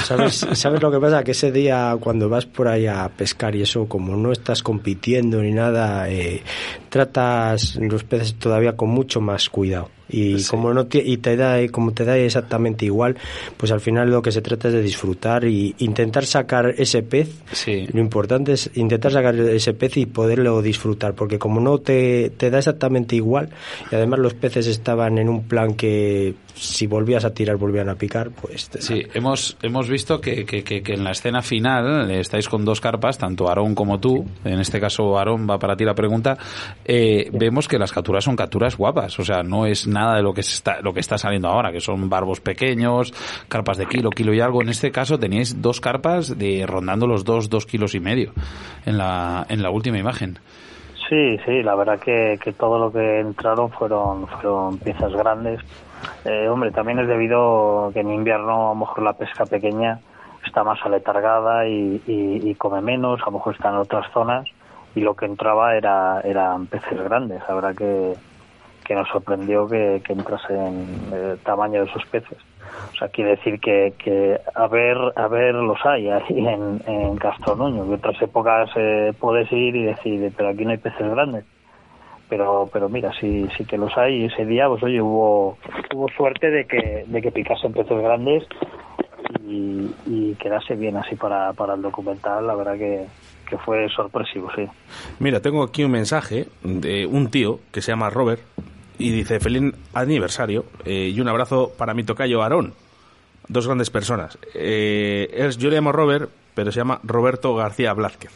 [0.01, 1.23] ¿sabes, ¿sabes lo que pasa?
[1.23, 5.43] Que ese día cuando vas por ahí a pescar y eso, como no estás compitiendo
[5.43, 6.43] ni nada, eh,
[6.95, 9.91] tratas los peces todavía con mucho más cuidado.
[10.09, 10.51] Y sí.
[10.51, 13.17] como no te, y te da como te da exactamente igual
[13.57, 17.31] pues al final lo que se trata es de disfrutar y intentar sacar ese pez.
[17.53, 17.87] Sí.
[17.91, 22.51] lo importante es intentar sacar ese pez y poderlo disfrutar porque como no te, te
[22.51, 23.49] da exactamente igual
[23.91, 27.95] y además los peces estaban en un plan que si volvías a tirar volvían a
[27.95, 32.47] picar pues sí hemos hemos visto que, que, que, que, en la escena final estáis
[32.47, 34.25] con dos carpas tanto Aarón como tú.
[34.45, 36.37] En este caso Aarón va para ti la pregunta
[36.85, 40.35] eh, vemos que las capturas son capturas guapas o sea no es nada de lo
[40.35, 43.13] que está lo que está saliendo ahora que son barbos pequeños
[43.49, 44.63] carpas de kilo kilo y algo.
[44.63, 48.33] En este caso teníais dos carpas de rondando los dos dos kilos y medio
[48.85, 50.39] en la en la última imagen.
[51.09, 55.61] Sí sí la verdad que, que todo lo que entraron fueron fueron piezas grandes.
[56.27, 60.01] Eh, hombre, también es debido que en invierno a lo mejor la pesca pequeña
[60.47, 64.47] está más aletargada y, y, y, come menos, a lo mejor está en otras zonas
[64.95, 67.43] y lo que entraba era eran peces grandes.
[67.49, 68.15] Verdad que,
[68.85, 72.39] que nos sorprendió que, que entrasen el tamaño de esos peces.
[72.93, 77.17] O sea, quiere decir que, que a ver, a ver los hay ahí en, en
[77.17, 77.85] Castronuño.
[77.85, 81.45] En otras épocas eh, puedes ir y decir, pero aquí no hay peces grandes
[82.27, 85.59] pero pero mira sí sí que los hay ese día pues oye hubo
[85.95, 88.45] hubo suerte de que de que picasen peces grandes
[89.47, 93.07] y, y quedase bien así para, para el documental la verdad que,
[93.49, 94.67] que fue sorpresivo sí.
[95.19, 98.43] Mira tengo aquí un mensaje de un tío que se llama Robert
[98.99, 102.75] y dice feliz aniversario eh, y un abrazo para mi tocayo Aarón
[103.47, 104.39] dos grandes personas.
[104.55, 108.33] Eh, es, yo le llamo Robert pero se llama Roberto García Blázquez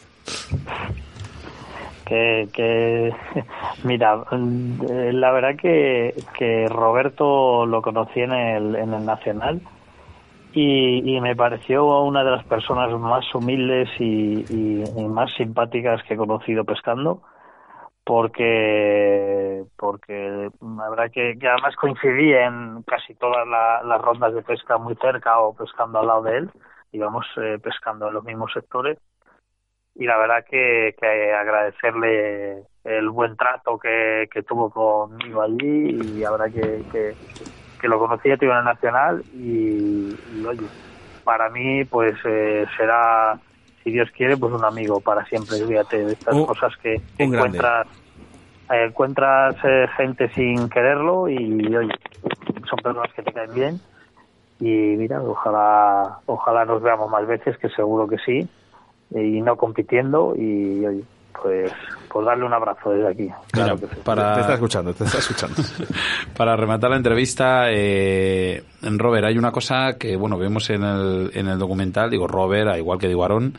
[2.09, 3.13] que, que
[3.83, 9.61] mira la verdad que, que Roberto lo conocí en el, en el Nacional
[10.61, 16.17] y, y me pareció una de las personas más humildes y, más simpáticas que he
[16.17, 17.21] conocido pescando
[18.03, 24.77] porque porque la verdad que, que además coincidí en casi todas las rondas de pesca
[24.77, 26.51] muy cerca o pescando al lado de él,
[26.91, 28.97] íbamos eh, pescando en los mismos sectores.
[29.95, 36.19] Y la verdad que, que agradecerle el buen trato que, que tuvo conmigo allí y
[36.21, 37.15] la verdad que, que,
[37.79, 40.67] que lo conocí a Tribunal Nacional y, y, oye,
[41.23, 43.39] para mí pues eh, será
[43.83, 45.65] si Dios quiere, pues un amigo para siempre.
[45.65, 47.87] Fíjate, de estas cosas que encuentras,
[48.71, 51.93] eh, encuentras eh, gente sin quererlo y, oye,
[52.69, 53.79] son personas que te caen bien.
[54.59, 58.47] Y mira, ojalá, ojalá nos veamos más veces, que seguro que sí,
[59.11, 60.35] y no compitiendo.
[60.35, 61.03] Y oye,
[61.41, 61.71] pues,
[62.11, 63.29] pues darle un abrazo desde aquí.
[63.51, 64.35] Claro para...
[64.35, 65.55] Te está escuchando, te está escuchando.
[66.37, 71.47] para rematar la entrevista, eh, Robert, hay una cosa que, bueno, vemos en el, en
[71.47, 73.53] el documental, digo Robert, igual que digo Aaron,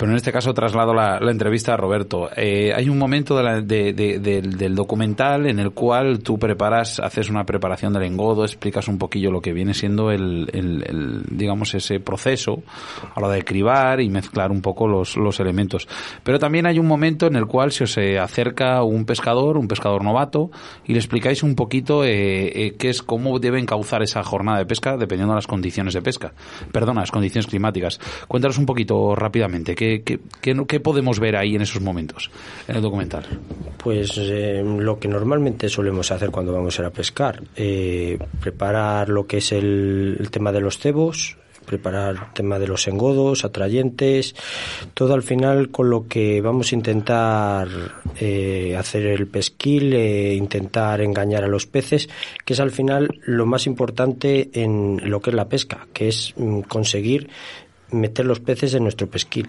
[0.00, 2.30] pero en este caso traslado la, entrevista a Roberto.
[2.34, 8.04] Eh, hay un momento del, documental en el cual tú preparas, haces una preparación del
[8.04, 12.62] engodo, explicas un poquillo lo que viene siendo el, digamos, ese proceso
[13.14, 15.86] a la de cribar y mezclar un poco los, elementos.
[16.22, 19.68] Pero también hay un momento en el cual se os eh, acerca un pescador, un
[19.68, 20.50] pescador novato,
[20.86, 24.96] y le explicáis un poquito eh, qué es, cómo debe encauzar esa jornada de pesca
[24.96, 26.32] dependiendo de las condiciones de pesca.
[26.72, 28.00] Perdona, las condiciones climáticas.
[28.28, 32.30] Cuéntanos un poquito rápidamente, ¿qué, ¿Qué, podemos ver ahí en esos momentos,
[32.68, 33.26] en el documental?
[33.76, 39.08] Pues eh, lo que normalmente solemos hacer cuando vamos a ir a pescar, eh, preparar
[39.08, 41.36] lo que es el, tema de los cebos,
[41.66, 44.34] preparar el tema de los engodos, atrayentes,
[44.94, 47.68] todo al final con lo que vamos a intentar
[48.18, 52.08] eh, hacer el pesquil, intentar engañar a los peces,
[52.44, 56.34] que es al final lo más importante en lo que es la pesca, que es
[56.36, 57.28] mm, conseguir
[57.92, 59.48] meter los peces en nuestro pesquil.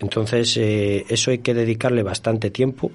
[0.00, 2.92] Entonces, eh, eso hay que dedicarle bastante tiempo.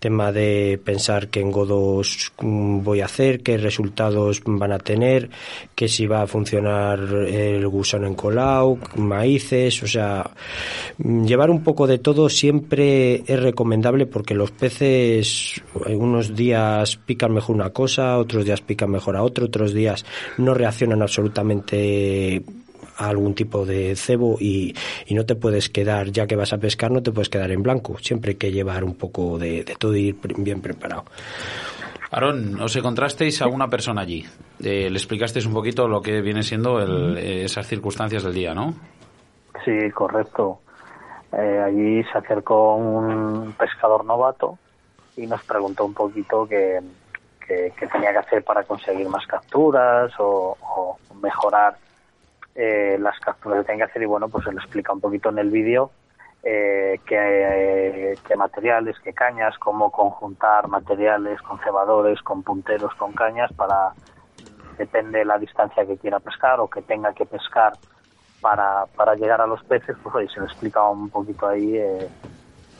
[0.00, 5.30] Tema de pensar qué engodos mm, voy a hacer, qué resultados van a tener,
[5.76, 10.28] que si va a funcionar el gusano encolado, maíces, o sea,
[10.98, 17.32] mm, llevar un poco de todo siempre es recomendable porque los peces, unos días pican
[17.32, 20.04] mejor una cosa, otros días pican mejor a otro, otros días
[20.38, 22.42] no reaccionan absolutamente
[22.96, 24.74] algún tipo de cebo y,
[25.10, 27.96] no te puedes quedar, ya que vas a pescar, no te puedes quedar en blanco.
[27.98, 31.04] Siempre hay que llevar un poco de, todo y ir bien preparado.
[32.10, 34.24] Aaron, os encontrasteis a una persona allí.
[34.62, 36.80] Eh, le explicasteis un poquito lo que viene siendo
[37.16, 38.74] esas circunstancias del día, ¿no?
[39.64, 40.60] Sí, correcto.
[41.32, 44.58] Eh, allí se acercó un pescador novato
[45.16, 46.80] y nos preguntó un poquito qué,
[47.46, 51.76] tenía que hacer para conseguir más capturas o, o mejorar
[52.54, 55.28] eh, las capturas que tienen que hacer y bueno, pues se lo explica un poquito
[55.30, 55.90] en el vídeo
[56.46, 63.94] eh, qué, materiales, qué cañas, cómo conjuntar materiales con cebadores, con punteros, con cañas para,
[64.76, 67.72] depende de la distancia que quiera pescar o que tenga que pescar
[68.42, 72.08] para, para llegar a los peces, pues hoy se lo explica un poquito ahí eh,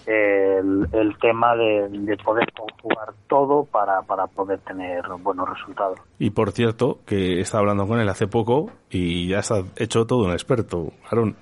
[0.06, 5.98] el, tema de, poder conjugar todo para, para poder tener buenos resultados.
[6.18, 10.24] Y por cierto, que estaba hablando con él hace poco y ya está hecho todo
[10.24, 11.36] un experto, Aaron.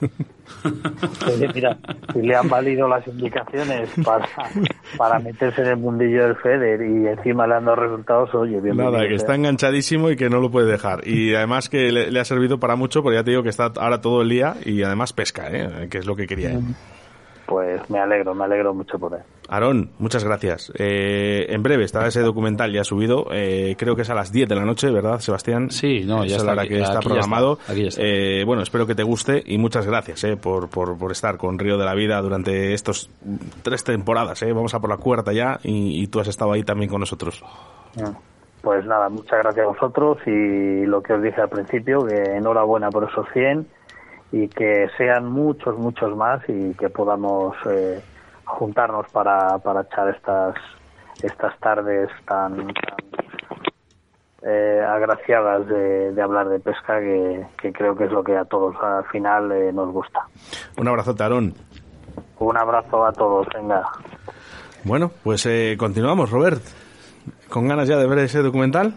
[1.54, 1.78] mira,
[2.12, 4.28] si le han valido las indicaciones para,
[4.96, 8.76] para meterse en el mundillo del FEDER y encima le han dado resultados, oye, bien.
[8.76, 11.06] Nada, que está enganchadísimo y que no lo puede dejar.
[11.06, 14.00] Y además que le, ha servido para mucho, porque ya te digo que está ahora
[14.00, 15.88] todo el día y además pesca, ¿eh?
[15.90, 16.60] que es lo que quería él.
[17.46, 19.20] Pues me alegro, me alegro mucho por él.
[19.48, 20.72] Aarón, muchas gracias.
[20.78, 23.26] Eh, en breve estará ese documental ya subido.
[23.32, 25.70] Eh, creo que es a las 10 de la noche, ¿verdad, Sebastián?
[25.70, 26.54] Sí, no, ya es está.
[26.54, 27.58] la que está programado.
[27.68, 31.76] Eh, bueno, espero que te guste y muchas gracias por, por, por, estar con Río
[31.76, 33.10] de la Vida durante estos
[33.62, 34.42] tres temporadas.
[34.42, 37.44] Vamos a por la cuarta ya y, y tú has estado ahí también con nosotros.
[38.62, 42.90] Pues nada, muchas gracias a vosotros y lo que os dije al principio, que enhorabuena
[42.90, 43.66] por esos 100
[44.32, 48.02] y que sean muchos, muchos más y que podamos eh,
[48.44, 50.54] juntarnos para, para echar estas,
[51.22, 52.72] estas tardes tan,
[54.42, 59.04] eh, agraciadas de, hablar de pesca que, creo que es lo que a todos al
[59.04, 60.20] final eh, nos gusta.
[60.78, 61.54] Un abrazo, Tarón.
[62.38, 63.82] Un abrazo a todos, venga.
[64.82, 65.46] Bueno, pues
[65.78, 66.62] continuamos, Robert.
[67.48, 68.94] ¿Con ganas ya de ver ese documental?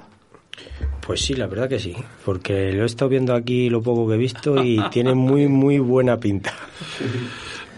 [1.06, 1.96] Pues sí, la verdad que sí,
[2.26, 5.80] porque lo he estado viendo aquí lo poco que he visto y tiene muy, muy
[5.80, 6.54] buena pinta.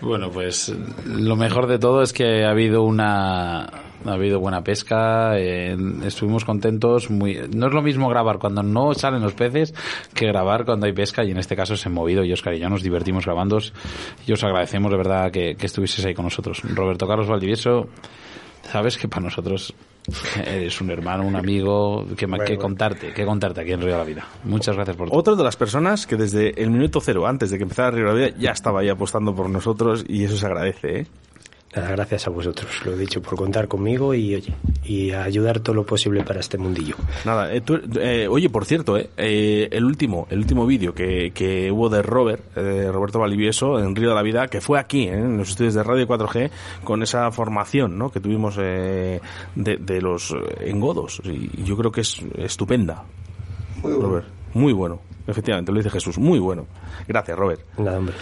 [0.01, 0.73] Bueno, pues
[1.05, 3.65] lo mejor de todo es que ha habido una
[4.05, 5.75] ha habido buena pesca, eh,
[6.05, 7.09] estuvimos contentos.
[7.09, 9.73] Muy, no es lo mismo grabar cuando no salen los peces
[10.13, 12.59] que grabar cuando hay pesca y en este caso se han movido y Oscar y
[12.59, 13.57] yo nos divertimos grabando
[14.25, 16.61] y os agradecemos de verdad que, que estuvieses ahí con nosotros.
[16.63, 17.89] Roberto Carlos Valdivieso,
[18.71, 19.73] Sabes que para nosotros
[20.45, 24.27] eres un hermano, un amigo, que, contarte, que contarte aquí en Río de la Vida.
[24.43, 25.19] Muchas gracias por todo.
[25.19, 28.09] Otra de las personas que desde el minuto cero, antes de que empezara Río de
[28.09, 31.07] la Vida, ya estaba ahí apostando por nosotros y eso se agradece, ¿eh?
[31.77, 35.75] Nada, gracias a vosotros, lo he dicho, por contar conmigo y, oye, y ayudar todo
[35.75, 36.95] lo posible para este mundillo.
[37.25, 41.31] Nada, eh, tú- eh, oye, por cierto, eh, eh, el último, el último vídeo que,
[41.35, 44.79] que hubo de Robert, eh, de Roberto Valivieso, en Río de la Vida, que fue
[44.79, 46.49] aquí, eh, en los estudios de Radio 4G,
[46.83, 48.09] con esa formación ¿no?
[48.09, 49.19] que tuvimos eh,
[49.55, 51.21] de, de los engodos.
[51.25, 53.03] Y yo creo que es estupenda.
[53.83, 54.07] Muy bueno.
[54.07, 54.99] Robert, muy bueno.
[55.27, 56.65] Efectivamente, lo dice Jesús, muy bueno.
[57.07, 57.61] Gracias, Robert.
[57.77, 58.15] Nada, hombre.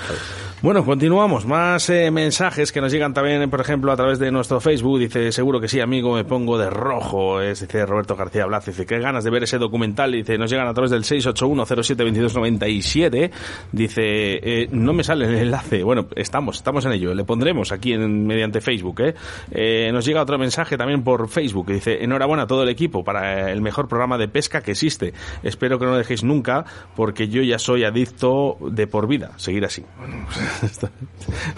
[0.62, 1.46] Bueno, continuamos.
[1.46, 5.00] Más eh, mensajes que nos llegan también, por ejemplo, a través de nuestro Facebook.
[5.00, 7.42] Dice, seguro que sí, amigo, me pongo de rojo.
[7.42, 8.66] Es, dice Roberto García Blas.
[8.66, 10.12] Dice, qué ganas de ver ese documental.
[10.12, 13.32] Dice, nos llegan a través del 681072297.
[13.72, 15.84] Dice, eh, no me sale el enlace.
[15.84, 17.14] Bueno, estamos, estamos en ello.
[17.14, 19.02] Le pondremos aquí en, mediante Facebook.
[19.02, 19.16] ¿eh?
[19.52, 21.68] Eh, nos llega otro mensaje también por Facebook.
[21.68, 25.14] que Dice, enhorabuena a todo el equipo para el mejor programa de pesca que existe.
[25.44, 26.66] Espero que no lo dejéis nunca,
[26.96, 29.32] porque yo ya soy adicto de por vida.
[29.38, 29.84] Seguir así.
[29.98, 30.26] Bueno,
[30.62, 30.80] pues,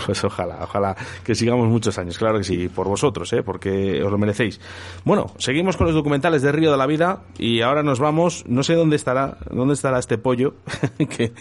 [0.06, 3.44] pues ojalá, ojalá que sigamos muchos años, claro que sí, por vosotros, ¿eh?
[3.44, 4.60] porque os lo merecéis.
[5.06, 8.64] Bueno, seguimos con los documentales de Río de la Vida y ahora nos vamos, no
[8.64, 10.56] sé dónde estará, dónde estará este pollo,
[10.98, 11.32] que,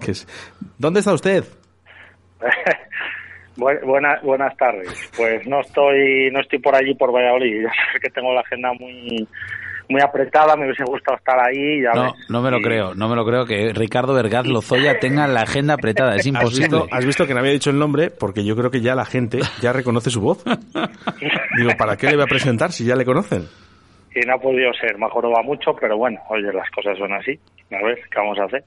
[0.00, 0.26] que es-
[0.78, 1.44] ¿dónde está usted?
[3.56, 4.88] Bu- buena- buenas tardes.
[5.16, 7.64] Pues no estoy no estoy por allí por Valladolid.
[7.64, 9.26] Ya sabes que tengo la agenda muy
[9.90, 10.56] muy apretada.
[10.56, 11.82] Me hubiese gustado estar ahí.
[11.82, 12.12] Ya No, ves.
[12.30, 15.42] no me lo Y- creo, no me lo creo que Ricardo Vergaz Lozoya tenga la
[15.42, 16.68] agenda apretada, es ¿Has imposible.
[16.68, 18.10] visto, has visto que no había dicho el nombre?
[18.10, 20.42] Porque yo creo que ya la gente ya reconoce su voz.
[21.56, 23.46] Digo, ¿para qué le voy a presentar si ya le conocen?
[24.14, 24.96] Y no ha podido ser.
[24.98, 27.38] Me va mucho, pero bueno, oye, las cosas son así.
[27.72, 28.64] A ver, ¿qué vamos a hacer?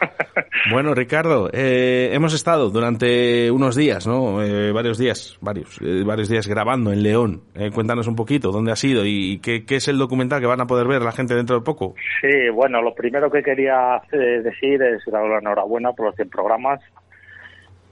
[0.70, 4.42] Bueno, Ricardo, eh, hemos estado durante unos días, ¿no?
[4.42, 7.42] Eh, varios días, varios, eh, varios días grabando en León.
[7.54, 10.66] Eh, cuéntanos un poquito dónde ha sido y qué, es el documental que van a
[10.66, 11.94] poder ver la gente dentro de poco.
[12.20, 16.28] Sí, bueno, lo primero que quería eh, decir es dar la enhorabuena por los 100
[16.28, 16.80] programas,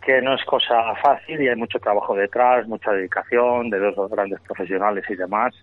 [0.05, 4.41] que no es cosa fácil y hay mucho trabajo detrás, mucha dedicación de dos grandes
[4.41, 5.55] profesionales y demás.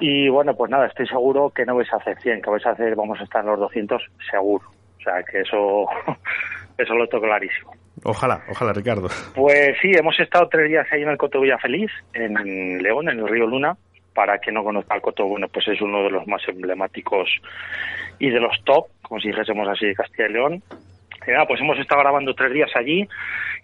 [0.00, 2.70] Y bueno, pues nada, estoy seguro que no vais a hacer 100, que vais a
[2.70, 4.64] hacer, vamos a estar en los 200 seguro.
[5.02, 5.86] O sea, que eso,
[6.78, 7.74] eso lo tengo clarísimo.
[8.04, 9.08] Ojalá, ojalá, Ricardo.
[9.34, 13.28] Pues sí, hemos estado tres días ahí en el Coto Villafeliz, en León, en el
[13.28, 13.76] río Luna.
[14.14, 17.30] Para quien no conozca el Coto, bueno, pues es uno de los más emblemáticos
[18.18, 20.62] y de los top, como si dijésemos así, de Castilla y León.
[21.26, 23.08] Y nada, pues hemos estado grabando tres días allí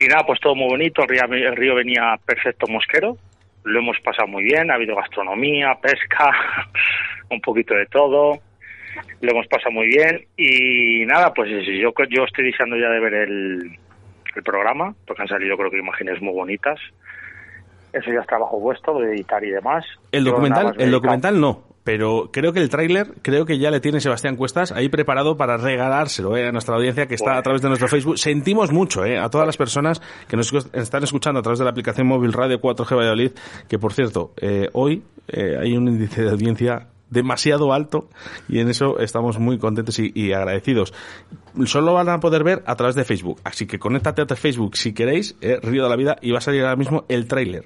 [0.00, 1.02] y nada, pues todo muy bonito.
[1.02, 3.16] El río, el río venía perfecto mosquero,
[3.64, 6.32] lo hemos pasado muy bien, ha habido gastronomía, pesca,
[7.30, 8.40] un poquito de todo.
[9.20, 13.14] Lo hemos pasado muy bien y nada, pues yo, yo estoy deseando ya de ver
[13.14, 13.78] el,
[14.34, 16.78] el programa, porque han salido creo que imágenes muy bonitas.
[17.92, 19.84] Eso ya es trabajo vuestro, de editar y demás.
[20.12, 23.80] El Yo documental, el documental no, pero creo que el tráiler, creo que ya le
[23.80, 27.62] tiene Sebastián Cuestas ahí preparado para regalárselo eh, a nuestra audiencia que está a través
[27.62, 28.18] de nuestro Facebook.
[28.18, 31.70] Sentimos mucho eh, a todas las personas que nos están escuchando a través de la
[31.70, 33.32] aplicación móvil Radio 4G Valladolid,
[33.68, 38.08] que por cierto, eh, hoy eh, hay un índice de audiencia demasiado alto
[38.48, 40.92] y en eso estamos muy contentos y, y agradecidos.
[41.64, 44.92] Solo van a poder ver a través de Facebook, así que conéctate a Facebook si
[44.94, 47.64] queréis, eh, Río de la Vida, y va a salir ahora mismo el tráiler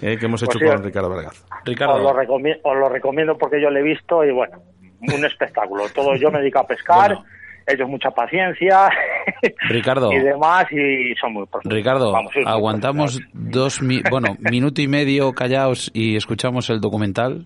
[0.00, 1.44] eh, que hemos Pues hecho sí, con Ricardo Vargas.
[1.66, 4.58] Os lo, recomi- os lo recomiendo porque yo lo he visto y bueno,
[5.00, 5.84] un espectáculo.
[5.94, 7.18] Todo yo me dedico a pescar,
[7.66, 8.88] ellos mucha paciencia
[9.68, 10.10] Ricardo.
[10.12, 11.76] y demás y son muy profundos.
[11.76, 17.44] Ricardo, Vamos, aguantamos dos, mi- bueno, minuto y medio callaos y escuchamos el documental.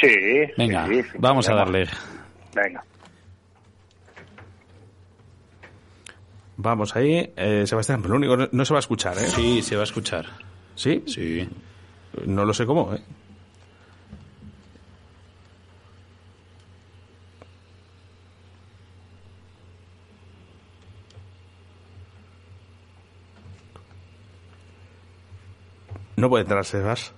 [0.00, 0.08] Sí.
[0.56, 1.86] Venga, sí, sí, sin vamos a darle.
[2.54, 2.84] Venga.
[6.58, 9.28] Vamos ahí, eh, Sebastián, pero lo único, no, no se va a escuchar, ¿eh?
[9.28, 10.26] Sí, se va a escuchar.
[10.74, 11.02] ¿Sí?
[11.06, 11.48] Sí.
[12.24, 13.00] No lo sé cómo, ¿eh?
[26.16, 27.12] No puede entrar, Sebas.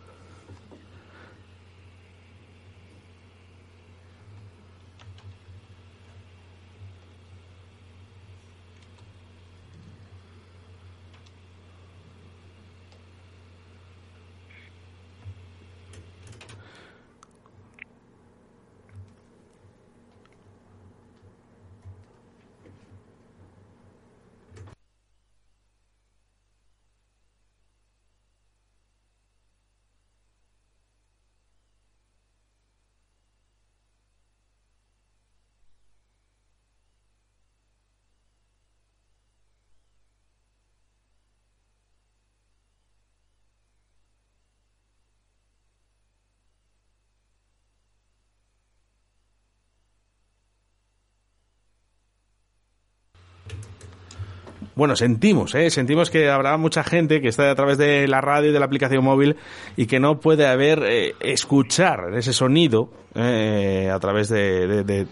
[54.74, 55.70] Bueno, sentimos, ¿eh?
[55.70, 58.66] sentimos que habrá mucha gente que está a través de la radio y de la
[58.66, 59.36] aplicación móvil
[59.76, 65.06] y que no puede haber, eh, escuchar ese sonido eh, a través de, de,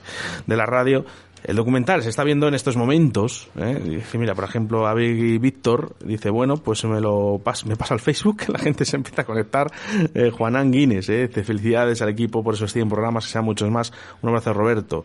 [0.47, 1.05] de, la radio.
[1.43, 3.49] El documental se está viendo en estos momentos.
[3.57, 3.81] ¿eh?
[3.85, 8.01] Dice, mira, por ejemplo, Avi Víctor dice, bueno, pues me lo pas me pasa al
[8.01, 9.71] Facebook, la gente se empieza a conectar.
[10.15, 11.29] Eh, Juanán Guinness, ¿eh?
[11.29, 13.93] dice, felicidades al equipo por esos 100 programas, que sean muchos más.
[14.23, 15.05] Un abrazo, Roberto.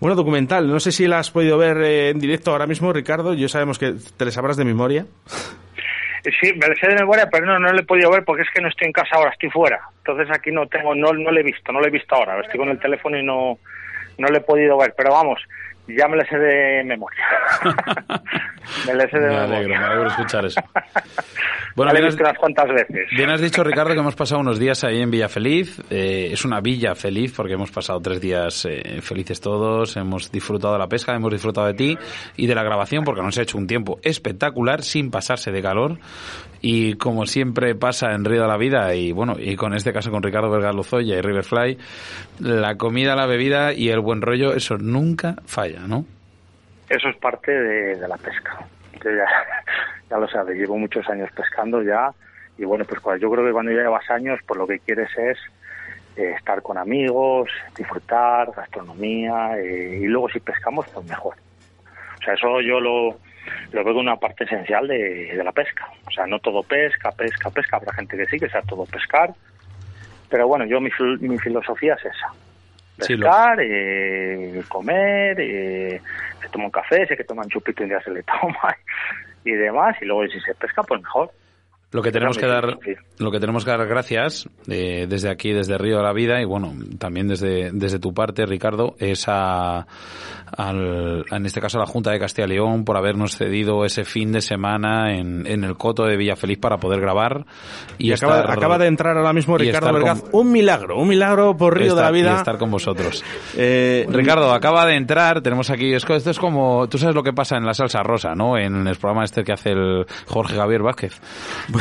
[0.00, 0.68] Bueno, documental.
[0.68, 3.34] No sé si la has podido ver eh, en directo ahora mismo, Ricardo.
[3.34, 5.06] Yo sabemos que te le sabrás de memoria.
[6.22, 8.60] Sí, me sé de memoria, pero no, no lo he podido ver porque es que
[8.60, 9.80] no estoy en casa ahora, estoy fuera.
[9.98, 12.40] Entonces aquí no tengo, no, no lo he visto, no lo he visto ahora.
[12.40, 13.58] Estoy con el teléfono y no,
[14.18, 14.94] no lo he podido ver.
[14.96, 15.40] Pero vamos,
[15.88, 17.24] ya me lo sé de memoria.
[18.86, 19.56] me lo sé de me memoria.
[19.56, 20.60] alegro, me alegro escuchar eso.
[21.78, 23.06] Bueno, bien has, unas cuantas veces.
[23.16, 25.80] bien has dicho, Ricardo, que hemos pasado unos días ahí en Villa Feliz.
[25.90, 29.96] Eh, es una villa feliz porque hemos pasado tres días eh, felices todos.
[29.96, 31.96] Hemos disfrutado de la pesca, hemos disfrutado de ti
[32.36, 35.98] y de la grabación porque nos ha hecho un tiempo espectacular sin pasarse de calor.
[36.60, 40.10] Y como siempre pasa en Río de la Vida, y bueno, y con este caso
[40.10, 41.78] con Ricardo Vergara Lozoya y Riverfly,
[42.40, 46.04] la comida, la bebida y el buen rollo, eso nunca falla, ¿no?
[46.88, 48.58] Eso es parte de, la pesca.
[49.04, 49.26] Yo ya,
[50.10, 52.10] ya lo sabes, llevo muchos años pescando ya
[52.56, 55.10] y bueno, pues cuando- yo creo que cuando ya llevas años, pues lo que quieres
[55.16, 55.38] es
[56.16, 61.36] eh, estar con amigos, disfrutar, gastronomía eh, y luego si pescamos, pues mejor.
[62.18, 63.18] O sea, eso yo lo,
[63.72, 65.86] lo veo una parte esencial de, de la pesca.
[66.06, 67.76] O sea, no todo pesca, pesca, pesca.
[67.76, 69.30] Habrá gente que sí, que sea todo pescar.
[70.28, 70.90] Pero bueno, yo mi,
[71.20, 72.32] mi filosofía es esa.
[73.00, 76.00] Sí, Pescar, eh, comer, eh,
[76.40, 78.76] se toma un café, sé que toman chupito y día se le toma
[79.44, 79.96] y demás.
[80.00, 81.30] Y luego si se pesca, pues mejor.
[81.90, 82.78] Lo que tenemos que dar,
[83.18, 86.44] lo que tenemos que dar gracias eh, desde aquí, desde Río de la Vida y
[86.44, 89.86] bueno, también desde, desde tu parte, Ricardo, es a,
[90.56, 94.04] al- en este caso a la Junta de Castilla y León por habernos cedido ese
[94.04, 97.46] fin de semana en, en el coto de Villafeliz para poder grabar
[97.96, 100.20] y, Y, acaba, estar- acaba de entrar ahora mismo Ricardo Vergaz.
[100.22, 102.36] con- Un milagro, un milagro por Río de la y Vida.
[102.36, 103.24] estar con vosotros.
[103.56, 107.56] Eh, Ricardo, acaba de entrar, tenemos aquí, esto es como, tú sabes lo que pasa
[107.56, 108.58] en la salsa rosa, ¿no?
[108.58, 111.18] En el programa este que hace el Jorge Javier Vázquez.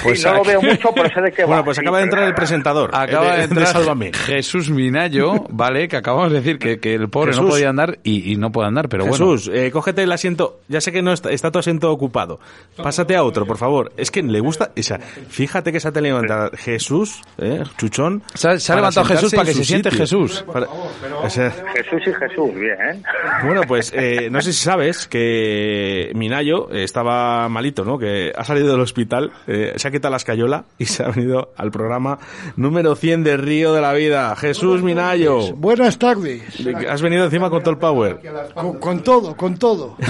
[0.04, 1.48] Pues no lo veo mucho, pero sé de qué va.
[1.48, 2.92] Bueno, pues Sí, acaba de entrar el presentador.
[2.94, 3.68] Acaba de entrar.
[4.14, 5.88] Jesús Minayo, ¿vale?
[5.88, 8.68] Que acabamos de decir que, que el pobre no podía andar y, y no puede
[8.68, 9.32] andar, pero bueno.
[9.32, 10.60] Jesús, eh, cógete el asiento.
[10.68, 12.40] Ya sé que no está, está tu asiento ocupado.
[12.82, 13.92] Pásate a otro, por favor.
[13.98, 14.72] Es que le gusta.
[14.78, 18.24] O sea, fíjate que se ha levantado Jesús, eh, Chuchón.
[18.34, 20.04] Se ha- se ha levantado Jesús para que se siente sitio.
[20.06, 20.44] Jesús.
[20.52, 23.04] Para- o sea, Jesús y Jesús, bien.
[23.44, 27.98] bueno, pues eh, no sé si sabes que Minayo estaba malito, ¿no?
[27.98, 31.52] Que ha salido del hospital, eh, se ha quitado la escayola y se ha venido
[31.58, 32.20] al programa
[32.56, 34.36] número 100 de Río de la Vida.
[34.36, 35.54] Jesús Minayo.
[35.56, 36.44] Buenas tardes.
[36.90, 38.20] Has venido encima con todo el power.
[38.54, 39.98] Con, con todo, con todo.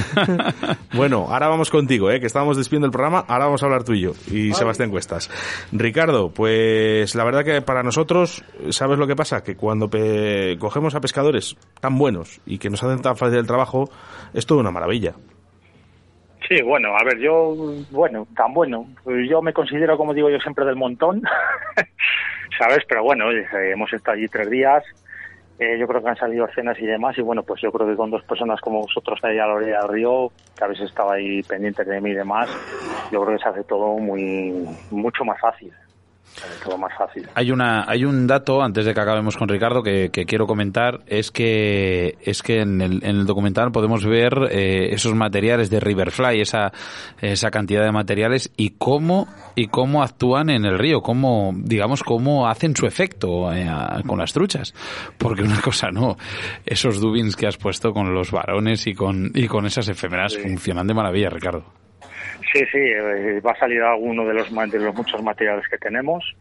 [0.94, 2.20] Bueno, ahora vamos contigo, ¿eh?
[2.20, 5.30] que estábamos despidiendo el programa, ahora vamos a hablar tú y yo, y Sebastián Cuestas.
[5.72, 9.44] Ricardo, pues la verdad que para nosotros, ¿sabes lo que pasa?
[9.44, 9.90] Que cuando
[10.60, 13.90] cogemos a pescadores tan buenos y que nos hacen tan fácil el trabajo,
[14.34, 15.14] es toda una maravilla.
[16.48, 17.56] Sí, bueno, a ver, yo,
[17.92, 18.88] bueno, tan bueno.
[19.28, 21.22] Yo me considero, como digo yo siempre, del montón,
[22.58, 22.86] ¿sabes?
[22.88, 24.84] Pero bueno, hemos estado allí tres días.
[25.60, 27.18] eh, yo creo que han salido cenas y demás.
[27.18, 29.82] Y bueno, pues yo creo que con dos personas como vosotros ahí a la orilla
[29.82, 32.50] del río, que habéis estado ahí pendientes de mí y demás,
[33.12, 34.54] yo creo que se hace todo muy,
[34.92, 35.74] mucho más fácil.
[36.38, 37.28] Se hace todo más fácil.
[37.34, 41.00] Hay una, hay un dato antes de que acabemos con Ricardo que, que quiero comentar
[41.08, 45.80] es que es que en el, en el documental podemos ver eh, esos materiales de
[45.80, 46.72] Riverfly, esa
[47.22, 52.48] esa cantidad de materiales y cómo y cómo actúan en el río, cómo digamos cómo
[52.48, 54.74] hacen su efecto eh, a- con las truchas,
[55.18, 56.18] porque una cosa no,
[56.66, 60.86] esos dubins que has puesto con los varones y con y con esas efemeras funcionan
[60.86, 61.64] de maravilla, Ricardo.
[62.54, 66.36] Sí, sí, eh, va a salir alguno de los, de los muchos materiales que tenemos.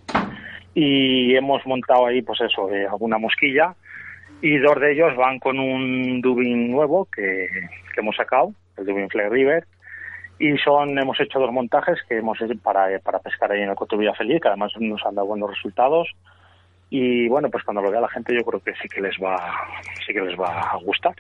[0.75, 3.75] Y hemos montado ahí, pues eso, eh, alguna mosquilla.
[4.43, 7.49] Y dos de ellos van con un dubin nuevo que,
[7.95, 9.67] que hemos sacado, el dubin Flag River.
[10.39, 13.75] Y son, hemos hecho dos montajes que hemos hecho para, para pescar ahí en el
[13.75, 16.09] Coto Feliz, que además nos han dado buenos resultados.
[16.91, 19.37] Y bueno, pues cuando lo vea la gente yo creo que sí que les va,
[20.07, 21.15] sí que les va a gustar.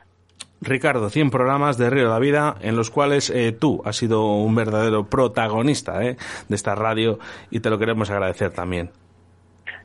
[0.62, 4.32] Ricardo, 100 programas de Río de la Vida en los cuales eh, tú has sido
[4.36, 6.16] un verdadero protagonista eh,
[6.48, 7.18] de esta radio
[7.50, 8.90] y te lo queremos agradecer también.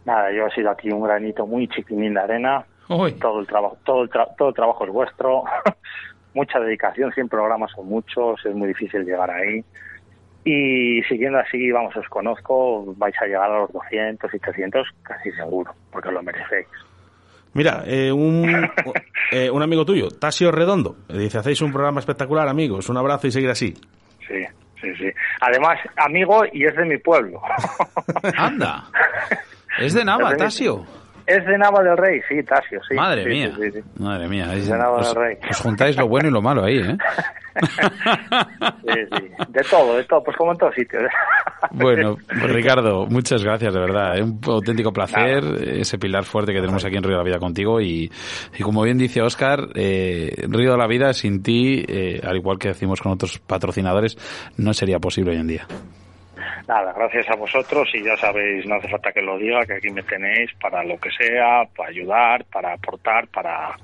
[0.06, 2.66] Nada, yo he sido aquí un granito muy chiquinín de arena.
[2.90, 3.12] Uy.
[3.14, 5.44] Todo el trabajo, todo el, tra- todo el trabajo es vuestro.
[6.34, 9.64] Mucha dedicación, 100 programas son muchos, es muy difícil llegar ahí.
[10.46, 15.32] Y siguiendo así, vamos, os conozco, vais a llegar a los 200 y 300 casi
[15.34, 16.68] seguro, porque lo merecéis.
[17.54, 18.50] Mira, eh, un,
[19.32, 22.90] eh, un amigo tuyo, Tasio Redondo, dice, hacéis un programa espectacular, amigos.
[22.90, 23.74] Un abrazo y seguir así.
[24.28, 24.46] Sí,
[24.80, 25.12] sí, sí.
[25.42, 27.42] Además, amigo y es de mi pueblo.
[28.38, 28.86] Anda.
[29.80, 30.86] Es de Nava, Tasio.
[31.28, 32.96] Es de Nava del Rey, sí, Tasio, sí.
[32.96, 33.52] Madre Sí, mía.
[33.56, 33.80] sí.
[34.00, 34.48] Madre mía.
[34.48, 35.38] De Nava os, del Rey.
[35.50, 36.98] os juntáis lo bueno y lo malo ahí, ¿eh?
[38.82, 39.28] Sí, sí.
[39.50, 41.04] De todo, de todo, pues como en todos sitios.
[41.74, 44.16] Bueno, pues Ricardo, muchas gracias, de verdad.
[44.18, 45.44] Es un auténtico placer
[45.80, 47.80] ese pilar fuerte que tenemos aquí en Río de la Vida contigo.
[47.80, 48.12] Y,
[48.58, 52.58] y como bien dice Oscar, eh, Río de la Vida sin ti, eh, al igual
[52.58, 54.18] que decimos con otros patrocinadores,
[54.58, 55.68] no sería posible hoy en día.
[56.68, 59.90] Nada, gracias a vosotros y ya sabéis, no hace falta que lo diga, que aquí
[59.90, 63.76] me tenéis para lo que sea, para ayudar, para aportar, para,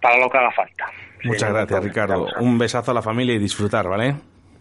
[0.00, 0.86] para lo que haga falta.
[1.24, 2.26] Muchas Sí, gracias, Ricardo.
[2.40, 4.14] Un besazo a la familia y disfrutar, ¿vale?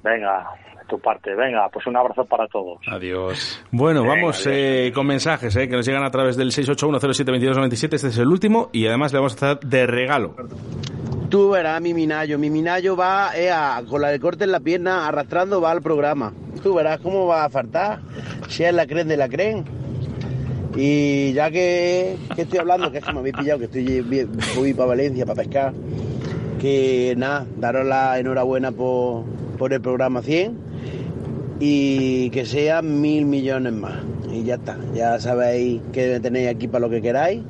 [0.04, 0.48] Venga,
[0.80, 2.80] de tu parte, venga, pues un abrazo para todos.
[2.88, 3.66] Adiós.
[3.72, 4.58] Bueno, Venga, vamos adiós.
[4.58, 7.94] eh, con mensajes eh, que nos llegan a través del 681072297.
[7.96, 10.36] Este es el último y además le vamos a hacer de regalo.
[11.32, 12.38] Tú verás, mi Minayo.
[12.38, 13.50] Mi Minayo va eh,
[13.90, 16.34] con la de corte en la pierna, arrastrando, va al programa.
[16.62, 18.02] Tú verás cómo va a faltar.
[18.50, 19.64] Si es la creen de la creen.
[20.76, 24.02] Y ya que, que estoy hablando, que es que me habéis pillado, que estoy
[24.58, 25.74] voy para Valencia para pescar,
[26.60, 29.24] que nada, daros la enhorabuena por,
[29.58, 30.58] por el programa 100
[31.62, 34.04] y que sean mil millones más.
[34.34, 37.42] Y ya está, ya sabéis que tenéis aquí para lo que queráis.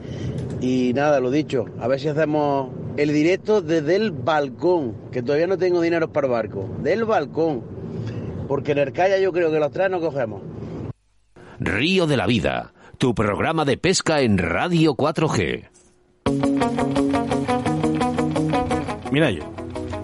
[0.60, 5.48] Y nada, lo dicho, a ver si hacemos el directo desde el balcón, que todavía
[5.48, 7.64] no tengo dinero para el barco, del balcón.
[8.48, 10.42] Porque en el Calla yo creo que los tres no cogemos.
[11.60, 15.70] Río de la Vida, tu programa de pesca en Radio 4G.
[19.12, 19.51] Mira yo.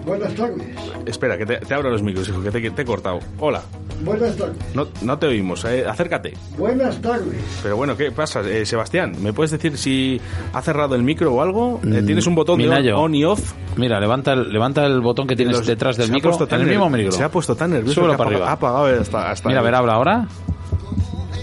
[0.08, 0.66] Buenas tardes.
[1.06, 3.20] Espera, que te, te abro los micros, hijo, que te, que te he cortado.
[3.38, 3.62] Hola.
[4.04, 4.56] Buenas tardes.
[4.74, 6.32] No, no te oímos, eh, acércate.
[6.56, 7.34] Buenas tardes.
[7.62, 8.40] Pero bueno, ¿qué pasa?
[8.48, 10.20] Eh, Sebastián, ¿me puedes decir si
[10.52, 11.80] ha cerrado el micro o algo?
[11.84, 13.52] Eh, Mm, ¿Tienes un botón de on y off?
[13.76, 16.30] Mira, levanta el, levanta el botón que tienes Los- detrás del se ha micro.
[16.30, 17.12] puesto tan en el mismo micro.
[17.12, 18.50] Se ha puesto tan nervioso Súbelo que ha para apagado- arriba.
[18.50, 19.30] ha apagado hasta...
[19.30, 20.28] hasta Mira, a ver, habla ahora.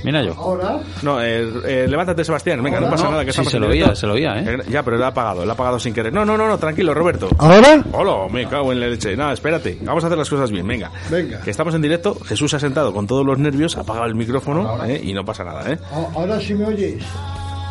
[0.05, 0.33] Mira yo.
[0.35, 2.61] Ahora, No, eh, eh, levántate, Sebastián.
[2.63, 3.25] Venga, no pasa nada.
[3.25, 4.57] Que Sí, se lo oía, se lo oía, ¿eh?
[4.69, 6.13] Ya, pero lo ha apagado, lo ha apagado sin querer.
[6.13, 7.27] No, no, no, no, tranquilo, Roberto.
[7.37, 7.83] ¿Ahora?
[7.91, 9.17] Hola, me cago en la leche.
[9.17, 10.91] No, espérate, vamos a hacer las cosas bien, venga.
[11.09, 11.41] Venga.
[11.41, 14.15] Que estamos en directo, Jesús se ha sentado con todos los nervios, ha apagado el
[14.15, 15.77] micrófono eh, y no pasa nada, ¿eh?
[15.91, 17.03] a- ahora sí me oyes.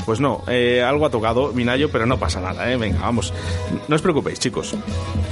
[0.05, 2.77] Pues no, eh, algo ha tocado Minayo, pero no pasa nada, ¿eh?
[2.77, 3.33] Venga, vamos.
[3.89, 4.75] No os preocupéis, chicos.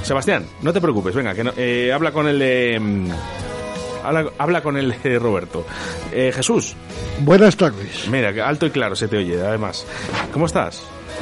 [0.01, 2.81] Sebastián, no te preocupes, venga, que no- eh, habla con el de...
[4.03, 5.65] habla, habla con el de Roberto.
[6.11, 6.75] Eh, Jesús,
[7.21, 8.07] Buenas tardes.
[8.11, 9.85] mira, que alto y claro se te oye, además.
[10.31, 10.81] ¿Cómo estás?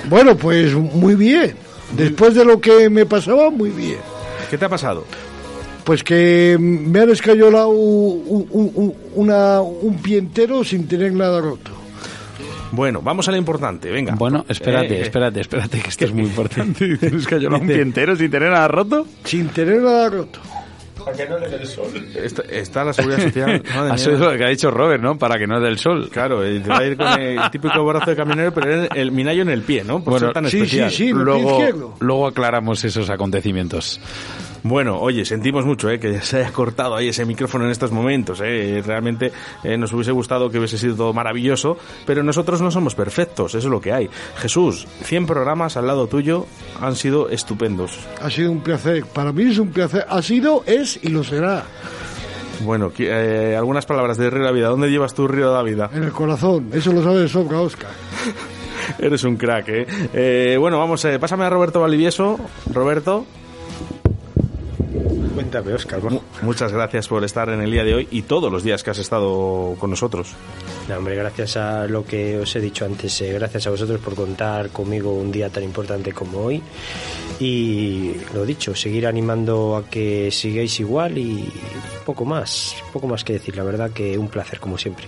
[0.09, 1.55] Bueno, pues muy bien.
[1.95, 3.99] Después de lo que me pasaba, muy bien.
[4.49, 5.05] ¿Qué te ha pasado?
[5.83, 11.41] Pues que me han escayolado un, un- un- una, un pie entero sin tener nada
[11.41, 11.71] roto.
[12.71, 14.15] Bueno, vamos a lo importante, venga.
[14.15, 15.01] Bueno, espérate, Eh, eh.
[15.01, 16.97] espérate, espérate, que esto es muy importante.
[16.97, 19.05] Tienes que llorar un pie entero sin tener nada roto.
[19.25, 20.39] Sin tener nada roto.
[22.15, 23.63] Está, está la seguridad social.
[23.73, 23.93] mía.
[23.93, 25.17] oído lo que ha dicho Robert, ¿no?
[25.17, 26.09] Para que no dé el sol.
[26.11, 29.11] Claro, eh, te va a ir con el típico brazo de camionero, pero el, el
[29.11, 30.03] minayo en el pie, ¿no?
[30.03, 30.91] Por ser tan especial.
[31.13, 33.99] luego, luego aclaramos esos acontecimientos.
[34.63, 38.41] Bueno, oye, sentimos mucho eh, que se haya cortado ahí ese micrófono en estos momentos.
[38.43, 38.83] Eh.
[38.85, 39.31] Realmente
[39.63, 43.67] eh, nos hubiese gustado que hubiese sido todo maravilloso, pero nosotros no somos perfectos, eso
[43.67, 44.09] es lo que hay.
[44.38, 46.45] Jesús, 100 programas al lado tuyo
[46.79, 47.99] han sido estupendos.
[48.21, 49.05] Ha sido un placer.
[49.05, 50.05] Para mí es un placer.
[50.07, 51.65] Ha sido, es y lo será.
[52.63, 54.67] Bueno, eh, algunas palabras de Río de la Vida.
[54.67, 55.89] ¿Dónde llevas tu Río de la Vida?
[55.93, 56.69] En el corazón.
[56.73, 57.91] Eso lo sabe de sobra, Oscar.
[58.99, 59.88] Eres un crack, ¿eh?
[60.13, 62.39] Eh, bueno, vamos, eh, pásame a Roberto Valivieso.
[62.71, 63.25] Roberto.
[65.33, 66.01] Cuéntame, Oscar.
[66.03, 68.89] Mu- muchas gracias por estar en el día de hoy y todos los días que
[68.91, 70.33] has estado con nosotros.
[70.89, 74.15] No, hombre, gracias a lo que os he dicho antes, eh, gracias a vosotros por
[74.15, 76.61] contar conmigo un día tan importante como hoy.
[77.39, 81.49] Y lo dicho, seguir animando a que sigáis igual y
[82.05, 83.55] poco más, poco más que decir.
[83.55, 85.05] La verdad que un placer, como siempre.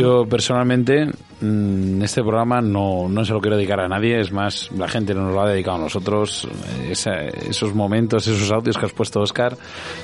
[0.00, 1.06] Yo personalmente
[1.40, 5.14] mm, este programa no, no se lo quiero dedicar a nadie, es más, la gente
[5.14, 6.48] no nos lo ha dedicado a nosotros,
[6.88, 9.56] Esa- esos momentos, esos audios que has puesto Oscar,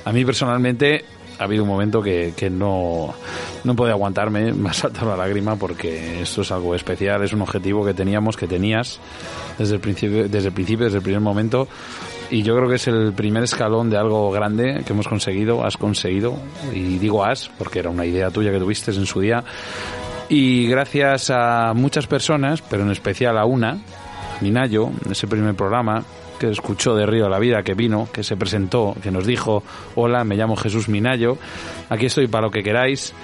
[0.05, 1.05] a mí personalmente
[1.39, 3.15] ha habido un momento que, que no,
[3.63, 7.43] no puede aguantarme, me ha saltado la lágrima porque esto es algo especial, es un
[7.43, 8.99] objetivo que teníamos, que tenías
[9.57, 11.69] desde el principio, desde el principio, desde el primer momento.
[12.31, 15.77] Y yo creo que es el primer escalón de algo grande que hemos conseguido, has
[15.77, 16.35] conseguido,
[16.75, 19.43] y digo has, porque era una idea tuya que tuviste en su día.
[20.29, 23.79] Y gracias a muchas personas, pero en especial a una,
[24.43, 26.05] Minayo, ese primer programa,
[26.39, 29.63] que escuchó de Río a la Vida, que vino, que se presentó, que nos dijo,
[29.95, 31.39] hola, me llamo Jesús Minayo,
[31.89, 33.15] aquí estoy para lo que queráis.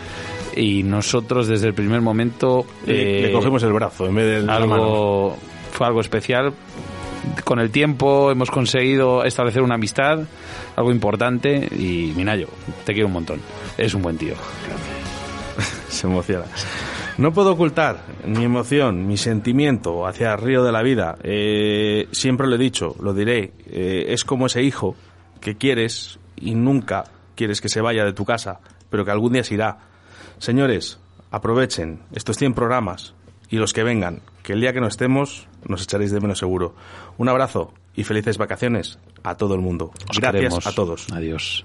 [0.57, 4.47] y nosotros desde el primer momento Le, le eh, cogemos el brazo en vez de
[4.47, 4.75] mano.
[4.75, 5.37] algo
[5.73, 6.55] fue algo especial
[7.45, 10.21] con el tiempo hemos conseguido establecer una amistad
[10.77, 12.49] algo importante y Minayo
[12.85, 13.41] te quiero un montón
[13.79, 14.35] es un buen tío
[15.89, 16.47] se emociona.
[17.17, 21.17] No puedo ocultar mi emoción, mi sentimiento hacia Río de la Vida.
[21.23, 23.53] Eh, siempre lo he dicho, lo diré.
[23.67, 24.97] eh, es como ese hijo
[25.41, 27.05] que quieres y nunca
[27.37, 28.61] quieres que se vaya de tu casa,
[28.91, 29.79] pero que algún día se irá.
[30.39, 30.99] Señores,
[31.31, 33.15] aprovechen estos 100 programas
[33.49, 36.75] y los que vengan, que el día que no estemos nos echaréis de menos seguro.
[37.19, 39.91] Un abrazo y felices vacaciones a todo el mundo.
[40.11, 40.67] Os Gracias queremos.
[40.67, 41.07] a todos.
[41.13, 41.65] Adiós.